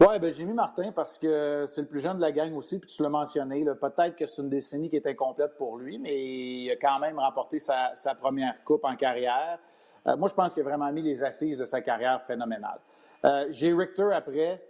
oui, 0.00 0.18
ben, 0.20 0.30
j'ai 0.30 0.44
mis 0.44 0.52
Martin 0.52 0.92
parce 0.92 1.18
que 1.18 1.64
c'est 1.66 1.80
le 1.80 1.86
plus 1.88 1.98
jeune 2.00 2.16
de 2.16 2.22
la 2.22 2.30
gang 2.30 2.54
aussi, 2.54 2.78
puis 2.78 2.88
tu 2.88 3.02
l'as 3.02 3.08
mentionné. 3.08 3.64
Peut-être 3.64 4.14
que 4.14 4.26
c'est 4.26 4.42
une 4.42 4.48
décennie 4.48 4.88
qui 4.88 4.96
était 4.96 5.16
complète 5.16 5.56
pour 5.56 5.76
lui, 5.76 5.98
mais 5.98 6.16
il 6.16 6.70
a 6.70 6.76
quand 6.76 7.00
même 7.00 7.18
remporté 7.18 7.58
sa, 7.58 7.92
première 8.16 8.62
coupe 8.64 8.84
en 8.84 8.94
carrière. 8.94 9.58
Euh, 10.06 10.16
moi, 10.16 10.28
je 10.28 10.34
pense 10.34 10.54
qu'il 10.54 10.62
a 10.62 10.68
vraiment 10.68 10.92
mis 10.92 11.02
les 11.02 11.24
assises 11.24 11.58
de 11.58 11.66
sa 11.66 11.80
carrière 11.80 12.22
phénoménale. 12.22 12.78
Euh, 13.24 13.46
j'ai 13.50 13.72
Richter 13.72 14.10
après. 14.12 14.64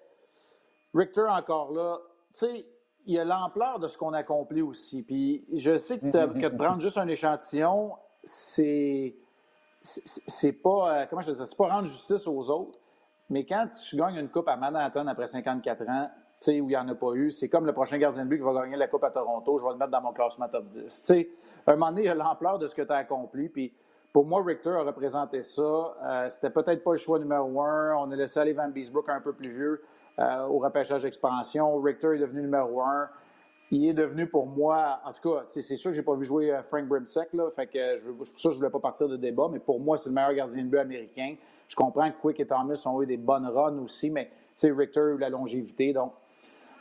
Richter 0.95 1.27
encore 1.29 1.73
là. 1.73 1.99
Tu 2.33 2.39
sais, 2.39 2.67
il 3.05 3.15
y 3.15 3.19
a 3.19 3.25
l'ampleur 3.25 3.79
de 3.79 3.89
ce 3.89 3.99
qu'on 3.99 4.15
accomplit 4.15 4.63
aussi. 4.63 5.03
Puis 5.03 5.45
je 5.53 5.77
sais 5.77 5.99
que, 5.99 6.07
de 6.07 6.49
prendre 6.57 6.81
juste 6.81 6.97
un 6.97 7.09
échantillon, 7.09 7.93
c'est 8.25 9.17
c'est 9.83 10.53
pas 10.53 11.03
euh, 11.03 11.07
comment 11.09 11.23
je 11.23 11.33
dis 11.33 11.43
c'est 11.45 11.57
pas 11.57 11.69
rendre 11.69 11.87
justice 11.87 12.27
aux 12.27 12.51
autres, 12.51 12.79
mais 13.31 13.45
quand 13.45 13.67
tu 13.69 13.97
gagnes 13.97 14.17
une 14.17 14.29
coupe 14.29 14.49
à 14.49 14.57
Manhattan 14.57 15.07
après 15.07 15.27
54 15.27 15.89
ans, 15.89 16.11
où 16.47 16.51
il 16.51 16.67
n'y 16.67 16.77
en 16.77 16.89
a 16.89 16.95
pas 16.95 17.13
eu, 17.15 17.31
c'est 17.31 17.49
comme 17.49 17.67
le 17.67 17.73
prochain 17.73 17.99
gardien 17.99 18.25
de 18.25 18.29
but 18.29 18.39
qui 18.39 18.45
va 18.45 18.55
gagner 18.55 18.77
la 18.77 18.87
coupe 18.87 19.05
à 19.05 19.11
Toronto, 19.11 19.59
je 19.59 19.65
vais 19.65 19.73
le 19.73 19.77
mettre 19.77 19.91
dans 19.91 20.01
mon 20.01 20.13
classement 20.13 20.49
top 20.49 20.67
10. 20.69 20.89
sais, 20.89 21.29
à 21.67 21.73
un 21.73 21.77
moment 21.77 21.91
donné, 21.91 22.03
il 22.03 22.07
y 22.07 22.09
a 22.09 22.15
l'ampleur 22.15 22.59
de 22.59 22.69
ce 22.69 22.75
que 22.75 22.83
tu 22.83 22.93
as 22.93 22.97
accompli. 22.97 23.49
Puis 23.49 23.73
pour 24.13 24.25
moi, 24.25 24.43
Richter 24.43 24.71
a 24.71 24.83
représenté 24.83 25.43
ça. 25.43 25.63
Euh, 25.63 26.31
c'était 26.31 26.51
peut-être 26.51 26.83
pas 26.83 26.93
le 26.93 26.97
choix 26.97 27.19
numéro 27.19 27.61
un. 27.61 27.95
On 27.97 28.11
a 28.11 28.17
laissé 28.17 28.41
aller 28.41 28.53
Van 28.53 28.69
Beesbrook 28.69 29.09
un 29.09 29.21
peu 29.21 29.33
plus 29.33 29.51
vieux 29.51 29.83
euh, 30.19 30.47
au 30.47 30.59
repêchage 30.59 31.03
d'expansion. 31.03 31.79
Richter 31.81 32.15
est 32.15 32.19
devenu 32.19 32.43
numéro 32.43 32.81
un. 32.83 33.07
Il 33.71 33.87
est 33.87 33.93
devenu 33.93 34.27
pour 34.27 34.47
moi, 34.47 35.01
en 35.05 35.13
tout 35.13 35.31
cas, 35.31 35.43
c'est 35.47 35.63
sûr 35.77 35.91
que 35.91 35.95
j'ai 35.95 36.03
pas 36.03 36.15
vu 36.15 36.25
jouer 36.25 36.55
euh, 36.55 36.63
Frank 36.63 36.87
Brimsek, 36.87 37.35
là, 37.35 37.51
fait 37.55 37.67
que 37.67 37.99
je, 37.99 38.11
pour 38.11 38.27
ça 38.27 38.51
je 38.51 38.57
voulais 38.57 38.71
pas 38.71 38.79
partir 38.79 39.09
de 39.11 39.17
débat, 39.19 39.47
mais 39.53 39.59
pour 39.59 39.79
moi, 39.79 39.99
c'est 39.99 40.09
le 40.09 40.15
meilleur 40.15 40.33
gardien 40.33 40.65
de 40.65 40.69
but 40.69 40.79
américain. 40.79 41.35
Je 41.69 41.77
comprends 41.77 42.11
que 42.11 42.17
Quick 42.21 42.41
et 42.41 42.47
Thomas 42.47 42.83
ont 42.87 43.03
eu 43.03 43.07
des 43.07 43.17
bonnes 43.17 43.47
runs 43.47 43.79
aussi, 43.79 44.11
mais 44.11 44.31
Richter 44.63 45.01
a 45.01 45.15
eu 45.15 45.19
la 45.19 45.29
longévité. 45.29 45.93
Donc, 45.93 46.13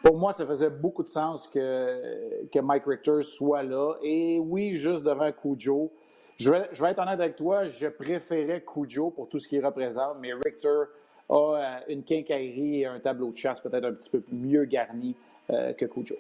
pour 0.04 0.18
moi, 0.18 0.32
ça 0.34 0.46
faisait 0.46 0.70
beaucoup 0.70 1.04
de 1.04 1.08
sens 1.08 1.48
que, 1.48 2.48
que 2.52 2.60
Mike 2.60 2.86
Richter 2.86 3.22
soit 3.22 3.64
là. 3.64 3.96
Et 4.02 4.40
oui, 4.40 4.76
juste 4.76 5.04
devant 5.04 5.32
Cujo. 5.32 5.92
Je 6.40 6.52
vais, 6.52 6.70
je 6.72 6.82
vais 6.84 6.92
être 6.92 7.00
honnête 7.00 7.20
avec 7.20 7.36
toi, 7.36 7.66
je 7.66 7.88
préférais 7.88 8.64
Cujo 8.64 9.10
pour 9.10 9.28
tout 9.28 9.40
ce 9.40 9.48
qu'il 9.48 9.66
représente, 9.66 10.18
mais 10.20 10.34
Richter 10.34 10.84
a 11.30 11.34
euh, 11.34 11.80
une 11.90 12.04
quincaillerie 12.04 12.82
et 12.82 12.86
un 12.86 13.00
tableau 13.00 13.32
de 13.32 13.36
chasse 13.36 13.60
peut-être 13.60 13.86
un 13.86 13.94
petit 13.94 14.10
peu 14.10 14.24
mieux 14.32 14.66
garni 14.66 15.16
euh, 15.50 15.74
que 15.74 15.86
Cujo. 15.86 16.16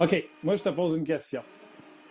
OK, 0.00 0.30
moi 0.42 0.56
je 0.56 0.62
te 0.64 0.68
pose 0.70 0.96
une 0.96 1.04
question. 1.04 1.42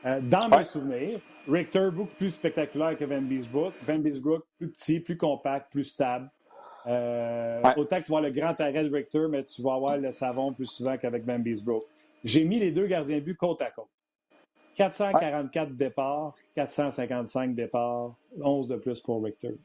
Euh, 0.06 0.20
dans 0.22 0.48
mes 0.56 0.64
souvenirs, 0.64 1.20
Richter 1.48 1.90
beaucoup 1.92 2.16
plus 2.16 2.32
spectaculaire 2.32 2.98
que 2.98 3.06
Van 3.06 3.22
Beesbrook. 3.22 3.74
Van 3.84 4.00
Beesbrook 4.00 4.44
plus 4.58 4.70
petit, 4.70 5.00
plus 5.00 5.18
compact, 5.18 5.72
plus 5.72 5.86
stable. 5.86 6.30
Autant 6.86 8.00
que 8.00 8.04
tu 8.04 8.12
vois 8.12 8.22
le 8.22 8.32
grand 8.32 8.60
arrêt 8.60 8.84
de 8.84 8.94
Richter, 8.94 9.28
mais 9.30 9.44
tu 9.44 9.62
vas 9.62 9.74
avoir 9.74 9.98
le 9.98 10.12
savon 10.12 10.54
plus 10.54 10.68
souvent 10.68 10.98
qu'avec 10.98 11.24
Van 11.26 11.40
Beesbrook. 11.40 11.84
J'ai 12.24 12.44
mis 12.44 12.60
les 12.60 12.72
deux 12.72 12.88
gardiens 12.88 13.18
de 13.18 13.22
but 13.22 13.36
côte 13.36 13.62
à 13.62 13.72
côte. 13.72 13.90
444 14.78 15.72
départs, 15.76 16.36
455 16.56 17.56
départs, 17.56 18.14
11 18.40 18.68
de 18.68 18.76
plus 18.76 19.02
pour 19.02 19.24
Richter. 19.24 19.56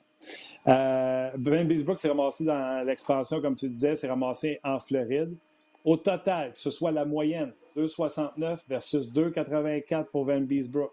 Euh, 0.68 1.30
ben 1.36 1.68
Bisbrook 1.68 2.00
s'est 2.00 2.08
ramassé 2.08 2.44
dans 2.44 2.84
l'expansion, 2.86 3.42
comme 3.42 3.54
tu 3.54 3.68
disais, 3.68 3.94
s'est 3.94 4.08
ramassé 4.08 4.58
en 4.64 4.78
Floride. 4.80 5.36
Au 5.84 5.98
total, 5.98 6.52
que 6.52 6.58
ce 6.58 6.70
soit 6.70 6.92
la 6.92 7.04
moyenne, 7.04 7.52
2,69 7.76 8.60
versus 8.66 9.06
2,84 9.12 10.06
pour 10.06 10.24
Van 10.24 10.40
Beesbrook. 10.40 10.92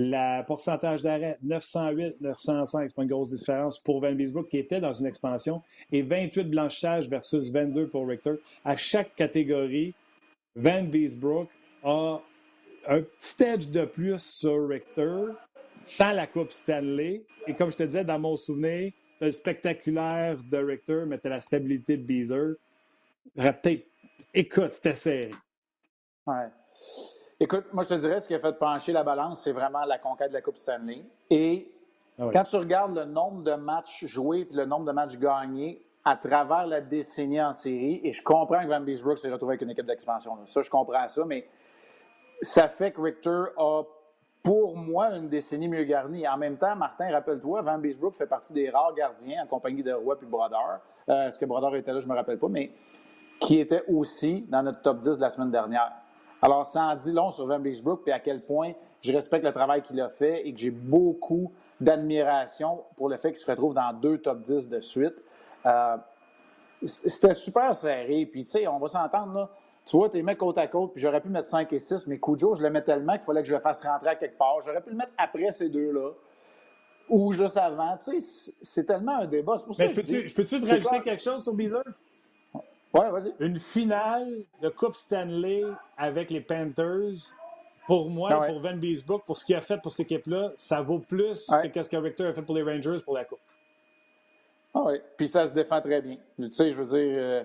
Le 0.00 0.44
pourcentage 0.46 1.02
d'arrêt, 1.02 1.38
908, 1.42 2.20
905, 2.20 2.88
c'est 2.88 2.94
pas 2.94 3.02
une 3.02 3.08
grosse 3.08 3.30
différence 3.30 3.80
pour 3.80 4.00
Van 4.00 4.12
Beesbrook 4.12 4.46
qui 4.46 4.58
était 4.58 4.80
dans 4.80 4.92
une 4.92 5.06
expansion. 5.06 5.60
Et 5.90 6.02
28 6.02 6.44
blanchages 6.44 7.08
versus 7.08 7.50
22 7.50 7.88
pour 7.88 8.06
Richter. 8.06 8.34
À 8.64 8.76
chaque 8.76 9.16
catégorie, 9.16 9.92
Van 10.54 10.84
Beesbrook 10.84 11.48
a 11.82 12.20
un 12.86 13.02
petit 13.02 13.42
edge 13.42 13.70
de 13.70 13.86
plus 13.86 14.22
sur 14.22 14.68
Richter 14.68 15.32
sans 15.82 16.12
la 16.12 16.28
Coupe 16.28 16.52
Stanley. 16.52 17.24
Et 17.48 17.54
comme 17.54 17.72
je 17.72 17.78
te 17.78 17.82
disais, 17.82 18.04
dans 18.04 18.20
mon 18.20 18.36
souvenir, 18.36 18.92
le 19.20 19.32
spectaculaire 19.32 20.38
de 20.48 20.58
Richter, 20.58 21.02
mais 21.08 21.18
la 21.24 21.40
stabilité 21.40 21.96
de 21.96 22.04
Beezer. 22.04 22.54
Peut-être. 23.34 23.84
Écoute, 24.32 24.74
c'était 24.74 24.94
serré. 24.94 25.30
Ouais. 26.24 26.46
Écoute, 27.40 27.66
moi, 27.72 27.84
je 27.84 27.90
te 27.90 27.94
dirais, 27.94 28.18
ce 28.18 28.26
qui 28.26 28.34
a 28.34 28.40
fait 28.40 28.58
pencher 28.58 28.92
la 28.92 29.04
balance, 29.04 29.42
c'est 29.42 29.52
vraiment 29.52 29.84
la 29.84 29.98
conquête 29.98 30.30
de 30.30 30.34
la 30.34 30.42
Coupe 30.42 30.56
Stanley. 30.56 31.04
Et 31.30 31.70
ah 32.18 32.30
quand 32.32 32.42
tu 32.42 32.56
regardes 32.56 32.96
le 32.96 33.04
nombre 33.04 33.44
de 33.44 33.52
matchs 33.54 34.06
joués 34.06 34.48
et 34.50 34.54
le 34.54 34.64
nombre 34.64 34.86
de 34.86 34.92
matchs 34.92 35.16
gagnés 35.18 35.80
à 36.04 36.16
travers 36.16 36.66
la 36.66 36.80
décennie 36.80 37.40
en 37.40 37.52
série, 37.52 38.00
et 38.02 38.12
je 38.12 38.24
comprends 38.24 38.60
que 38.62 38.66
Van 38.66 38.80
Beesbrook 38.80 39.18
s'est 39.18 39.30
retrouvé 39.30 39.52
avec 39.52 39.62
une 39.62 39.70
équipe 39.70 39.86
d'expansion. 39.86 40.36
Ça, 40.46 40.62
je 40.62 40.70
comprends 40.70 41.06
ça, 41.06 41.24
mais 41.24 41.46
ça 42.42 42.66
fait 42.66 42.90
que 42.90 43.00
Richter 43.00 43.44
a, 43.56 43.82
pour 44.42 44.76
moi, 44.76 45.14
une 45.14 45.28
décennie 45.28 45.68
mieux 45.68 45.84
garnie. 45.84 46.26
En 46.26 46.38
même 46.38 46.56
temps, 46.56 46.74
Martin, 46.74 47.08
rappelle-toi, 47.12 47.62
Van 47.62 47.78
Beesbrook 47.78 48.14
fait 48.14 48.26
partie 48.26 48.52
des 48.52 48.68
rares 48.68 48.94
gardiens 48.94 49.44
en 49.44 49.46
compagnie 49.46 49.84
de 49.84 49.92
Roy 49.92 50.18
puis 50.18 50.26
Brodeur. 50.26 50.80
Euh, 51.08 51.28
est-ce 51.28 51.38
que 51.38 51.44
Brodeur 51.44 51.76
était 51.76 51.92
là, 51.92 52.00
je 52.00 52.06
ne 52.06 52.10
me 52.10 52.16
rappelle 52.16 52.38
pas, 52.38 52.48
mais 52.48 52.72
qui 53.38 53.60
était 53.60 53.84
aussi 53.86 54.44
dans 54.48 54.64
notre 54.64 54.82
top 54.82 54.98
10 54.98 55.18
de 55.18 55.20
la 55.20 55.30
semaine 55.30 55.52
dernière. 55.52 55.92
Alors, 56.40 56.66
ça 56.66 56.82
en 56.82 56.96
dit 56.96 57.12
long 57.12 57.30
sur 57.30 57.46
Van 57.46 57.58
Beesbrook, 57.58 58.02
puis 58.02 58.12
à 58.12 58.20
quel 58.20 58.42
point 58.42 58.72
je 59.00 59.12
respecte 59.12 59.44
le 59.44 59.52
travail 59.52 59.82
qu'il 59.82 60.00
a 60.00 60.08
fait 60.08 60.46
et 60.46 60.52
que 60.52 60.58
j'ai 60.58 60.70
beaucoup 60.70 61.52
d'admiration 61.80 62.84
pour 62.96 63.08
le 63.08 63.16
fait 63.16 63.30
qu'il 63.30 63.40
se 63.40 63.50
retrouve 63.50 63.74
dans 63.74 63.92
deux 63.92 64.18
top 64.18 64.40
10 64.40 64.68
de 64.68 64.80
suite. 64.80 65.14
Euh, 65.66 65.96
c'était 66.84 67.34
super 67.34 67.74
serré, 67.74 68.26
puis 68.26 68.44
tu 68.44 68.52
sais, 68.52 68.68
on 68.68 68.78
va 68.78 68.88
s'entendre, 68.88 69.32
là, 69.32 69.50
tu 69.84 69.96
vois, 69.96 70.10
tu 70.10 70.16
les 70.16 70.22
mets 70.22 70.36
côte 70.36 70.58
à 70.58 70.66
côte, 70.66 70.92
puis 70.92 71.00
j'aurais 71.00 71.20
pu 71.20 71.28
mettre 71.28 71.48
5 71.48 71.72
et 71.72 71.78
6, 71.78 72.06
mais 72.06 72.18
Cujo, 72.18 72.54
je 72.54 72.62
le 72.62 72.70
mets 72.70 72.82
tellement 72.82 73.14
qu'il 73.14 73.22
fallait 73.22 73.40
que 73.40 73.48
je 73.48 73.54
le 73.54 73.60
fasse 73.60 73.82
rentrer 73.82 74.10
à 74.10 74.16
quelque 74.16 74.36
part. 74.36 74.60
J'aurais 74.64 74.82
pu 74.82 74.90
le 74.90 74.96
mettre 74.96 75.12
après 75.16 75.50
ces 75.50 75.70
deux-là. 75.70 76.10
Ou 77.08 77.32
juste 77.32 77.56
avant. 77.56 77.96
Tu 77.96 78.20
sais, 78.20 78.52
c'est 78.60 78.84
tellement 78.84 79.20
un 79.20 79.26
débat. 79.26 79.56
Pour 79.64 79.74
mais 79.78 79.88
je 79.88 79.94
peux-tu 79.94 80.30
peux 80.34 80.44
te 80.44 80.68
rajouter 80.68 81.00
quelque 81.00 81.22
chose 81.22 81.42
sur 81.42 81.54
Beezer? 81.54 81.82
Oui, 82.94 83.00
vas-y. 83.10 83.34
Une 83.40 83.58
finale 83.60 84.44
de 84.62 84.68
Coupe 84.68 84.96
Stanley 84.96 85.64
avec 85.96 86.30
les 86.30 86.40
Panthers, 86.40 87.34
pour 87.86 88.10
moi, 88.10 88.30
ah 88.32 88.46
pour 88.46 88.60
Van 88.60 88.76
Beesbrook, 88.76 89.24
pour 89.24 89.36
ce 89.36 89.44
qu'il 89.44 89.56
a 89.56 89.60
fait 89.60 89.78
pour 89.80 89.90
cette 89.92 90.10
équipe-là, 90.10 90.52
ça 90.56 90.80
vaut 90.80 90.98
plus 90.98 91.50
que 91.72 91.82
ce 91.82 91.88
que 91.88 91.96
Victor 91.96 92.28
a 92.28 92.32
fait 92.32 92.42
pour 92.42 92.54
les 92.54 92.62
Rangers 92.62 92.98
pour 93.04 93.14
la 93.14 93.24
Coupe. 93.24 93.40
Ah 94.74 94.82
oui, 94.86 95.00
puis 95.16 95.28
ça 95.28 95.46
se 95.46 95.52
défend 95.52 95.80
très 95.80 96.00
bien. 96.02 96.16
Tu 96.36 96.52
sais, 96.52 96.70
je 96.70 96.82
veux 96.82 96.84
dire, 96.84 97.18
euh, 97.18 97.44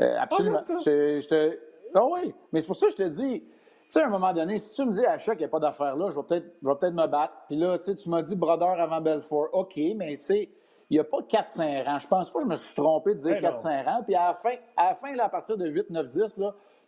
euh, 0.00 0.16
ah, 0.18 0.22
absolument. 0.22 0.60
je, 0.60 1.26
te, 1.26 1.58
ah 1.94 2.04
oui, 2.04 2.34
mais 2.52 2.60
c'est 2.60 2.66
pour 2.66 2.76
ça 2.76 2.86
que 2.86 2.92
je 2.92 2.96
te 2.96 3.08
dis, 3.08 3.40
tu 3.40 3.46
sais, 3.88 4.02
à 4.02 4.06
un 4.06 4.10
moment 4.10 4.32
donné, 4.32 4.58
si 4.58 4.70
tu 4.70 4.84
me 4.84 4.92
dis 4.92 5.04
à 5.04 5.18
chaque 5.18 5.38
qu'il 5.38 5.46
n'y 5.46 5.50
a 5.50 5.52
pas 5.52 5.60
d'affaire 5.60 5.96
là, 5.96 6.10
je 6.10 6.16
vais 6.16 6.26
peut-être 6.26 6.78
peut 6.78 6.90
me 6.90 7.06
battre. 7.06 7.32
Puis 7.48 7.56
là, 7.56 7.78
tu 7.78 7.84
sais, 7.84 7.96
tu 7.96 8.08
m'as 8.08 8.22
dit 8.22 8.36
Brodeur 8.36 8.78
avant 8.80 9.00
Belfort. 9.00 9.48
OK, 9.52 9.80
mais 9.96 10.16
tu 10.18 10.24
sais, 10.26 10.48
il 10.90 10.94
n'y 10.94 11.00
a 11.00 11.04
pas 11.04 11.20
4-5 11.20 11.84
rangs. 11.84 11.98
Je 12.00 12.08
pense 12.08 12.30
pas 12.30 12.40
que 12.40 12.44
je 12.44 12.50
me 12.50 12.56
suis 12.56 12.74
trompé 12.74 13.14
de 13.14 13.20
dire 13.20 13.36
4-5 13.36 13.64
ben 13.64 13.84
rangs. 13.84 14.02
Puis 14.02 14.14
à 14.16 14.26
la 14.28 14.34
fin, 14.34 14.54
à, 14.76 14.88
la 14.88 14.94
fin 14.96 15.14
là, 15.14 15.26
à 15.26 15.28
partir 15.28 15.56
de 15.56 15.66
8, 15.66 15.90
9, 15.90 16.08
10, 16.08 16.34
tu 16.34 16.40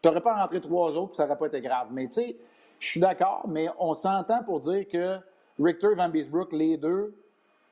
n'aurais 0.09 0.21
pas 0.21 0.35
rentré 0.35 0.61
trois 0.61 0.91
autres, 0.91 1.09
puis 1.09 1.17
ça 1.17 1.25
n'aurait 1.25 1.39
pas 1.39 1.47
été 1.47 1.61
grave. 1.61 1.87
Mais 1.93 2.09
tu 2.09 2.15
sais, 2.15 2.37
je 2.81 2.89
suis 2.91 3.01
d'accord, 3.01 3.45
mais 3.47 3.69
on 3.79 3.95
s'entend 3.95 4.43
pour 4.43 4.59
dire 4.59 4.89
que 4.89 5.19
Richter 5.61 5.93
et 5.93 5.95
Van 5.95 6.09
Beesbrook, 6.09 6.53
les 6.53 6.77
deux, 6.77 7.15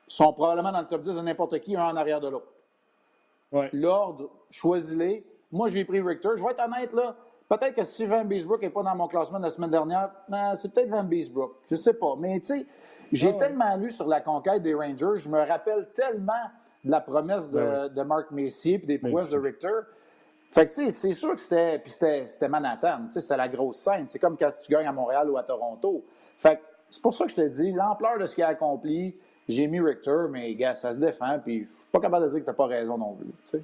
sont 0.07 0.31
probablement 0.31 0.71
dans 0.71 0.79
le 0.79 0.87
top 0.87 1.01
10 1.01 1.15
de 1.15 1.21
n'importe 1.21 1.59
qui, 1.59 1.75
un 1.75 1.83
en 1.83 1.95
arrière 1.97 2.21
de 2.21 2.29
l'autre. 2.29 2.47
Ouais. 3.51 3.69
L'ordre, 3.73 4.29
choisis-les. 4.49 5.25
Moi, 5.51 5.67
j'ai 5.67 5.83
pris 5.83 5.99
Richter. 5.99 6.29
Je 6.37 6.43
vais 6.43 6.51
être 6.51 6.63
honnête, 6.63 6.93
là. 6.93 7.15
Peut-être 7.49 7.75
que 7.75 7.83
si 7.83 8.05
Van 8.05 8.23
Beesbrook 8.23 8.61
n'est 8.61 8.69
pas 8.69 8.83
dans 8.83 8.95
mon 8.95 9.09
classement 9.09 9.37
de 9.37 9.43
la 9.43 9.49
semaine 9.49 9.71
dernière, 9.71 10.11
ben, 10.29 10.55
c'est 10.55 10.73
peut-être 10.73 10.89
Van 10.89 11.03
Beesbrook. 11.03 11.55
Je 11.69 11.75
ne 11.75 11.77
sais 11.77 11.93
pas. 11.93 12.15
Mais 12.17 12.39
tu 12.39 12.45
sais, 12.45 12.65
j'ai 13.11 13.33
ah 13.35 13.39
tellement 13.39 13.75
lu 13.75 13.91
sur 13.91 14.07
la 14.07 14.21
conquête 14.21 14.61
des 14.61 14.73
Rangers, 14.73 15.17
je 15.17 15.29
me 15.29 15.39
rappelle 15.39 15.89
tellement 15.93 16.33
de 16.83 16.91
la 16.91 17.01
promesse 17.01 17.49
de, 17.49 17.59
ben 17.59 17.89
de 17.89 18.01
Mark 18.01 18.31
Messier 18.31 18.75
et 18.75 18.85
des 18.85 18.97
prouesses 18.97 19.29
de 19.29 19.37
Richter. 19.37 19.67
Fait 20.51 20.67
que, 20.67 20.73
tu 20.73 20.85
sais, 20.85 20.89
c'est 20.89 21.13
sûr 21.13 21.35
que 21.35 21.41
c'était. 21.41 21.79
Puis 21.79 21.91
c'était 21.91 22.47
Manhattan, 22.47 23.05
tu 23.05 23.11
sais, 23.11 23.21
c'était 23.21 23.37
la 23.37 23.47
grosse 23.47 23.77
scène. 23.77 24.05
C'est 24.07 24.19
comme 24.19 24.37
quand 24.37 24.49
tu 24.49 24.71
gagnes 24.71 24.87
à 24.87 24.91
Montréal 24.91 25.29
ou 25.29 25.37
à 25.37 25.43
Toronto. 25.43 26.03
Fait 26.37 26.57
que 26.57 26.61
c'est 26.89 27.01
pour 27.01 27.13
ça 27.13 27.25
que 27.25 27.31
je 27.31 27.35
te 27.35 27.47
dis, 27.47 27.71
l'ampleur 27.71 28.19
de 28.19 28.25
ce 28.25 28.35
qu'il 28.35 28.43
a 28.43 28.49
accompli, 28.49 29.15
j'ai 29.47 29.67
mis 29.67 29.79
Richter, 29.79 30.25
mais 30.29 30.53
gars, 30.55 30.75
ça 30.75 30.91
se 30.91 30.99
défend, 30.99 31.39
puis 31.39 31.61
je 31.61 31.65
suis 31.65 31.91
pas 31.91 31.99
capable 31.99 32.25
de 32.25 32.29
dire 32.31 32.39
que 32.39 32.43
tu 32.43 32.49
n'as 32.49 32.55
pas 32.55 32.65
raison 32.65 32.97
non 32.97 33.13
plus, 33.13 33.27
tu 33.27 33.57
sais. 33.57 33.63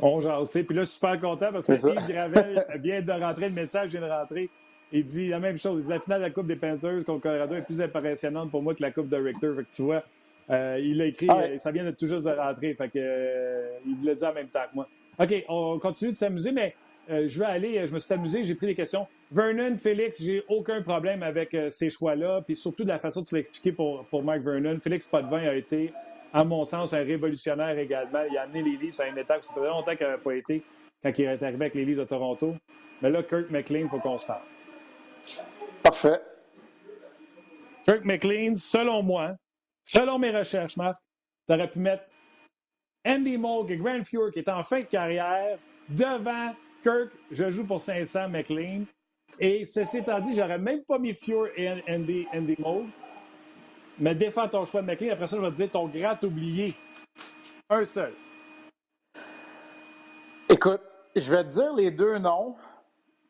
On 0.00 0.20
jasait. 0.20 0.62
Puis 0.62 0.74
là, 0.74 0.82
je 0.82 0.88
suis 0.88 0.94
super 0.94 1.20
content 1.20 1.52
parce 1.52 1.66
que 1.66 1.72
Yves 1.72 2.08
Gravel 2.08 2.66
vient 2.76 3.02
de 3.02 3.12
rentrer, 3.12 3.48
le 3.48 3.54
message 3.54 3.90
vient 3.90 4.00
de 4.00 4.10
rentrer. 4.10 4.50
Il 4.92 5.04
dit 5.04 5.28
la 5.28 5.40
même 5.40 5.58
chose. 5.58 5.82
Il 5.82 5.84
dit, 5.84 5.90
la 5.90 6.00
finale 6.00 6.20
de 6.20 6.26
la 6.26 6.30
Coupe 6.30 6.46
des 6.46 6.56
Panthers 6.56 7.04
contre 7.04 7.22
Colorado 7.22 7.54
est 7.54 7.62
plus 7.62 7.80
impressionnante 7.80 8.50
pour 8.50 8.62
moi 8.62 8.74
que 8.74 8.82
la 8.82 8.90
Coupe 8.90 9.08
de 9.08 9.16
Richter. 9.16 9.50
Fait 9.56 9.62
que 9.62 9.74
tu 9.74 9.82
vois, 9.82 10.02
euh, 10.50 10.78
il 10.80 10.96
l'a 10.96 11.06
écrit, 11.06 11.26
ah 11.28 11.58
ça 11.58 11.70
vient 11.72 11.84
de 11.84 11.90
tout 11.90 12.06
juste 12.06 12.24
de 12.24 12.30
rentrer. 12.30 12.74
Fait 12.74 12.88
que, 12.88 12.98
euh, 12.98 13.78
il 13.86 14.04
l'a 14.04 14.14
dit 14.14 14.24
en 14.24 14.32
même 14.32 14.48
temps 14.48 14.64
que 14.70 14.76
moi. 14.76 14.88
OK, 15.18 15.44
on 15.48 15.78
continue 15.78 16.12
de 16.12 16.16
s'amuser, 16.16 16.52
mais 16.52 16.74
euh, 17.10 17.24
je 17.26 17.38
vais 17.38 17.46
aller, 17.46 17.86
je 17.86 17.92
me 17.92 17.98
suis 17.98 18.12
amusé, 18.12 18.44
j'ai 18.44 18.54
pris 18.54 18.66
des 18.66 18.74
questions. 18.74 19.06
Vernon, 19.32 19.76
Félix, 19.76 20.22
j'ai 20.22 20.44
aucun 20.48 20.82
problème 20.82 21.22
avec 21.22 21.56
ces 21.68 21.90
choix-là, 21.90 22.42
puis 22.42 22.54
surtout 22.54 22.84
de 22.84 22.88
la 22.88 22.98
façon 22.98 23.22
de 23.22 23.26
tu 23.26 23.34
l'as 23.34 23.40
expliqué 23.40 23.72
pour, 23.72 24.04
pour 24.04 24.22
Mike 24.22 24.42
Vernon. 24.44 24.78
Félix 24.80 25.06
Potvin 25.06 25.48
a 25.48 25.54
été 25.54 25.92
à 26.32 26.44
mon 26.44 26.64
sens, 26.64 26.92
un 26.92 27.02
révolutionnaire 27.02 27.78
également. 27.78 28.22
Il 28.30 28.36
a 28.36 28.42
amené 28.42 28.62
les 28.62 28.76
livres 28.76 29.00
à 29.00 29.08
une 29.08 29.18
étape, 29.18 29.42
ça 29.42 29.54
faisait 29.54 29.66
longtemps 29.66 29.96
qu'il 29.96 30.06
n'avait 30.06 30.22
pas 30.22 30.34
été 30.34 30.62
quand 31.02 31.10
il 31.18 31.24
est 31.24 31.42
arrivé 31.42 31.46
avec 31.46 31.74
les 31.74 31.84
livres 31.84 32.02
de 32.02 32.08
Toronto. 32.08 32.54
Mais 33.02 33.10
là, 33.10 33.22
Kirk 33.22 33.50
McLean, 33.50 33.80
il 33.80 33.88
faut 33.88 33.98
qu'on 33.98 34.18
se 34.18 34.26
parle. 34.26 34.42
Parfait. 35.82 36.20
Kirk 37.84 38.04
McLean, 38.04 38.56
selon 38.58 39.02
moi, 39.02 39.36
selon 39.84 40.18
mes 40.18 40.30
recherches, 40.30 40.76
Marc, 40.76 40.96
tu 41.46 41.54
aurais 41.54 41.70
pu 41.70 41.78
mettre 41.78 42.04
Andy 43.06 43.38
Moog 43.38 43.70
et 43.70 43.76
Grant 43.76 44.04
Fuhr, 44.04 44.32
qui 44.32 44.40
est 44.40 44.48
en 44.48 44.62
fin 44.64 44.80
de 44.80 44.86
carrière, 44.86 45.58
devant 45.88 46.54
Kirk. 46.82 47.12
Je 47.30 47.48
joue 47.50 47.64
pour 47.64 47.80
500 47.80 48.28
McLean. 48.28 48.84
Et 49.38 49.64
ceci 49.64 49.98
étant 49.98 50.18
dit, 50.18 50.34
j'aurais 50.34 50.58
même 50.58 50.82
pas 50.82 50.98
mis 50.98 51.14
Fuhr 51.14 51.48
et 51.56 51.70
Andy, 51.88 52.26
Andy 52.34 52.56
Moog. 52.58 52.86
Mais 53.98 54.14
défends 54.14 54.48
ton 54.48 54.64
choix 54.64 54.82
de 54.82 54.86
McLean. 54.86 55.12
Après 55.12 55.26
ça, 55.26 55.36
je 55.36 55.42
vais 55.42 55.50
te 55.50 55.56
dire 55.56 55.70
ton 55.70 55.86
grand 55.86 56.22
oublié. 56.24 56.74
Un 57.70 57.84
seul. 57.84 58.12
Écoute, 60.48 60.80
je 61.14 61.30
vais 61.30 61.44
te 61.44 61.50
dire 61.50 61.74
les 61.74 61.90
deux 61.90 62.18
noms 62.18 62.56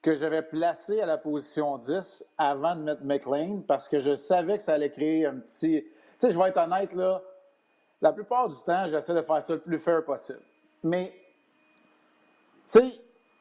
que 0.07 0.15
j'avais 0.15 0.43
placés 0.43 1.01
à 1.01 1.07
la 1.07 1.19
position 1.19 1.79
10 1.79 2.25
avant 2.39 2.77
de 2.77 2.83
mettre 2.83 3.03
McLean 3.03 3.63
parce 3.67 3.89
que 3.89 3.99
je 3.99 4.15
savais 4.15 4.57
que 4.57 4.63
ça 4.63 4.75
allait 4.75 4.91
créer 4.91 5.27
un 5.27 5.41
petit. 5.41 5.83
Tu 5.83 5.91
sais, 6.19 6.31
je 6.31 6.39
vais 6.39 6.49
être 6.49 6.59
honnête, 6.59 6.93
là. 6.93 7.21
La 8.01 8.13
plupart 8.13 8.49
du 8.49 8.55
temps, 8.65 8.87
j'essaie 8.87 9.15
de 9.15 9.23
faire 9.23 9.43
ça 9.43 9.55
le 9.55 9.59
plus 9.59 9.81
fair 9.81 10.05
possible. 10.05 10.43
Mais, 10.85 11.13
tu 12.69 12.79
sais, 12.79 12.93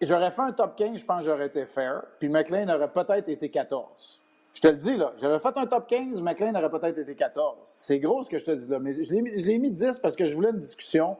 j'aurais 0.01 0.31
fait 0.31 0.41
un 0.41 0.53
top 0.53 0.75
15, 0.75 0.97
je 0.97 1.05
pense 1.05 1.19
que 1.19 1.25
j'aurais 1.25 1.45
été 1.45 1.67
fair. 1.67 2.01
Puis 2.17 2.29
McLean 2.29 2.67
aurait 2.73 2.91
peut-être 2.91 3.29
été 3.29 3.51
14. 3.51 4.23
Je 4.55 4.61
te 4.61 4.67
le 4.67 4.75
dis, 4.75 4.97
là, 4.97 5.13
j'avais 5.17 5.37
fait 5.37 5.55
un 5.55 5.67
top 5.67 5.85
15, 5.85 6.19
McLean 6.19 6.55
aurait 6.55 6.71
peut-être 6.71 6.97
été 6.97 7.13
14. 7.13 7.75
C'est 7.77 7.99
gros 7.99 8.23
ce 8.23 8.29
que 8.31 8.39
je 8.39 8.45
te 8.45 8.51
dis 8.51 8.67
là, 8.67 8.79
mais 8.79 8.91
je 8.91 9.13
l'ai 9.13 9.21
mis, 9.21 9.39
je 9.39 9.45
l'ai 9.45 9.59
mis 9.59 9.71
10 9.71 9.99
parce 9.99 10.15
que 10.15 10.25
je 10.25 10.33
voulais 10.33 10.49
une 10.49 10.57
discussion. 10.57 11.15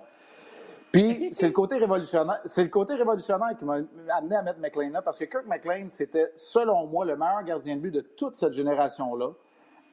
Puis 0.95 1.33
c'est 1.33 1.47
le 1.47 1.51
côté 1.51 1.75
révolutionnaire, 1.75 2.39
c'est 2.45 2.63
le 2.63 2.69
côté 2.69 2.93
révolutionnaire 2.93 3.57
qui 3.57 3.65
m'a 3.65 3.79
amené 4.15 4.35
à 4.37 4.41
mettre 4.41 4.59
McLean 4.59 4.91
là, 4.91 5.01
parce 5.01 5.19
que 5.19 5.25
Kirk 5.25 5.45
McLean, 5.45 5.89
c'était, 5.89 6.31
selon 6.35 6.87
moi, 6.87 7.03
le 7.03 7.17
meilleur 7.17 7.43
gardien 7.43 7.75
de 7.75 7.81
but 7.81 7.91
de 7.91 7.99
toute 7.99 8.33
cette 8.35 8.53
génération-là, 8.53 9.31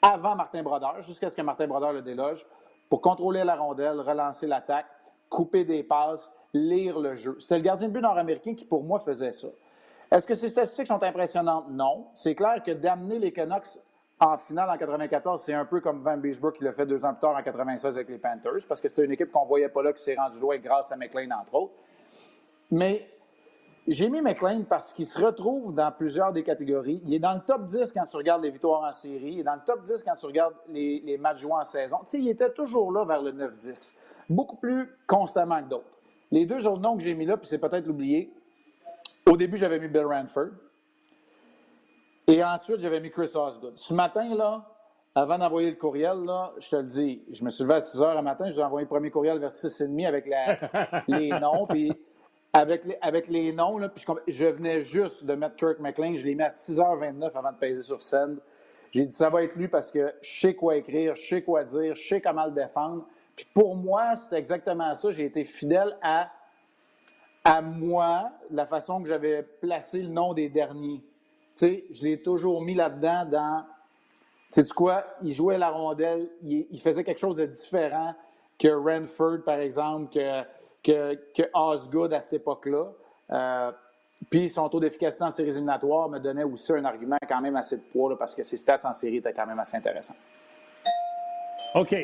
avant 0.00 0.36
Martin 0.36 0.62
Brodeur, 0.62 1.02
jusqu'à 1.02 1.28
ce 1.28 1.34
que 1.34 1.42
Martin 1.42 1.66
Brodeur 1.66 1.92
le 1.92 2.02
déloge, 2.02 2.46
pour 2.88 3.00
contrôler 3.00 3.42
la 3.42 3.56
rondelle, 3.56 3.98
relancer 3.98 4.46
l'attaque, 4.46 4.86
couper 5.28 5.64
des 5.64 5.82
passes, 5.82 6.30
lire 6.54 7.00
le 7.00 7.16
jeu. 7.16 7.36
C'était 7.40 7.56
le 7.56 7.62
gardien 7.62 7.88
de 7.88 7.92
but 7.92 8.00
nord-américain 8.00 8.54
qui, 8.54 8.64
pour 8.64 8.84
moi, 8.84 9.00
faisait 9.00 9.32
ça. 9.32 9.48
Est-ce 10.12 10.26
que 10.26 10.36
ces 10.36 10.50
statistiques 10.50 10.86
sont 10.86 11.02
impressionnantes? 11.02 11.64
Non. 11.68 12.06
C'est 12.14 12.36
clair 12.36 12.62
que 12.64 12.70
d'amener 12.70 13.18
les 13.18 13.32
Canucks 13.32 13.78
en 14.24 14.38
finale 14.38 14.70
en 14.70 14.76
94, 14.76 15.42
c'est 15.42 15.52
un 15.52 15.64
peu 15.64 15.80
comme 15.80 16.00
Van 16.00 16.16
Beesbrook 16.16 16.56
qui 16.56 16.64
l'a 16.64 16.72
fait 16.72 16.86
deux 16.86 17.04
ans 17.04 17.12
plus 17.12 17.20
tard 17.20 17.36
en 17.36 17.42
96 17.42 17.96
avec 17.96 18.08
les 18.08 18.18
Panthers, 18.18 18.64
parce 18.68 18.80
que 18.80 18.88
c'est 18.88 19.04
une 19.04 19.12
équipe 19.12 19.32
qu'on 19.32 19.44
voyait 19.44 19.68
pas 19.68 19.82
là 19.82 19.92
qui 19.92 20.02
s'est 20.02 20.14
rendue 20.14 20.38
loin 20.38 20.58
grâce 20.58 20.92
à 20.92 20.96
McLean, 20.96 21.30
entre 21.40 21.54
autres. 21.54 21.72
Mais 22.70 23.08
j'ai 23.88 24.08
mis 24.08 24.20
McLean 24.20 24.62
parce 24.68 24.92
qu'il 24.92 25.06
se 25.06 25.20
retrouve 25.20 25.74
dans 25.74 25.90
plusieurs 25.90 26.32
des 26.32 26.44
catégories. 26.44 27.02
Il 27.04 27.14
est 27.14 27.18
dans 27.18 27.34
le 27.34 27.40
top 27.40 27.64
10 27.64 27.92
quand 27.92 28.04
tu 28.04 28.16
regardes 28.16 28.44
les 28.44 28.50
victoires 28.50 28.84
en 28.84 28.92
série. 28.92 29.32
Il 29.32 29.40
est 29.40 29.44
dans 29.44 29.56
le 29.56 29.64
top 29.66 29.82
10 29.82 30.04
quand 30.04 30.14
tu 30.14 30.26
regardes 30.26 30.54
les, 30.68 31.02
les 31.04 31.18
matchs 31.18 31.40
joués 31.40 31.52
en 31.52 31.64
saison. 31.64 31.98
Tu 32.02 32.06
sais, 32.06 32.18
il 32.20 32.28
était 32.28 32.52
toujours 32.52 32.92
là 32.92 33.04
vers 33.04 33.22
le 33.22 33.32
9-10. 33.32 33.92
Beaucoup 34.30 34.56
plus 34.56 34.88
constamment 35.08 35.60
que 35.62 35.68
d'autres. 35.68 35.98
Les 36.30 36.46
deux 36.46 36.64
autres 36.66 36.80
noms 36.80 36.96
que 36.96 37.02
j'ai 37.02 37.14
mis 37.14 37.26
là, 37.26 37.36
puis 37.36 37.48
c'est 37.48 37.58
peut-être 37.58 37.86
l'oublier, 37.86 38.32
au 39.26 39.36
début, 39.36 39.56
j'avais 39.56 39.80
mis 39.80 39.88
Bill 39.88 40.06
Ranford. 40.06 40.50
Et 42.26 42.42
ensuite, 42.42 42.80
j'avais 42.80 43.00
mis 43.00 43.10
Chris 43.10 43.32
Osgood. 43.34 43.76
Ce 43.76 43.92
matin, 43.92 44.34
là, 44.34 44.64
avant 45.14 45.38
d'envoyer 45.38 45.70
le 45.70 45.76
courriel, 45.76 46.24
là, 46.24 46.52
je 46.58 46.70
te 46.70 46.76
le 46.76 46.84
dis, 46.84 47.22
je 47.32 47.44
me 47.44 47.50
suis 47.50 47.64
levé 47.64 47.74
à 47.74 47.80
6 47.80 48.00
heures 48.00 48.14
le 48.14 48.22
matin, 48.22 48.46
je 48.46 48.54
vous 48.54 48.60
ai 48.60 48.64
envoyé 48.64 48.84
le 48.84 48.88
premier 48.88 49.10
courriel 49.10 49.38
vers 49.38 49.50
6h30 49.50 50.06
avec 50.06 50.26
les 51.08 51.28
noms, 51.30 51.66
puis 51.68 51.92
avec 52.52 52.84
les, 52.84 52.96
avec 53.00 53.28
les 53.28 53.52
noms, 53.52 53.76
là, 53.76 53.88
puis 53.88 54.04
je, 54.28 54.44
venais 54.44 54.80
juste 54.80 55.24
de 55.24 55.34
mettre 55.34 55.56
Kirk 55.56 55.80
McLean, 55.80 56.14
je 56.14 56.24
l'ai 56.24 56.34
mis 56.34 56.42
à 56.42 56.48
6h29 56.48 57.32
avant 57.34 57.52
de 57.52 57.58
peser 57.58 57.82
sur 57.82 58.00
scène. 58.00 58.38
J'ai 58.92 59.06
dit, 59.06 59.14
ça 59.14 59.28
va 59.28 59.42
être 59.42 59.56
lui 59.56 59.68
parce 59.68 59.90
que 59.90 60.14
je 60.22 60.40
sais 60.40 60.54
quoi 60.54 60.76
écrire, 60.76 61.14
je 61.16 61.26
sais 61.26 61.42
quoi 61.42 61.64
dire, 61.64 61.94
je 61.94 62.08
sais 62.08 62.20
comment 62.20 62.44
le 62.44 62.52
défendre. 62.52 63.06
Puis 63.34 63.46
pour 63.54 63.74
moi, 63.74 64.14
c'était 64.16 64.36
exactement 64.36 64.94
ça. 64.94 65.10
J'ai 65.10 65.24
été 65.24 65.44
fidèle 65.44 65.96
à 66.02 66.30
à 67.44 67.60
moi 67.60 68.30
la 68.50 68.66
façon 68.66 69.02
que 69.02 69.08
j'avais 69.08 69.42
placé 69.42 70.00
le 70.00 70.08
nom 70.08 70.32
des 70.32 70.48
derniers. 70.48 71.02
Tu 71.56 71.66
sais, 71.66 71.84
je 71.92 72.04
l'ai 72.04 72.22
toujours 72.22 72.62
mis 72.62 72.74
là-dedans 72.74 73.24
dans. 73.26 73.64
Tu 74.52 74.64
sais 74.64 74.74
quoi? 74.74 75.04
Il 75.22 75.32
jouait 75.32 75.58
la 75.58 75.70
rondelle, 75.70 76.28
il, 76.42 76.80
faisait 76.80 77.04
quelque 77.04 77.18
chose 77.18 77.36
de 77.36 77.46
différent 77.46 78.14
que 78.58 78.68
Renford, 78.68 79.38
par 79.44 79.58
exemple, 79.58 80.12
que, 80.12 80.42
que, 80.82 81.14
que 81.34 81.42
Osgood 81.54 82.12
à 82.12 82.20
cette 82.20 82.34
époque-là. 82.34 82.92
Euh, 83.30 83.72
puis 84.30 84.48
son 84.48 84.68
taux 84.68 84.78
d'efficacité 84.78 85.24
en 85.24 85.30
séries 85.30 85.50
éliminatoires 85.50 86.08
me 86.08 86.18
donnait 86.18 86.44
aussi 86.44 86.72
un 86.72 86.84
argument 86.84 87.16
quand 87.26 87.40
même 87.40 87.56
assez 87.56 87.76
de 87.76 87.82
poids, 87.92 88.16
parce 88.18 88.34
que 88.34 88.42
ses 88.42 88.58
stats 88.58 88.78
en 88.84 88.92
série 88.92 89.16
étaient 89.16 89.32
quand 89.32 89.46
même 89.46 89.58
assez 89.58 89.76
intéressants. 89.76 90.16
OK 91.74 91.96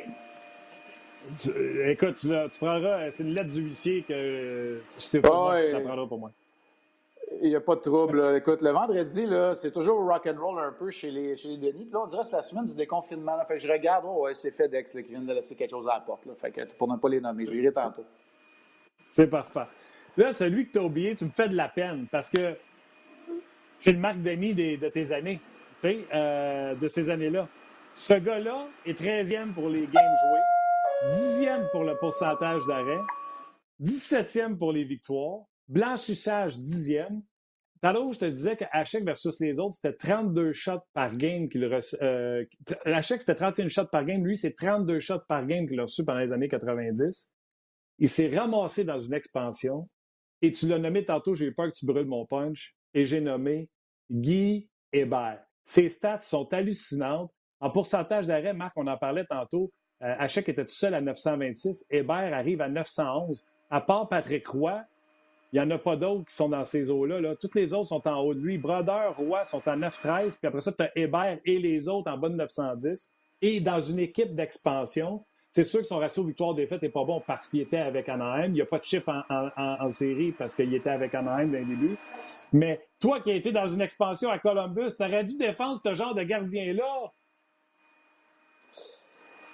écoute, 1.87 2.17
tu, 2.19 2.29
prendras. 2.59 3.11
C'est 3.11 3.23
une 3.23 3.35
lettre 3.35 3.51
du 3.51 3.63
huissier 3.63 4.03
que 4.07 4.81
je 4.99 5.11
t'ai 5.11 5.21
pas 5.21 5.63
tu 5.65 5.73
la 5.73 5.81
prendras 5.81 6.07
pour 6.07 6.19
moi. 6.19 6.33
Il 7.41 7.51
n'y 7.51 7.57
a 7.57 7.61
pas 7.61 7.77
de 7.77 7.81
trouble. 7.81 8.37
Écoute, 8.37 8.63
le 8.63 8.71
vendredi, 8.71 9.27
c'est 9.55 9.71
toujours 9.73 10.05
rock 10.05 10.27
and 10.27 10.41
roll 10.41 10.59
un 10.59 10.73
peu 10.73 10.91
chez 10.91 11.11
les, 11.11 11.37
chez 11.37 11.49
les 11.49 11.57
Denis. 11.57 11.85
Puis 11.85 11.93
là, 11.93 12.01
on 12.03 12.07
dirait 12.07 12.23
que 12.23 12.29
c'est 12.29 12.37
la 12.37 12.43
semaine 12.43 12.67
du 12.67 12.75
déconfinement. 12.75 13.37
Fait 13.47 13.59
je 13.59 13.71
regarde, 13.71 14.05
oh, 14.07 14.25
ouais, 14.25 14.35
c'est 14.35 14.51
FedEx 14.51 14.93
qui 14.93 15.03
vient 15.03 15.21
de 15.21 15.33
laisser 15.33 15.55
quelque 15.55 15.71
chose 15.71 15.87
à 15.89 15.95
la 15.95 16.01
porte. 16.01 16.27
Là. 16.27 16.33
Fait 16.37 16.51
que, 16.51 16.63
pour 16.77 16.91
ne 16.91 16.97
pas 16.97 17.09
les 17.09 17.21
nommer, 17.21 17.47
j'irai 17.47 17.73
tantôt. 17.73 18.05
C'est 19.11 19.29
parfait. 19.29 19.67
Là, 20.17 20.33
celui 20.33 20.67
que 20.67 20.73
tu 20.73 20.79
as 20.79 20.83
oublié, 20.83 21.15
tu 21.15 21.25
me 21.25 21.31
fais 21.31 21.49
de 21.49 21.57
la 21.57 21.69
peine 21.69 22.07
parce 22.11 22.29
que 22.29 22.57
c'est 23.79 23.93
le 23.93 23.99
Marc 23.99 24.21
Denis 24.21 24.55
de 24.55 24.89
tes 24.89 25.13
années, 25.13 25.41
tu 25.81 25.89
sais, 25.89 26.07
euh, 26.13 26.75
de 26.75 26.89
ces 26.89 27.09
années-là. 27.09 27.47
Ce 27.95 28.15
gars-là 28.15 28.67
est 28.85 29.01
13e 29.01 29.53
pour 29.55 29.69
les 29.69 29.87
games 29.87 30.17
joués. 30.23 31.11
Dixième 31.13 31.69
pour 31.71 31.85
le 31.85 31.97
pourcentage 31.97 32.63
d'arrêt, 32.67 32.99
17e 33.81 34.57
pour 34.57 34.73
les 34.73 34.83
victoires, 34.83 35.43
blanchissage 35.69 36.59
dixième. 36.59 37.23
Tout 37.81 38.13
je 38.13 38.19
te 38.19 38.25
disais 38.25 38.57
qu'Hachek 38.57 39.05
versus 39.05 39.39
les 39.39 39.61
autres, 39.61 39.75
c'était 39.75 39.95
32 39.95 40.53
shots 40.53 40.83
par 40.95 41.17
game 41.17 41.49
qu'il 41.49 41.65
reçoit. 41.65 42.03
Euh, 42.03 42.45
c'était 42.67 43.35
31 43.37 43.69
shots 43.69 43.87
par 43.87 44.05
game. 44.05 44.25
Lui, 44.25 44.37
c'est 44.37 44.55
32 44.55 44.99
shots 44.99 45.21
par 45.29 45.47
game 45.47 45.69
qu'il 45.69 45.79
a 45.79 45.83
reçu 45.83 46.05
pendant 46.05 46.19
les 46.19 46.33
années 46.33 46.49
90. 46.49 47.33
Il 48.01 48.09
s'est 48.09 48.29
ramassé 48.29 48.85
dans 48.85 48.99
une 48.99 49.15
expansion. 49.15 49.89
Et 50.43 50.53
tu 50.53 50.69
l'as 50.69 50.79
nommé 50.79 51.05
tantôt, 51.05 51.35
j'ai 51.35 51.47
eu 51.47 51.55
peur 51.55 51.67
que 51.67 51.77
tu 51.77 51.87
brûles 51.87 52.07
mon 52.07 52.27
punch. 52.27 52.77
Et 52.95 53.07
j'ai 53.07 53.21
nommé 53.21 53.69
Guy 54.11 54.69
Hébert. 54.93 55.45
Ses 55.65 55.89
stats 55.89 56.19
sont 56.19 56.53
hallucinantes. 56.53 57.33
En 57.61 57.71
pourcentage 57.71 58.27
d'arrêt, 58.27 58.55
Marc, 58.55 58.73
on 58.77 58.87
en 58.87 58.97
parlait 58.97 59.27
tantôt, 59.29 59.73
euh, 60.03 60.15
Hachek 60.19 60.49
était 60.49 60.65
tout 60.65 60.73
seul 60.73 60.95
à 60.95 61.01
926. 61.01 61.87
Hébert 61.91 62.33
arrive 62.35 62.61
à 62.61 62.69
911. 62.69 63.45
À 63.71 63.81
part 63.81 64.09
Patrick 64.09 64.47
Roy, 64.47 64.83
il 65.53 65.61
n'y 65.61 65.67
en 65.67 65.71
a 65.71 65.79
pas 65.79 65.97
d'autres 65.97 66.27
qui 66.27 66.35
sont 66.35 66.49
dans 66.49 66.65
ces 66.65 66.91
eaux-là. 66.91 67.21
Là. 67.21 67.37
Toutes 67.37 67.55
les 67.55 67.73
autres 67.73 67.89
sont 67.89 68.07
en 68.07 68.21
haut 68.21 68.35
de 68.35 68.41
lui. 68.41 68.59
Brodeur, 68.59 69.17
Roy 69.17 69.45
sont 69.45 69.67
en 69.67 69.77
913. 69.77 70.37
Puis 70.37 70.47
après 70.47 70.61
ça, 70.61 70.73
tu 70.73 70.83
as 70.83 70.91
Hébert 70.97 71.39
et 71.45 71.59
les 71.59 71.89
autres 71.89 72.11
en 72.11 72.19
bas 72.19 72.29
de 72.29 72.35
910. 72.35 73.13
Et 73.41 73.61
dans 73.61 73.81
une 73.81 73.99
équipe 73.99 74.35
d'expansion, 74.35 75.25
c'est 75.51 75.65
sûr 75.65 75.81
que 75.81 75.87
son 75.87 75.99
ratio 75.99 76.23
victoire-défaite 76.25 76.83
n'est 76.83 76.91
pas 76.91 77.05
bon 77.05 77.23
parce 77.27 77.49
qu'il 77.49 77.61
était 77.61 77.79
avec 77.79 78.09
Anaheim. 78.09 78.49
Il 78.49 78.53
n'y 78.53 78.61
a 78.61 78.67
pas 78.67 78.79
de 78.79 78.85
chiffre 78.85 79.25
en, 79.31 79.89
série 79.89 80.33
parce 80.33 80.55
qu'il 80.55 80.75
était 80.75 80.91
avec 80.91 81.15
Anaheim 81.15 81.51
dès 81.51 81.61
le 81.61 81.67
début. 81.67 81.97
Mais 82.53 82.87
toi 83.01 83.21
qui 83.21 83.31
as 83.31 83.35
été 83.35 83.51
dans 83.51 83.67
une 83.67 83.81
expansion 83.81 84.31
à 84.31 84.39
Columbus, 84.39 84.91
tu 84.97 85.03
aurais 85.03 85.25
dû 85.25 85.39
défendre 85.39 85.81
ce 85.83 85.95
genre 85.95 86.15
de 86.15 86.23
gardien-là. 86.23 87.13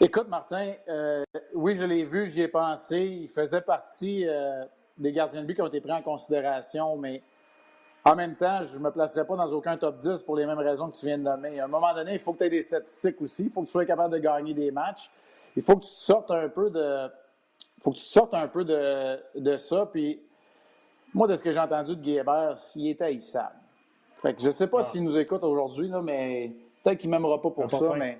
Écoute, 0.00 0.28
Martin, 0.28 0.74
euh, 0.88 1.22
oui, 1.54 1.76
je 1.76 1.85
l'ai 1.85 2.04
vu, 2.04 2.26
j'y 2.26 2.42
ai 2.42 2.48
pensé. 2.48 2.98
Il 2.98 3.28
faisait 3.28 3.61
partie 3.61 4.26
euh, 4.26 4.64
des 4.96 5.12
gardiens 5.12 5.42
de 5.42 5.46
but 5.46 5.54
qui 5.54 5.62
ont 5.62 5.66
été 5.66 5.80
pris 5.80 5.92
en 5.92 6.02
considération, 6.02 6.96
mais 6.96 7.22
en 8.04 8.14
même 8.14 8.37
temps, 8.37 8.62
je 8.62 8.76
ne 8.78 8.85
me 8.85 8.90
placerai 8.90 9.26
pas 9.26 9.37
dans 9.37 9.50
aucun 9.50 9.76
top 9.76 9.98
10 9.98 10.22
pour 10.22 10.37
les 10.37 10.44
mêmes 10.46 10.59
raisons 10.59 10.90
que 10.90 10.96
tu 10.96 11.07
viens 11.07 11.16
de 11.16 11.22
nommer. 11.22 11.59
À 11.59 11.64
un 11.64 11.68
moment 11.68 11.94
donné, 11.94 12.12
il 12.14 12.18
faut 12.18 12.33
que 12.35 12.38
tu 12.38 12.44
aies 12.44 12.50
des 12.50 12.62
statistiques 12.62 13.20
aussi. 13.22 13.44
Il 13.44 13.50
faut 13.50 13.62
que 13.62 13.66
tu 13.66 13.72
sois 13.72 13.87
capable 13.87 14.12
de 14.12 14.18
gagner 14.18 14.52
des 14.52 14.70
matchs. 14.70 15.11
Il 15.57 15.62
faut 15.62 15.76
que 15.76 15.85
tu 15.85 15.94
te 15.94 16.00
sortes 16.00 16.30
un 16.30 16.48
peu 16.48 16.68
de. 16.68 17.09
faut 17.80 17.92
que 17.92 17.96
tu 17.96 18.02
sortes 18.04 18.35
un 18.35 18.46
peu 18.46 18.64
de, 18.64 19.18
de 19.37 19.57
ça. 19.57 19.88
Puis, 19.90 20.20
moi, 21.14 21.26
de 21.26 21.35
ce 21.35 21.42
que 21.42 21.50
j'ai 21.50 21.61
entendu 21.61 21.96
de 21.96 22.02
Guy 22.02 22.16
Hébert, 22.16 22.59
il 22.74 22.90
était 22.90 23.04
haïssable. 23.04 23.57
Fait 24.16 24.35
que 24.35 24.42
je 24.42 24.48
ne 24.48 24.52
sais 24.52 24.66
pas 24.66 24.80
ah. 24.80 24.83
s'il 24.83 25.02
nous 25.02 25.18
écoute 25.18 25.42
aujourd'hui, 25.42 25.90
mais 26.02 26.52
peut-être 26.83 26.98
qu'il 26.98 27.09
ne 27.09 27.16
m'aimera 27.16 27.40
pas 27.40 27.50
pour 27.50 27.70
ça, 27.70 27.95
mais 27.97 28.18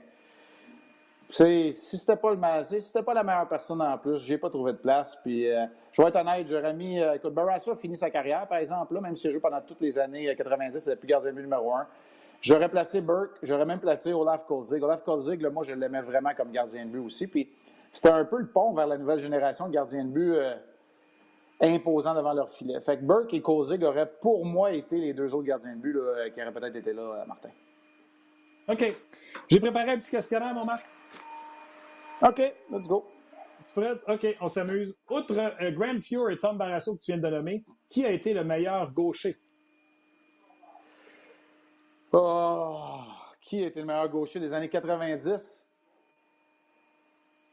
si 1.29 1.73
c'était 1.99 2.17
pas 2.17 2.35
le 2.35 2.65
si 2.65 2.81
c'était 2.81 3.03
pas 3.03 3.15
la 3.15 3.23
meilleure 3.23 3.49
personne 3.49 3.81
en 3.81 3.99
plus, 3.99 4.19
j'ai 4.19 4.39
pas 4.39 4.51
trouvé 4.51 4.73
de 4.73 4.79
place. 4.79 5.17
Puis, 5.23 5.51
euh, 5.51 5.65
je 5.93 6.03
vais 6.03 6.09
être 6.09 6.17
honnête, 6.17 6.47
j'aurais 6.47 6.75
mis. 6.75 7.01
Euh, 7.01 7.15
écoute, 7.15 7.33
Barrasso 7.33 7.73
a 7.73 7.77
fini 7.77 7.97
sa 7.97 8.11
carrière, 8.11 8.47
par 8.47 8.59
exemple, 8.59 8.95
là, 8.95 9.01
même 9.01 9.17
si 9.17 9.23
j'ai 9.25 9.33
joué 9.33 9.41
pendant 9.41 9.61
toutes 9.61 9.81
les 9.81 9.99
années 9.99 10.35
90, 10.35 10.79
c'est 10.79 10.91
le 10.91 10.97
plus 10.97 11.07
gardien 11.07 11.31
de 11.31 11.37
but 11.37 11.43
numéro 11.43 11.73
un. 11.73 11.87
J'aurais 12.41 12.69
placé 12.69 13.01
Burke, 13.01 13.39
j'aurais 13.43 13.65
même 13.65 13.81
placé 13.81 14.13
Olaf 14.13 14.45
Kolzig. 14.45 14.83
Olaf 14.83 15.03
Kolzig, 15.03 15.41
là, 15.41 15.51
moi, 15.51 15.65
je 15.65 15.73
l'aimais 15.73 16.03
vraiment 16.03 16.35
comme 16.37 16.51
gardien 16.51 16.85
de 16.85 16.91
but 16.91 16.99
aussi. 16.99 17.27
Puis, 17.27 17.49
c'était 17.91 18.11
un 18.11 18.25
peu 18.25 18.39
le 18.39 18.49
pont 18.49 18.75
vers 18.75 18.87
la 18.87 18.99
nouvelle 18.99 19.19
génération 19.19 19.67
de 19.67 19.73
gardiens 19.73 20.05
de 20.05 20.11
but 20.11 20.35
euh, 20.35 20.55
imposants 21.61 22.15
devant 22.15 22.35
leur 22.35 22.51
filet. 22.51 22.79
Fait 22.81 22.99
que 22.99 23.03
Burke 23.03 23.33
et 23.33 23.41
Kolzig 23.41 23.83
auraient, 23.83 24.11
pour 24.21 24.45
moi, 24.45 24.73
été 24.73 24.99
les 24.99 25.15
deux 25.15 25.35
autres 25.35 25.47
gardiens 25.47 25.75
de 25.75 25.81
but 25.81 25.97
qui 26.35 26.43
auraient 26.43 26.53
peut-être 26.53 26.77
été 26.77 26.93
là, 26.93 27.25
Martin. 27.27 27.51
OK. 28.69 28.95
J'ai 29.49 29.61
préparé 29.61 29.93
un 29.93 29.99
petit 29.99 30.11
questionnaire, 30.11 30.53
mon 30.53 30.65
Marc. 30.65 30.85
OK, 32.23 32.55
let's 32.71 32.87
go. 32.87 33.05
Tu 33.67 33.75
prêt? 33.75 33.93
OK, 34.09 34.37
on 34.41 34.49
s'amuse. 34.49 34.97
Outre 35.11 35.37
euh, 35.37 35.71
Graham 35.73 36.01
Fuhr 36.03 36.31
et 36.31 36.37
Tom 36.37 36.57
Barrasso 36.57 36.95
que 36.97 37.01
tu 37.01 37.13
viens 37.13 37.21
de 37.21 37.29
nommer, 37.29 37.65
qui 37.89 38.05
a 38.05 38.11
été 38.11 38.33
le 38.33 38.45
meilleur 38.45 38.93
gaucher? 38.93 39.35
Oh, 42.13 43.01
qui 43.41 43.65
a 43.65 43.67
été 43.67 43.81
le 43.81 43.87
meilleur 43.87 44.09
gaucher 44.09 44.39
des 44.39 44.55
années 44.55 44.69
90? 44.69 45.67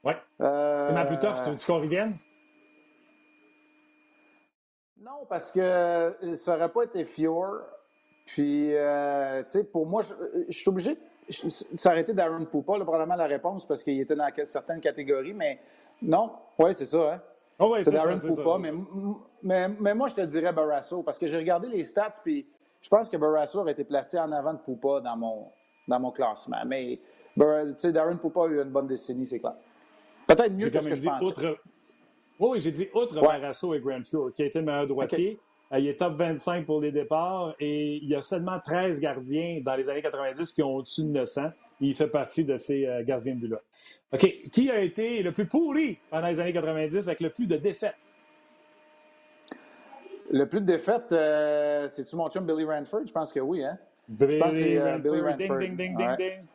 Oui. 0.03 0.14
Euh... 0.41 0.88
C'est 0.88 0.93
ma 0.93 1.05
plus 1.05 1.20
tough. 1.20 1.43
Tu 1.43 1.49
veux 1.49 1.57
qu'on 1.66 1.80
revienne? 1.80 2.18
Non, 4.99 5.26
parce 5.28 5.51
que 5.51 5.59
euh, 5.59 6.36
ça 6.36 6.53
n'aurait 6.53 6.72
pas 6.72 6.84
été 6.84 7.05
Fuhr. 7.05 7.62
Puis, 8.26 8.76
euh, 8.76 9.41
tu 9.43 9.49
sais, 9.49 9.64
pour 9.64 9.88
moi, 9.88 10.03
je 10.47 10.55
suis 10.55 10.70
obligé 10.70 10.97
s'arrêter 11.32 12.13
d'Aaron 12.13 12.45
Poupa, 12.45 12.77
là, 12.77 12.84
probablement 12.84 13.15
la 13.15 13.27
réponse, 13.27 13.65
parce 13.65 13.84
qu'il 13.84 13.99
était 13.99 14.15
dans 14.15 14.29
certaines 14.43 14.79
catégories, 14.79 15.34
mais 15.34 15.59
non, 16.01 16.32
oui, 16.57 16.73
c'est 16.73 16.86
ça. 16.86 17.13
Hein? 17.13 17.21
Oh 17.63 17.75
c'est 17.79 17.91
Darren 17.91 18.17
Poupa, 18.17 18.57
mais, 18.57 18.71
mais, 19.43 19.67
mais, 19.79 19.93
moi, 19.93 20.07
je 20.07 20.15
te 20.15 20.21
dirais 20.21 20.51
Barrasso, 20.51 21.03
parce 21.03 21.19
que 21.19 21.27
j'ai 21.27 21.38
regardé 21.38 21.67
les 21.67 21.84
stats, 21.84 22.13
puis 22.23 22.47
je 22.82 22.89
pense 22.89 23.07
que 23.07 23.17
Barrasso 23.17 23.59
aurait 23.59 23.73
été 23.73 23.84
placé 23.84 24.17
en 24.17 24.32
avant 24.32 24.53
de 24.53 24.59
Poupa 24.59 24.99
dans 24.99 25.15
mon, 25.15 25.47
dans 25.88 25.99
mon 25.99 26.11
classement. 26.11 26.57
Mais 26.65 26.99
Darren 27.38 28.17
Poupa 28.17 28.45
a 28.45 28.47
eu 28.47 28.61
une 28.61 28.71
bonne 28.71 28.88
décennie, 28.88 29.27
c'est 29.27 29.39
clair. 29.39 29.53
Peut-être 30.25 30.53
mieux 30.53 30.71
que 30.71 30.82
ce 30.82 30.89
que 30.89 30.95
je 30.95 31.07
pensais. 31.07 31.25
Outre... 31.25 31.59
Oui, 32.39 32.59
j'ai 32.59 32.71
dit 32.71 32.89
outre 32.95 33.13
ouais. 33.21 33.77
et 33.77 33.79
Grand 33.79 34.03
Fjord, 34.03 34.34
qui 34.34 34.41
a 34.41 34.45
été 34.47 34.57
le 34.57 34.65
meilleur 34.65 34.88
droitier. 34.88 35.39
Il 35.80 35.88
est 35.88 35.97
top 35.97 36.15
25 36.15 36.65
pour 36.65 36.82
les 36.82 36.91
départs 36.91 37.55
et 37.59 37.97
il 37.97 38.09
y 38.09 38.15
a 38.15 38.22
seulement 38.22 38.59
13 38.59 38.99
gardiens 38.99 39.61
dans 39.63 39.76
les 39.76 39.89
années 39.89 40.01
90 40.01 40.51
qui 40.51 40.61
ont 40.63 40.76
au-dessus 40.76 41.03
de 41.03 41.09
900. 41.09 41.49
Il 41.80 41.95
fait 41.95 42.07
partie 42.07 42.43
de 42.43 42.57
ces 42.57 42.86
euh, 42.86 43.01
gardiens 43.03 43.36
de 43.36 43.47
là. 43.47 43.57
OK. 44.13 44.28
Qui 44.51 44.69
a 44.69 44.82
été 44.82 45.24
le 45.24 45.32
plus 45.32 45.45
pourri 45.45 45.97
pendant 46.09 46.28
les 46.28 46.39
années 46.39 46.53
90 46.53 47.07
avec 47.07 47.22
le 47.22 47.30
plus 47.30 47.47
de 47.47 47.57
défaites? 47.57 47.95
Le 50.30 50.45
plus 50.47 50.61
de 50.61 50.65
défaites, 50.65 51.11
euh, 51.11 51.88
c'est-tu 51.88 52.15
mon 52.15 52.30
chum 52.30 52.45
Billy 52.45 52.65
Ranford? 52.65 53.05
Je 53.05 53.11
pense 53.11 53.32
que 53.32 53.39
oui, 53.39 53.63
hein? 53.63 53.78
Billy, 54.09 54.34
je 54.34 54.39
pense 54.39 54.53
Ranford, 54.53 54.88
euh, 54.88 54.97
Billy 54.97 55.22
Ranford. 55.22 55.59
Ding, 55.59 55.78
ding, 55.78 55.97
ding, 55.97 56.15
ding, 56.17 56.45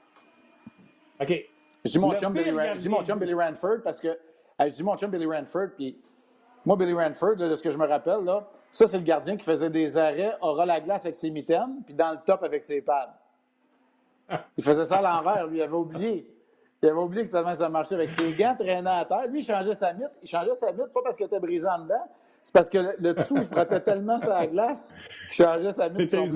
OK. 1.20 1.44
Je 1.84 1.90
dis, 1.90 1.98
mon 1.98 2.18
chum 2.18 2.32
Billy 2.32 2.50
je 2.50 2.80
dis 2.80 2.88
mon 2.88 3.04
chum 3.04 3.18
Billy 3.18 3.34
Ranford 3.34 3.78
parce 3.82 4.00
que... 4.00 4.18
je 4.60 4.68
dis 4.68 4.82
mon 4.82 4.96
chum 4.96 5.10
Billy 5.10 5.26
Ranford, 5.26 5.68
puis 5.76 5.98
moi, 6.66 6.76
Billy 6.76 6.92
Ranford, 6.92 7.36
de 7.36 7.54
ce 7.54 7.62
que 7.62 7.70
je 7.70 7.78
me 7.78 7.86
rappelle, 7.86 8.24
là, 8.24 8.50
ça, 8.76 8.86
c'est 8.86 8.98
le 8.98 9.04
gardien 9.04 9.38
qui 9.38 9.44
faisait 9.44 9.70
des 9.70 9.96
arrêts, 9.96 10.36
aura 10.42 10.66
la 10.66 10.80
glace 10.80 11.06
avec 11.06 11.16
ses 11.16 11.30
mitaines, 11.30 11.82
puis 11.84 11.94
dans 11.94 12.12
le 12.12 12.18
top 12.26 12.42
avec 12.42 12.62
ses 12.62 12.82
pads. 12.82 13.18
Il 14.56 14.62
faisait 14.62 14.84
ça 14.84 14.98
à 14.98 15.02
l'envers, 15.02 15.46
lui, 15.46 15.58
il 15.58 15.62
avait 15.62 15.72
oublié. 15.72 16.30
Il 16.82 16.88
avait 16.90 16.98
oublié 16.98 17.22
que 17.22 17.28
ça, 17.30 17.54
ça 17.54 17.68
marchait 17.70 17.94
avec 17.94 18.10
ses 18.10 18.32
gants 18.34 18.54
traînant 18.54 19.00
à 19.00 19.04
terre. 19.06 19.28
Lui, 19.28 19.38
il 19.40 19.44
changeait 19.44 19.72
sa 19.72 19.94
mythe. 19.94 20.12
Il 20.22 20.28
changeait 20.28 20.54
sa 20.54 20.72
mythe, 20.72 20.92
pas 20.92 21.00
parce 21.02 21.16
qu'il 21.16 21.24
était 21.24 21.40
brisé 21.40 21.66
en 21.66 21.84
dedans, 21.84 22.06
c'est 22.42 22.52
parce 22.52 22.68
que 22.68 22.94
le, 22.98 23.14
dessous, 23.14 23.38
il 23.38 23.46
frottait 23.46 23.80
tellement 23.80 24.18
sur 24.18 24.28
la 24.28 24.46
glace 24.46 24.92
qu'il 25.30 25.44
changeait 25.44 25.72
sa 25.72 25.88
mythe 25.88 26.14
son 26.14 26.26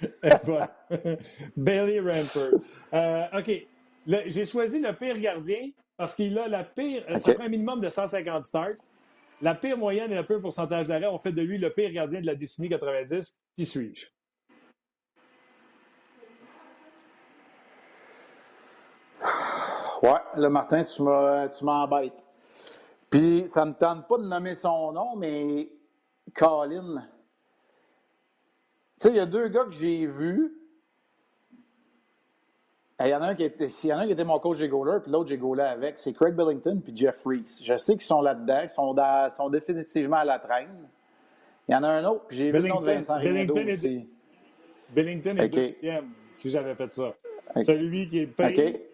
Bailey 1.56 2.00
Rampert. 2.00 2.60
Euh, 2.92 3.38
OK. 3.38 3.66
J'ai 4.26 4.44
choisi 4.44 4.80
le 4.80 4.92
pire 4.92 5.18
gardien 5.18 5.70
parce 5.96 6.16
qu'il 6.16 6.36
a 6.38 6.48
la 6.48 6.64
pire. 6.64 7.04
Euh, 7.08 7.18
ça 7.18 7.34
prend 7.34 7.44
un 7.44 7.48
minimum 7.48 7.80
de 7.80 7.88
150 7.88 8.44
starts. 8.44 8.76
La 9.40 9.54
pire 9.54 9.78
moyenne 9.78 10.10
et 10.10 10.16
le 10.16 10.24
pire 10.24 10.40
pourcentage 10.40 10.88
d'arrêt 10.88 11.06
ont 11.06 11.18
fait 11.18 11.32
de 11.32 11.42
lui 11.42 11.58
le 11.58 11.72
pire 11.72 11.92
gardien 11.92 12.20
de 12.20 12.26
la 12.26 12.34
décennie 12.34 12.68
90. 12.68 13.40
Qui 13.56 13.66
suis-je? 13.66 14.06
Ouais, 20.02 20.20
le 20.36 20.48
Martin, 20.48 20.82
tu 20.84 21.02
m'embêtes. 21.64 22.24
Puis, 23.10 23.48
ça 23.48 23.64
ne 23.64 23.70
me 23.70 23.74
tente 23.74 24.06
pas 24.06 24.18
de 24.18 24.24
nommer 24.24 24.54
son 24.54 24.92
nom, 24.92 25.16
mais 25.16 25.70
Colin. 26.34 27.04
Tu 27.10 27.18
sais, 28.98 29.10
il 29.10 29.16
y 29.16 29.20
a 29.20 29.26
deux 29.26 29.48
gars 29.48 29.64
que 29.64 29.72
j'ai 29.72 30.06
vus. 30.06 30.57
Il 33.00 33.06
y, 33.06 33.14
en 33.14 33.22
a 33.22 33.28
un 33.28 33.34
qui 33.36 33.44
était, 33.44 33.68
y 33.84 33.92
en 33.92 33.98
a 33.98 34.02
un 34.02 34.06
qui 34.06 34.12
était 34.12 34.24
mon 34.24 34.40
coach 34.40 34.58
des 34.58 34.68
goalers, 34.68 35.00
puis 35.00 35.12
l'autre 35.12 35.28
j'ai 35.28 35.38
goalé 35.38 35.62
avec. 35.62 35.98
C'est 35.98 36.12
Craig 36.12 36.34
Billington 36.34 36.80
puis 36.84 36.96
Jeff 36.96 37.22
Reese. 37.24 37.62
Je 37.62 37.76
sais 37.76 37.92
qu'ils 37.92 38.02
sont 38.02 38.20
là-dedans, 38.20 38.62
ils 38.64 38.68
sont, 38.68 38.96
sont 39.30 39.50
définitivement 39.50 40.16
à 40.16 40.24
la 40.24 40.40
traîne. 40.40 40.88
Il 41.68 41.72
y 41.72 41.74
en 41.76 41.84
a 41.84 41.88
un 41.88 42.04
autre, 42.04 42.26
puis 42.26 42.36
j'ai 42.36 42.50
vu 42.50 42.58
le 42.58 42.68
nom 42.68 42.80
de 42.80 42.86
Vincent 42.86 43.18
Billington 43.20 43.66
aussi. 43.68 44.08
Billington 44.90 45.36
est 45.36 45.44
okay. 45.44 45.72
deuxième, 45.74 46.12
si 46.32 46.50
j'avais 46.50 46.74
fait 46.74 46.92
ça. 46.92 47.12
Celui 47.62 48.08
qui 48.08 48.20
est 48.20 48.26
payé, 48.26 48.90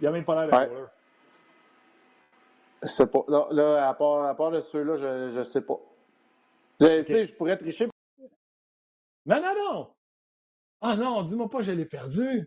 il 0.00 0.04
n'a 0.04 0.10
même 0.12 0.24
pas 0.24 0.46
l'air 0.46 0.66
de 0.66 0.72
ouais. 0.72 0.86
C'est 2.84 3.10
pas. 3.10 3.24
Là, 3.28 3.48
là, 3.50 3.88
à, 3.88 3.94
part, 3.94 4.24
à 4.26 4.34
part 4.36 4.50
de 4.50 4.60
ceux-là, 4.60 4.96
je 4.96 5.38
ne 5.38 5.44
sais 5.44 5.62
pas. 5.62 5.80
Tu 6.78 6.86
sais, 6.86 7.24
je 7.24 7.34
pourrais 7.34 7.56
tricher. 7.56 7.88
Non, 9.26 9.40
non, 9.40 9.54
non! 9.56 9.88
Ah 10.82 10.96
non, 10.96 11.22
dis-moi 11.22 11.48
pas, 11.48 11.62
je 11.62 11.72
l'ai 11.72 11.86
perdu. 11.86 12.46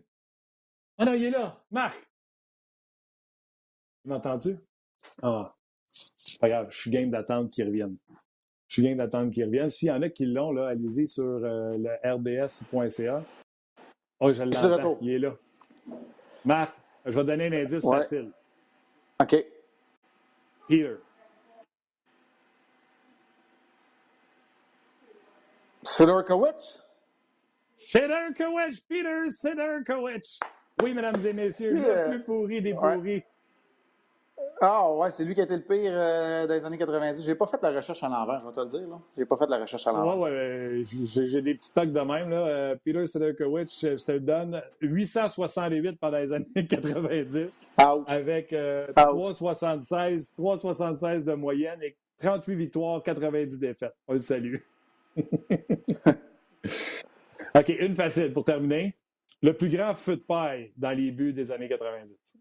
Ah 0.98 1.04
non, 1.04 1.12
il 1.14 1.24
est 1.24 1.30
là. 1.30 1.56
Marc! 1.70 1.96
Tu 4.02 4.08
m'as 4.08 4.16
entendu? 4.16 4.58
Ah. 5.22 5.54
C'est 5.86 6.40
pas 6.40 6.48
grave, 6.48 6.68
je 6.70 6.78
suis 6.78 6.90
game 6.90 7.10
d'attendre 7.10 7.48
qu'il 7.48 7.64
revienne. 7.64 7.96
Je 8.66 8.74
suis 8.74 8.82
game 8.82 8.98
d'attendre 8.98 9.32
qu'il 9.32 9.44
revienne. 9.44 9.70
S'il 9.70 9.88
y 9.88 9.90
en 9.90 10.02
a 10.02 10.08
qui 10.10 10.26
l'ont, 10.26 10.52
là, 10.52 10.68
allez-y 10.68 11.06
sur 11.06 11.24
euh, 11.24 11.78
le 11.78 11.90
rds.ca. 12.04 13.24
Oh, 14.20 14.32
je 14.32 14.42
l'entends. 14.42 14.98
Il 15.00 15.10
est 15.10 15.18
là. 15.18 15.34
Marc, 16.44 16.76
je 17.06 17.12
vais 17.12 17.24
donner 17.24 17.46
un 17.46 17.64
indice 17.64 17.82
facile. 17.82 18.32
OK. 19.20 19.36
Peter. 20.68 20.96
Sidorkowicz? 25.82 26.78
Sidorkowicz, 27.76 28.80
Peter 28.88 29.28
Sidorkowicz. 29.28 30.38
Oui, 30.82 30.94
mesdames 30.94 31.20
et 31.24 31.32
messieurs, 31.32 31.74
le 31.74 32.10
plus 32.10 32.22
pourri 32.22 32.62
des 32.62 32.74
pourris. 32.74 33.22
Ah 34.60 34.92
ouais, 34.92 35.10
c'est 35.12 35.24
lui 35.24 35.34
qui 35.34 35.40
a 35.40 35.44
été 35.44 35.54
le 35.54 35.62
pire 35.62 35.92
euh, 35.94 36.46
dans 36.46 36.54
les 36.54 36.64
années 36.64 36.78
90. 36.78 37.24
J'ai 37.24 37.34
pas 37.36 37.46
fait 37.46 37.62
la 37.62 37.70
recherche 37.70 38.02
à 38.02 38.08
l'envers, 38.08 38.40
je 38.40 38.46
vais 38.48 38.52
te 38.52 38.60
le 38.60 38.66
dire. 38.66 38.88
Là. 38.88 38.98
J'ai 39.16 39.24
pas 39.24 39.36
fait 39.36 39.46
la 39.46 39.58
recherche 39.58 39.86
à 39.86 39.92
l'envers. 39.92 40.18
Ouais, 40.18 40.30
ouais, 40.30 40.84
j'ai, 41.04 41.42
des 41.42 41.54
petits 41.54 41.68
stocks 41.68 41.92
de 41.92 42.00
même. 42.00 42.30
Là. 42.30 42.46
Euh, 42.46 42.76
Peter 42.84 43.06
Sedekowicz, 43.06 43.80
je 43.82 44.04
te 44.04 44.12
le 44.12 44.20
donne, 44.20 44.60
868 44.80 46.00
pendant 46.00 46.18
les 46.18 46.32
années 46.32 46.46
90. 46.68 47.60
Avec 48.08 48.52
3,76 48.52 50.34
euh, 50.38 50.42
3,76 50.42 51.24
de 51.24 51.34
moyenne 51.34 51.80
et 51.82 51.96
38 52.20 52.54
victoires, 52.56 53.02
90 53.02 53.60
défaites. 53.60 53.94
On 54.08 54.14
le 54.14 54.18
salue. 54.18 54.56
OK, 57.54 57.68
une 57.68 57.94
facile 57.94 58.32
pour 58.32 58.44
terminer. 58.44 58.94
Le 59.42 59.52
plus 59.52 59.68
grand 59.68 59.94
feu 59.94 60.16
de 60.16 60.22
paille 60.22 60.72
dans 60.76 60.90
les 60.90 61.10
buts 61.10 61.32
des 61.32 61.52
années 61.52 61.68
90. 61.68 62.36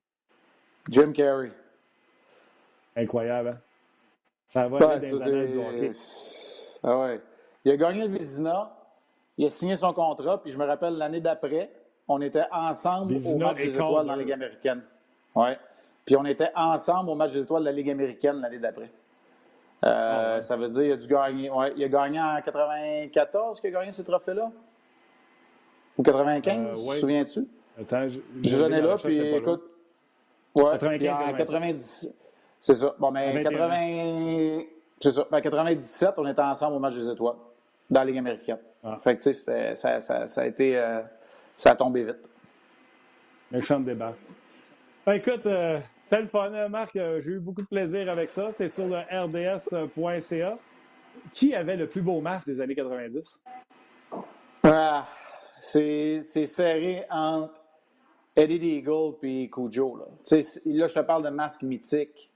Jim 0.89 1.11
Carrey. 1.11 1.51
Incroyable, 2.95 3.49
hein? 3.49 3.57
Ça 4.47 4.67
va 4.67 4.79
dans 4.79 4.95
les 4.95 5.21
années 5.21 5.47
du 5.47 5.57
hockey. 5.57 5.91
Ah 6.83 6.97
ouais. 6.99 7.21
Il 7.65 7.71
a 7.71 7.77
gagné 7.77 8.07
le 8.07 8.17
Vizina, 8.17 8.71
il 9.37 9.45
a 9.45 9.49
signé 9.49 9.75
son 9.75 9.93
contrat, 9.93 10.41
puis 10.41 10.51
je 10.51 10.57
me 10.57 10.65
rappelle 10.65 10.93
l'année 10.93 11.19
d'après, 11.19 11.69
on 12.07 12.21
était 12.21 12.45
ensemble 12.51 13.13
au 13.13 13.37
match 13.37 13.57
des 13.57 13.73
étoiles 13.75 14.05
dans 14.05 14.15
la 14.15 14.21
Ligue 14.21 14.31
américaine. 14.31 14.81
Ouais. 15.35 15.57
Puis 16.05 16.15
on 16.15 16.25
était 16.25 16.49
ensemble 16.55 17.09
au 17.09 17.15
match 17.15 17.33
des 17.33 17.41
étoiles 17.41 17.63
de 17.63 17.65
la 17.65 17.73
Ligue 17.73 17.89
américaine 17.89 18.39
l'année 18.39 18.59
d'après. 18.59 18.89
Euh, 19.83 20.37
ah 20.37 20.41
ça 20.41 20.55
veut 20.55 20.69
dire 20.69 20.81
qu'il 20.81 20.91
a 20.93 20.95
dû 20.95 21.07
gagner. 21.07 21.49
Ouais, 21.51 21.73
il 21.75 21.83
a 21.83 21.89
gagné 21.89 22.19
en 22.19 22.41
94 22.41 23.59
qu'il 23.59 23.75
a 23.75 23.79
gagné 23.79 23.91
ce 23.91 24.01
trophée-là? 24.01 24.49
Ou 25.97 26.03
95, 26.03 26.89
euh, 26.89 26.93
te 26.93 26.99
souviens-tu? 26.99 27.47
Attends, 27.79 28.07
je, 28.07 28.19
je, 28.47 28.57
là, 28.57 28.95
puis 28.97 29.19
écoute. 29.19 29.63
Ouais, 30.55 30.71
95, 30.71 31.17
en 31.19 31.33
90. 31.33 32.13
C'est 32.59 32.75
ça. 32.75 32.95
Bon, 32.97 33.11
mais 33.11 33.43
80... 33.43 34.63
C'est 34.99 35.11
ça. 35.11 35.27
Ben, 35.29 35.41
97, 35.41 36.13
on 36.17 36.27
était 36.27 36.41
ensemble 36.41 36.75
au 36.75 36.79
match 36.79 36.95
des 36.95 37.07
étoiles, 37.07 37.35
dans 37.89 37.99
la 37.99 38.05
Ligue 38.05 38.17
américaine. 38.17 38.57
Ah. 38.83 38.99
Fait 39.03 39.15
que, 39.17 39.23
tu 39.23 39.33
sais, 39.33 39.75
ça, 39.75 40.01
ça, 40.01 40.27
ça, 40.27 40.41
a 40.41 40.45
été. 40.45 40.77
Euh, 40.77 41.01
ça 41.55 41.71
a 41.71 41.75
tombé 41.75 42.03
vite. 42.03 42.29
Méchant 43.51 43.79
débat. 43.79 44.13
Ben, 45.05 45.13
écoute, 45.13 45.45
euh, 45.45 45.79
c'était 46.01 46.21
le 46.21 46.27
fun, 46.27 46.51
hein, 46.53 46.67
Marc. 46.67 46.95
Euh, 46.95 47.21
j'ai 47.21 47.31
eu 47.31 47.39
beaucoup 47.39 47.61
de 47.61 47.67
plaisir 47.67 48.09
avec 48.09 48.29
ça. 48.29 48.51
C'est 48.51 48.69
sur 48.69 48.87
le 48.87 48.97
rds.ca. 48.97 50.57
Qui 51.33 51.55
avait 51.55 51.77
le 51.77 51.87
plus 51.87 52.01
beau 52.01 52.21
masque 52.21 52.47
des 52.47 52.61
années 52.61 52.75
90? 52.75 53.43
Ah, 54.63 55.05
c'est 55.61 56.21
serré 56.21 57.05
entre 57.09 57.63
Eddie 58.35 58.77
Eagle 58.77 59.15
et 59.23 59.49
Cujo. 59.49 59.97
Là. 59.97 60.05
là, 60.65 60.87
je 60.87 60.93
te 60.93 60.99
parle 60.99 61.23
de 61.23 61.29
masque 61.29 61.63
mythique 61.63 62.31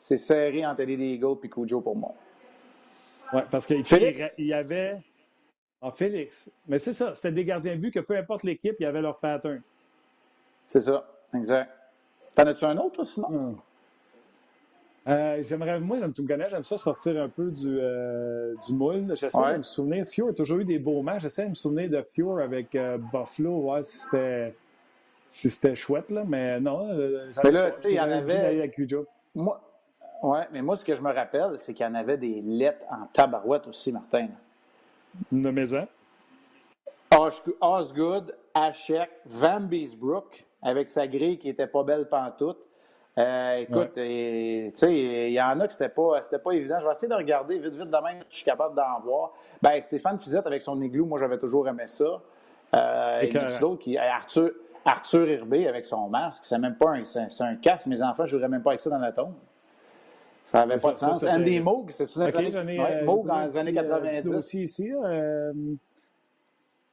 c'est 0.00 0.16
serré 0.16 0.64
entre 0.64 0.80
Eddie 0.80 1.14
Eagle 1.14 1.36
et 1.42 1.48
Cujo 1.48 1.80
pour 1.80 1.96
moi. 1.96 2.14
Oui, 3.32 3.42
parce 3.50 3.66
qu'il 3.66 3.82
y 4.38 4.52
avait. 4.52 5.00
En 5.80 5.92
Félix. 5.92 6.50
Mais 6.66 6.78
c'est 6.78 6.92
ça, 6.92 7.14
c'était 7.14 7.30
des 7.30 7.44
gardiens 7.44 7.76
de 7.76 7.80
but 7.80 7.92
que 7.92 8.00
peu 8.00 8.16
importe 8.16 8.42
l'équipe, 8.42 8.74
il 8.80 8.82
y 8.82 8.86
avait 8.86 9.00
leur 9.00 9.18
pattern. 9.18 9.62
C'est 10.66 10.80
ça, 10.80 11.06
exact. 11.32 11.70
T'en 12.34 12.46
as-tu 12.48 12.64
un 12.64 12.76
autre, 12.78 13.04
sinon? 13.04 13.28
Hmm. 13.30 13.56
Euh, 15.06 15.42
j'aimerais, 15.42 15.80
moi, 15.80 15.98
tu 16.14 16.22
me 16.22 16.28
connais, 16.28 16.50
j'aime 16.50 16.64
ça 16.64 16.76
sortir 16.76 17.22
un 17.22 17.28
peu 17.28 17.50
du, 17.50 17.78
euh, 17.80 18.54
du 18.66 18.74
moule. 18.74 19.14
J'essaie 19.14 19.52
de 19.52 19.58
me 19.58 19.62
souvenir. 19.62 20.06
Fior 20.06 20.30
a 20.30 20.32
toujours 20.32 20.58
eu 20.58 20.64
des 20.64 20.78
beaux 20.78 21.00
matchs. 21.02 21.22
J'essaie 21.22 21.44
de 21.44 21.50
me 21.50 21.54
souvenir 21.54 21.88
de 21.88 22.02
Fior 22.02 22.40
avec 22.40 22.74
euh, 22.74 22.98
Buffalo. 22.98 23.72
Ouais, 23.72 23.82
c'était, 23.84 24.54
si 25.30 25.48
c'était 25.48 25.76
chouette, 25.76 26.10
là. 26.10 26.24
Mais 26.26 26.60
non. 26.60 26.88
mais 27.42 27.50
là, 27.50 27.70
tu 27.70 27.80
sais, 27.80 27.92
il 27.92 27.96
y 27.96 28.00
en 28.00 28.10
avait. 28.10 28.70
Moi, 29.34 29.60
oui, 30.22 30.38
mais 30.52 30.62
moi, 30.62 30.76
ce 30.76 30.84
que 30.84 30.94
je 30.94 31.02
me 31.02 31.12
rappelle, 31.12 31.58
c'est 31.58 31.72
qu'il 31.72 31.86
y 31.86 31.88
en 31.88 31.94
avait 31.94 32.16
des 32.16 32.42
lettres 32.42 32.84
en 32.90 33.06
tabarouette 33.12 33.66
aussi, 33.68 33.92
Martin. 33.92 34.28
Nommez-en. 35.30 35.86
Osgood, 37.60 38.34
Hachek, 38.54 39.10
Van 39.26 39.60
Beesbrook, 39.60 40.44
avec 40.62 40.88
sa 40.88 41.06
grille 41.06 41.38
qui 41.38 41.48
n'était 41.48 41.66
pas 41.66 41.82
belle 41.82 42.08
pantoute. 42.08 42.58
Euh, 43.18 43.56
écoute, 43.56 43.90
tu 43.94 44.70
sais, 44.74 44.94
il 44.94 45.32
y 45.32 45.42
en 45.42 45.58
a 45.58 45.66
que 45.66 45.72
c'était 45.72 45.88
pas, 45.88 46.20
pas 46.20 46.52
évident. 46.52 46.76
Je 46.78 46.84
vais 46.84 46.92
essayer 46.92 47.08
de 47.08 47.14
regarder 47.14 47.58
vite, 47.58 47.74
vite, 47.74 47.90
demain, 47.90 48.20
je 48.30 48.36
suis 48.36 48.44
capable 48.44 48.76
d'en 48.76 49.00
voir. 49.00 49.32
Ben, 49.60 49.80
Stéphane 49.80 50.18
Fizette 50.20 50.46
avec 50.46 50.62
son 50.62 50.80
igloo, 50.80 51.04
moi, 51.04 51.18
j'avais 51.18 51.38
toujours 51.38 51.66
aimé 51.66 51.86
ça. 51.86 52.20
Euh, 52.76 53.22
a 53.22 53.58
d'autres 53.58 53.82
qui. 53.82 53.98
Arthur, 53.98 54.50
Arthur 54.84 55.28
Herbé 55.28 55.66
avec 55.66 55.84
son 55.84 56.08
masque, 56.08 56.44
c'est 56.46 56.58
même 56.58 56.76
pas 56.76 56.90
un, 56.90 57.04
c'est 57.04 57.42
un 57.42 57.56
casque. 57.56 57.86
Mes 57.86 58.02
enfants 58.02 58.22
ne 58.22 58.28
joueraient 58.28 58.48
même 58.48 58.62
pas 58.62 58.70
avec 58.70 58.80
ça 58.80 58.90
dans 58.90 58.98
la 58.98 59.12
tombe. 59.12 59.34
Ça 60.46 60.64
n'avait 60.64 60.80
pas 60.80 60.90
de 60.90 60.96
sens. 60.96 61.24
Andy 61.24 61.60
Moog, 61.60 61.90
c'est-tu 61.90 62.18
notre 62.20 62.38
okay, 62.38 62.56
année, 62.56 62.80
ouais, 62.80 63.02
Moog 63.02 63.26
dans 63.26 63.44
les 63.44 63.56
années 63.56 63.74
90. 63.74 64.32
aussi 64.32 64.62
ici. 64.62 64.92
Euh... 64.92 65.52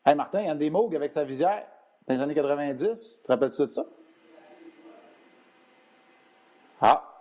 Hey 0.05 0.15
Martin, 0.15 0.51
Andy 0.51 0.69
Moog 0.69 0.95
avec 0.95 1.11
sa 1.11 1.23
visière 1.23 1.63
dans 2.07 2.15
les 2.15 2.21
années 2.21 2.36
90. 2.36 3.15
Tu 3.17 3.21
te 3.21 3.32
rappelles-tu 3.32 3.61
de 3.65 3.71
ça? 3.71 3.86
Ah! 6.82 7.15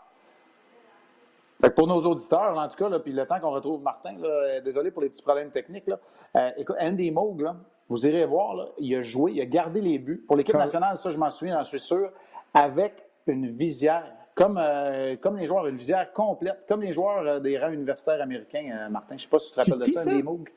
pour 1.71 1.87
nos 1.87 2.01
auditeurs, 2.01 2.57
en 2.57 2.69
tout 2.69 2.77
cas, 2.77 2.89
là, 2.89 2.99
puis 2.99 3.13
le 3.13 3.27
temps 3.27 3.41
qu'on 3.41 3.51
retrouve 3.51 3.83
Martin, 3.83 4.13
là, 4.19 4.29
euh, 4.29 4.61
désolé 4.61 4.91
pour 4.91 5.03
les 5.03 5.09
petits 5.09 5.23
problèmes 5.23 5.51
techniques. 5.51 5.87
Là. 5.87 5.99
Euh, 6.37 6.51
écoute, 6.57 6.77
Andy 6.81 7.11
Moog, 7.11 7.41
là, 7.41 7.57
vous 7.89 8.07
irez 8.07 8.25
voir, 8.27 8.55
là, 8.55 8.67
il 8.79 8.95
a 8.97 9.03
joué, 9.03 9.33
il 9.33 9.41
a 9.41 9.47
gardé 9.47 9.81
les 9.81 9.99
buts. 9.99 10.23
Pour 10.27 10.37
l'équipe 10.37 10.55
nationale, 10.55 10.97
ça, 10.97 11.11
je 11.11 11.19
m'en 11.19 11.31
souviens, 11.31 11.57
j'en 11.57 11.65
suis 11.65 11.81
sûr, 11.81 12.11
avec 12.53 13.05
une 13.27 13.51
visière. 13.51 14.05
Comme, 14.35 14.59
euh, 14.59 15.15
comme 15.21 15.37
les 15.37 15.47
joueurs, 15.47 15.69
une 15.69 15.77
visière 15.77 16.13
complète, 16.13 16.65
comme 16.67 16.83
les 16.83 16.93
joueurs 16.93 17.41
des 17.41 17.57
rangs 17.57 17.71
universitaires 17.71 18.21
américains, 18.21 18.89
Martin. 18.91 19.11
Je 19.11 19.15
ne 19.15 19.19
sais 19.21 19.29
pas 19.29 19.39
si 19.39 19.49
tu 19.51 19.55
te 19.55 19.61
rappelles 19.61 19.87
de 19.87 19.93
ça, 19.93 20.11
Andy 20.11 20.23
Moog. 20.25 20.51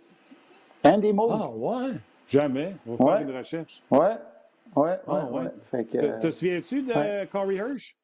Andy 0.83 1.13
Moog. 1.13 1.31
Ah, 1.31 1.49
ouais. 1.49 1.91
Jamais. 2.27 2.75
On 2.87 2.95
va 2.95 3.17
faire 3.17 3.27
une 3.29 3.37
recherche. 3.37 3.83
Ouais. 3.91 4.15
Ouais, 4.75 4.99
ah, 5.07 5.25
ouais, 5.25 5.51
ouais. 5.73 6.19
te 6.19 6.29
souviens-tu 6.29 6.81
de 6.83 7.25
Corey 7.25 7.55
Hirsch? 7.55 7.95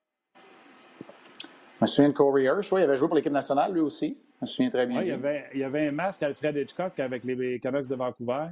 Je 1.84 1.86
me 1.86 1.92
souviens 1.92 2.10
de 2.10 2.14
Corey 2.14 2.44
Hirsch, 2.44 2.72
oui, 2.72 2.80
il 2.80 2.84
avait 2.86 2.96
joué 2.96 3.10
pour 3.10 3.18
l'équipe 3.18 3.34
nationale, 3.34 3.74
lui 3.74 3.82
aussi. 3.82 4.18
Je 4.38 4.38
me 4.44 4.46
souviens 4.46 4.70
très 4.70 4.88
bien. 4.88 5.00
Oui, 5.00 5.06
il 5.06 5.10
y, 5.10 5.12
avait, 5.12 5.50
il 5.54 5.60
y 5.60 5.64
avait 5.66 5.90
un 5.90 5.92
masque 5.92 6.24
Alfred 6.24 6.56
Hitchcock 6.56 6.98
avec 6.98 7.26
les 7.26 7.60
Canucks 7.60 7.90
de 7.90 7.96
Vancouver. 7.96 8.48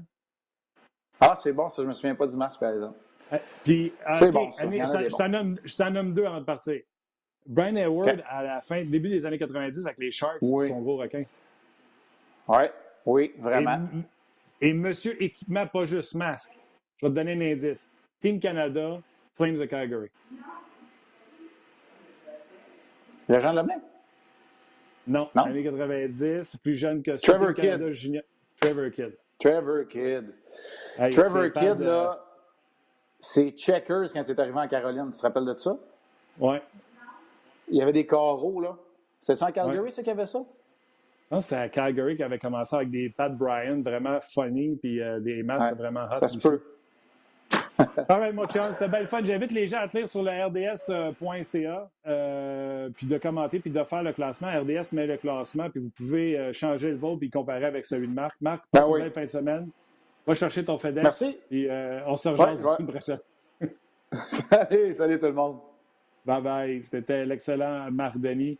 Ah, 1.18 1.34
c'est 1.36 1.54
bon, 1.54 1.70
ça, 1.70 1.78
je 1.78 1.84
ne 1.84 1.88
me 1.88 1.94
souviens 1.94 2.16
pas 2.16 2.28
du 2.28 2.36
masque, 2.36 2.60
par 2.60 2.74
exemple. 2.74 3.00
Euh, 3.32 3.38
puis, 3.64 3.94
c'est 4.16 4.32
bon, 4.32 4.52
ça. 4.52 4.66
je 4.68 5.76
t'en 5.78 5.90
nomme, 5.92 6.14
deux 6.14 6.26
avant 6.26 6.42
de 6.42 6.46
partir. 6.46 6.82
Brian 7.46 7.76
Edward, 7.78 8.22
à 8.28 8.44
la 8.44 8.62
fin, 8.62 8.84
début 8.84 9.08
des 9.08 9.26
années 9.26 9.40
90, 9.40 9.86
avec 9.86 10.00
les 10.00 10.12
Sharks, 10.12 10.40
son 10.42 10.82
gros 10.82 10.98
requin. 10.98 11.24
Oui, 12.50 12.64
oui, 13.06 13.34
vraiment. 13.40 13.80
Et, 14.60 14.74
monsieur 14.74 15.22
équipement, 15.24 15.66
pas 15.68 15.86
juste 15.86 16.16
masque. 16.16 16.58
Je 16.98 17.06
vais 17.06 17.10
te 17.10 17.16
donner 17.16 17.32
un 17.32 17.54
indice. 17.54 17.90
Team 18.20 18.42
Canada, 18.42 19.00
Flames 19.36 19.58
de 19.58 19.66
Calgary. 19.66 20.10
Le 23.32 23.40
Jean 23.40 23.54
Lemay? 23.54 23.76
Non, 25.08 25.30
non. 25.34 25.44
années 25.44 25.64
90, 25.64 26.58
plus 26.58 26.76
jeune 26.76 27.02
que 27.02 27.16
ça. 27.18 27.32
Trevor 27.32 27.54
Kidd. 27.54 27.90
Junior... 27.90 28.24
Trevor 28.60 28.92
Kidd. 28.92 29.14
Trevor 29.40 29.88
Kidd. 29.88 30.34
Trevor 31.12 31.52
Kidd, 31.54 31.80
là, 31.80 32.24
c'est 33.20 33.52
Checkers 33.52 34.12
quand 34.14 34.24
c'est 34.24 34.38
arrivé 34.38 34.60
en 34.60 34.68
Caroline. 34.68 35.10
Tu 35.12 35.18
te 35.18 35.22
rappelles 35.22 35.46
de 35.46 35.56
ça? 35.56 35.78
Oui. 36.40 36.58
Il 37.70 37.78
y 37.78 37.82
avait 37.82 37.94
des 37.94 38.06
carreaux, 38.06 38.60
là. 38.60 38.76
C'était-tu 39.20 39.44
en 39.44 39.52
Calgary, 39.52 39.80
ouais. 39.80 39.92
c'est 39.92 40.02
qu'il 40.02 40.12
y 40.12 40.16
avait 40.16 40.26
ça? 40.26 40.44
Non, 41.32 41.40
c'était 41.40 41.56
à 41.56 41.70
Calgary 41.70 42.18
qui 42.18 42.24
avait 42.24 42.40
commencé 42.40 42.76
avec 42.76 42.90
des 42.90 43.10
Pat 43.10 43.34
Bryan 43.36 43.82
vraiment 43.82 44.20
funny, 44.20 44.76
puis 44.76 45.02
euh, 45.02 45.20
des 45.22 45.42
masses 45.44 45.74
vraiment 45.76 46.06
hot. 46.12 46.16
Ça 46.16 46.28
se 46.28 46.38
peut. 46.38 46.62
All 47.98 48.20
right, 48.20 48.34
mon 48.34 48.46
chum, 48.46 48.68
c'était 48.74 48.88
belle 48.88 49.08
fun. 49.08 49.24
J'invite 49.24 49.52
les 49.52 49.68
gens 49.68 49.80
à 49.80 49.88
te 49.88 49.98
lire 49.98 50.08
sur 50.08 50.24
le 50.24 50.32
rds.ca, 50.32 51.89
euh, 52.08 52.89
puis 52.96 53.06
de 53.06 53.18
commenter, 53.18 53.60
puis 53.60 53.70
de 53.70 53.84
faire 53.84 54.04
le 54.04 54.14
classement. 54.14 54.48
RDS 54.48 54.94
met 54.94 55.08
le 55.08 55.18
classement, 55.18 55.70
puis 55.70 55.82
vous 55.82 55.89
pouvez 55.89 56.38
euh, 56.38 56.54
changer 56.54 56.92
le 56.92 56.98
vôtre, 56.98 57.20
puis 57.20 57.30
comparer 57.30 57.66
avec 57.66 57.86
celui 57.86 58.08
de 58.08 58.14
Marc. 58.14 58.39
Marc, 58.39 58.64
ben 58.72 58.84
oui. 58.88 59.00
une 59.00 59.06
belle 59.06 59.14
fin 59.14 59.24
de 59.24 59.28
semaine. 59.28 59.70
Va 60.26 60.34
chercher 60.34 60.64
ton 60.64 60.78
FedEx. 60.78 61.04
Merci. 61.04 61.38
Puis 61.50 61.68
euh, 61.68 62.02
on 62.08 62.16
se 62.16 62.30
rejoint 62.30 62.52
la 62.52 62.56
semaine 62.56 62.88
prochaine. 62.88 63.20
salut, 64.50 64.94
salut 64.94 65.20
tout 65.20 65.26
le 65.26 65.34
monde. 65.34 65.60
Bye 66.26 66.42
bye. 66.42 66.82
C'était 66.84 67.26
l'excellent 67.26 67.92
Marc 67.92 68.18
Denis. 68.18 68.58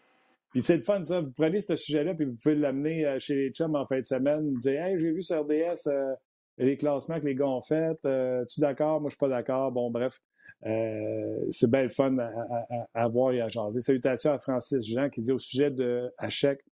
Puis 0.50 0.62
c'est 0.62 0.78
le 0.78 0.84
fun, 0.84 1.02
ça. 1.04 1.22
Vous 1.22 1.32
prenez 1.32 1.62
ce 1.62 1.76
sujet-là, 1.76 2.14
puis 2.16 2.26
vous 2.26 2.36
pouvez 2.36 2.56
l'amener 2.56 3.18
chez 3.20 3.36
les 3.36 3.50
chums 3.52 3.76
en 3.76 3.86
fin 3.86 4.00
de 4.00 4.06
semaine. 4.06 4.52
Vous 4.52 4.58
dites 4.58 4.68
Hey, 4.68 5.00
j'ai 5.00 5.12
vu 5.12 5.22
sur 5.22 5.42
RDS 5.42 5.88
les 6.58 6.78
classements 6.78 7.20
que 7.20 7.26
les 7.26 7.36
gars 7.36 7.48
ont 7.48 7.62
fait. 7.62 7.98
Euh, 8.06 8.46
tu 8.46 8.60
es 8.60 8.62
d'accord? 8.62 9.02
Moi, 9.02 9.10
je 9.10 9.16
suis 9.16 9.20
pas 9.20 9.30
d'accord. 9.30 9.72
Bon, 9.72 9.90
bref. 9.90 10.20
Euh, 10.66 11.48
c'est 11.50 11.70
bien 11.70 11.84
le 11.84 11.90
fun 11.90 12.18
à, 12.94 13.08
voir 13.08 13.34
et 13.34 13.42
à 13.42 13.48
jaser. 13.48 13.80
Salutations 13.80 14.32
à 14.32 14.38
Francis 14.38 14.86
Jean 14.86 15.10
qui 15.10 15.22
dit 15.22 15.32
au 15.32 15.40
sujet 15.40 15.72
de 15.72 16.12
Hachek, 16.18 16.64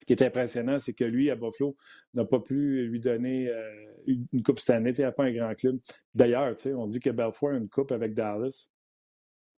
ce 0.00 0.06
qui 0.06 0.12
est 0.12 0.22
impressionnant, 0.22 0.78
c'est 0.78 0.92
que 0.92 1.04
lui, 1.04 1.30
à 1.30 1.36
Buffalo, 1.36 1.76
n'a 2.12 2.26
pas 2.26 2.40
pu 2.40 2.86
lui 2.86 3.00
donner 3.00 3.48
euh, 3.48 3.86
une 4.06 4.42
coupe 4.42 4.58
cette 4.58 4.76
année. 4.76 4.90
Il 4.96 5.00
n'a 5.00 5.12
pas 5.12 5.24
un 5.24 5.32
grand 5.32 5.54
club. 5.54 5.78
D'ailleurs, 6.14 6.54
on 6.76 6.86
dit 6.86 7.00
que 7.00 7.10
Belfour 7.10 7.50
a 7.50 7.56
une 7.56 7.68
coupe 7.68 7.92
avec 7.92 8.12
Dallas. 8.12 8.68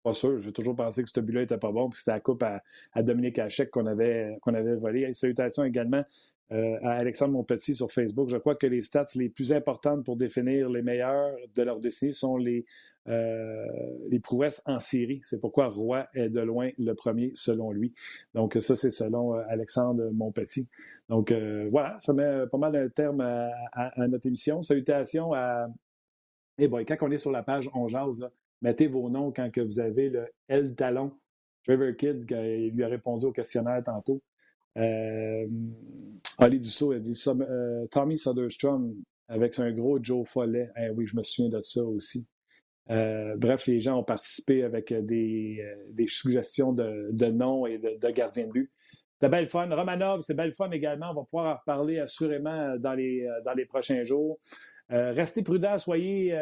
Pas 0.03 0.13
sûr. 0.13 0.41
J'ai 0.43 0.53
toujours 0.53 0.77
pensé 0.77 1.03
que 1.03 1.09
ce 1.09 1.21
but-là 1.21 1.41
n'était 1.41 1.59
pas 1.59 1.73
bon, 1.73 1.89
puis 1.89 1.99
c'était 1.99 2.13
la 2.13 2.21
coupe 2.21 2.43
à, 2.43 2.63
Dominique 3.03 3.39
Hachek 3.39 3.71
qu'on 3.71 3.87
avait, 3.87 4.37
qu'on 4.43 4.55
avait 4.55 4.77
volé. 4.77 5.13
salutations 5.15 5.65
également 5.65 6.05
euh, 6.53 6.79
à 6.85 6.93
Alexandre 6.93 7.33
Monpetit 7.33 7.75
sur 7.75 7.91
Facebook. 7.91 8.29
Je 8.29 8.37
crois 8.37 8.55
que 8.55 8.69
les 8.69 8.81
stats 8.81 9.07
les 9.17 9.29
plus 9.29 9.53
importantes 9.53 10.05
pour 10.05 10.15
définir 10.15 10.71
les 10.71 10.81
meilleurs 10.81 11.35
de 11.57 11.63
leur 11.63 11.81
décennie 11.81 12.13
sont 12.13 12.37
les, 12.37 12.65
euh, 13.09 13.67
les 14.09 14.21
prouesses 14.21 14.63
en 14.65 14.79
série. 14.79 15.19
C'est 15.25 15.41
pourquoi 15.41 15.67
Roy 15.67 16.07
est 16.15 16.29
de 16.29 16.41
loin 16.41 16.71
le 16.79 16.93
premier 16.95 17.33
selon 17.35 17.73
lui. 17.73 17.95
Donc 18.35 18.57
ça, 18.61 18.77
c'est 18.77 18.91
selon 18.91 19.35
euh, 19.35 19.43
Alexandre 19.49 20.09
Monpetit. 20.13 20.69
Donc 21.09 21.33
voilà, 21.71 21.99
ça 22.01 22.13
met 22.13 22.47
pas 22.51 22.59
mal 22.59 22.73
de 22.73 22.89
terme 22.89 23.21
à, 23.21 24.07
notre 24.09 24.27
émission. 24.27 24.61
Salutations 24.63 25.33
à... 25.35 25.69
Eh 26.59 26.67
boy, 26.67 26.85
quand 26.85 26.97
on 27.03 27.11
est 27.13 27.19
sur 27.19 27.31
la 27.31 27.45
page 27.45 27.71
On 27.75 27.87
Jase, 27.87 28.29
mettez 28.61 28.89
vos 28.89 29.09
noms 29.09 29.31
quand 29.31 29.49
que 29.53 29.61
vous 29.61 29.79
avez 29.79 30.11
le 30.11 30.27
L 30.49 30.75
Talon. 30.75 31.13
Trevor 31.65 31.95
Kidd, 31.97 32.29
il 32.29 32.73
lui 32.75 32.83
a 32.83 32.89
répondu 32.89 33.27
au 33.27 33.33
questionnaire 33.33 33.81
tantôt. 33.85 34.21
Euh, 34.77 35.47
Ali 36.39 36.61
Dussault 36.61 36.93
a 36.93 36.99
dit 36.99 37.19
euh, 37.27 37.87
Tommy 37.91 38.17
Soderstrom 38.17 38.95
avec 39.29 39.59
un 39.59 39.73
gros 39.73 40.03
Joe 40.03 40.29
Follet. 40.29 40.71
Eh 40.77 40.91
oui, 40.91 41.07
je 41.07 41.17
me 41.17 41.23
souviens 41.23 41.59
de 41.59 41.63
ça 41.63 41.83
aussi. 41.83 42.29
Euh, 42.91 43.35
bref, 43.37 43.67
les 43.67 43.81
gens 43.81 43.99
ont 43.99 44.05
participé 44.05 44.63
avec 44.63 44.93
des, 44.93 45.61
suggestions 46.09 46.73
de, 46.73 47.27
noms 47.31 47.67
et 47.67 47.79
de, 47.79 48.11
gardiens 48.11 48.47
de 48.47 48.53
but. 48.53 48.71
C'était 49.15 49.31
belle 49.31 49.49
fun. 49.49 49.75
Romanov, 49.75 50.21
c'est 50.21 50.35
belle 50.35 50.53
fun 50.53 50.71
également. 50.71 51.11
On 51.11 51.15
va 51.15 51.23
pouvoir 51.25 51.55
en 51.55 51.59
reparler 51.59 51.99
assurément 51.99 52.77
dans 52.79 52.95
les 52.95 53.65
prochains 53.67 54.05
jours. 54.05 54.39
restez 54.91 55.43
prudents, 55.43 55.79
soyez 55.79 56.39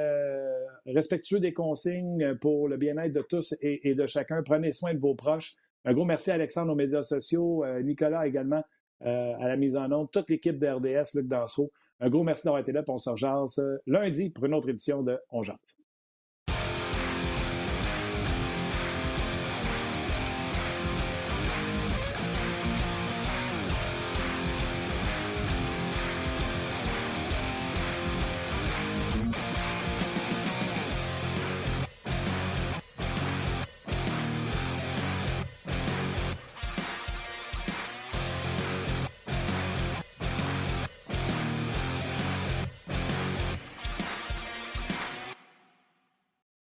respectueux 0.84 1.40
des 1.40 1.54
consignes 1.54 2.36
pour 2.40 2.68
le 2.68 2.76
bien-être 2.76 3.12
de 3.12 3.22
tous 3.22 3.54
et, 3.62 3.94
de 3.94 4.06
chacun. 4.06 4.42
Prenez 4.42 4.72
soin 4.72 4.92
de 4.92 4.98
vos 4.98 5.14
proches. 5.14 5.56
Un 5.84 5.92
gros 5.92 6.04
merci 6.04 6.30
à 6.30 6.34
Alexandre 6.34 6.72
aux 6.72 6.76
médias 6.76 7.02
sociaux, 7.02 7.64
euh, 7.64 7.82
Nicolas 7.82 8.26
également 8.26 8.62
euh, 9.02 9.34
à 9.38 9.48
la 9.48 9.56
mise 9.56 9.76
en 9.76 9.90
onde, 9.92 10.10
toute 10.10 10.30
l'équipe 10.30 10.58
de 10.58 10.66
RDS, 10.66 11.14
Luc 11.14 11.28
Danseau. 11.28 11.70
Un 12.00 12.08
gros 12.08 12.24
merci 12.24 12.44
d'avoir 12.44 12.60
été 12.60 12.72
là, 12.72 12.82
pour 12.82 12.94
on 12.94 12.98
se 12.98 13.78
lundi 13.86 14.30
pour 14.30 14.46
une 14.46 14.54
autre 14.54 14.68
édition 14.70 15.02
de 15.02 15.18
On 15.30 15.42
Jase. 15.42 15.83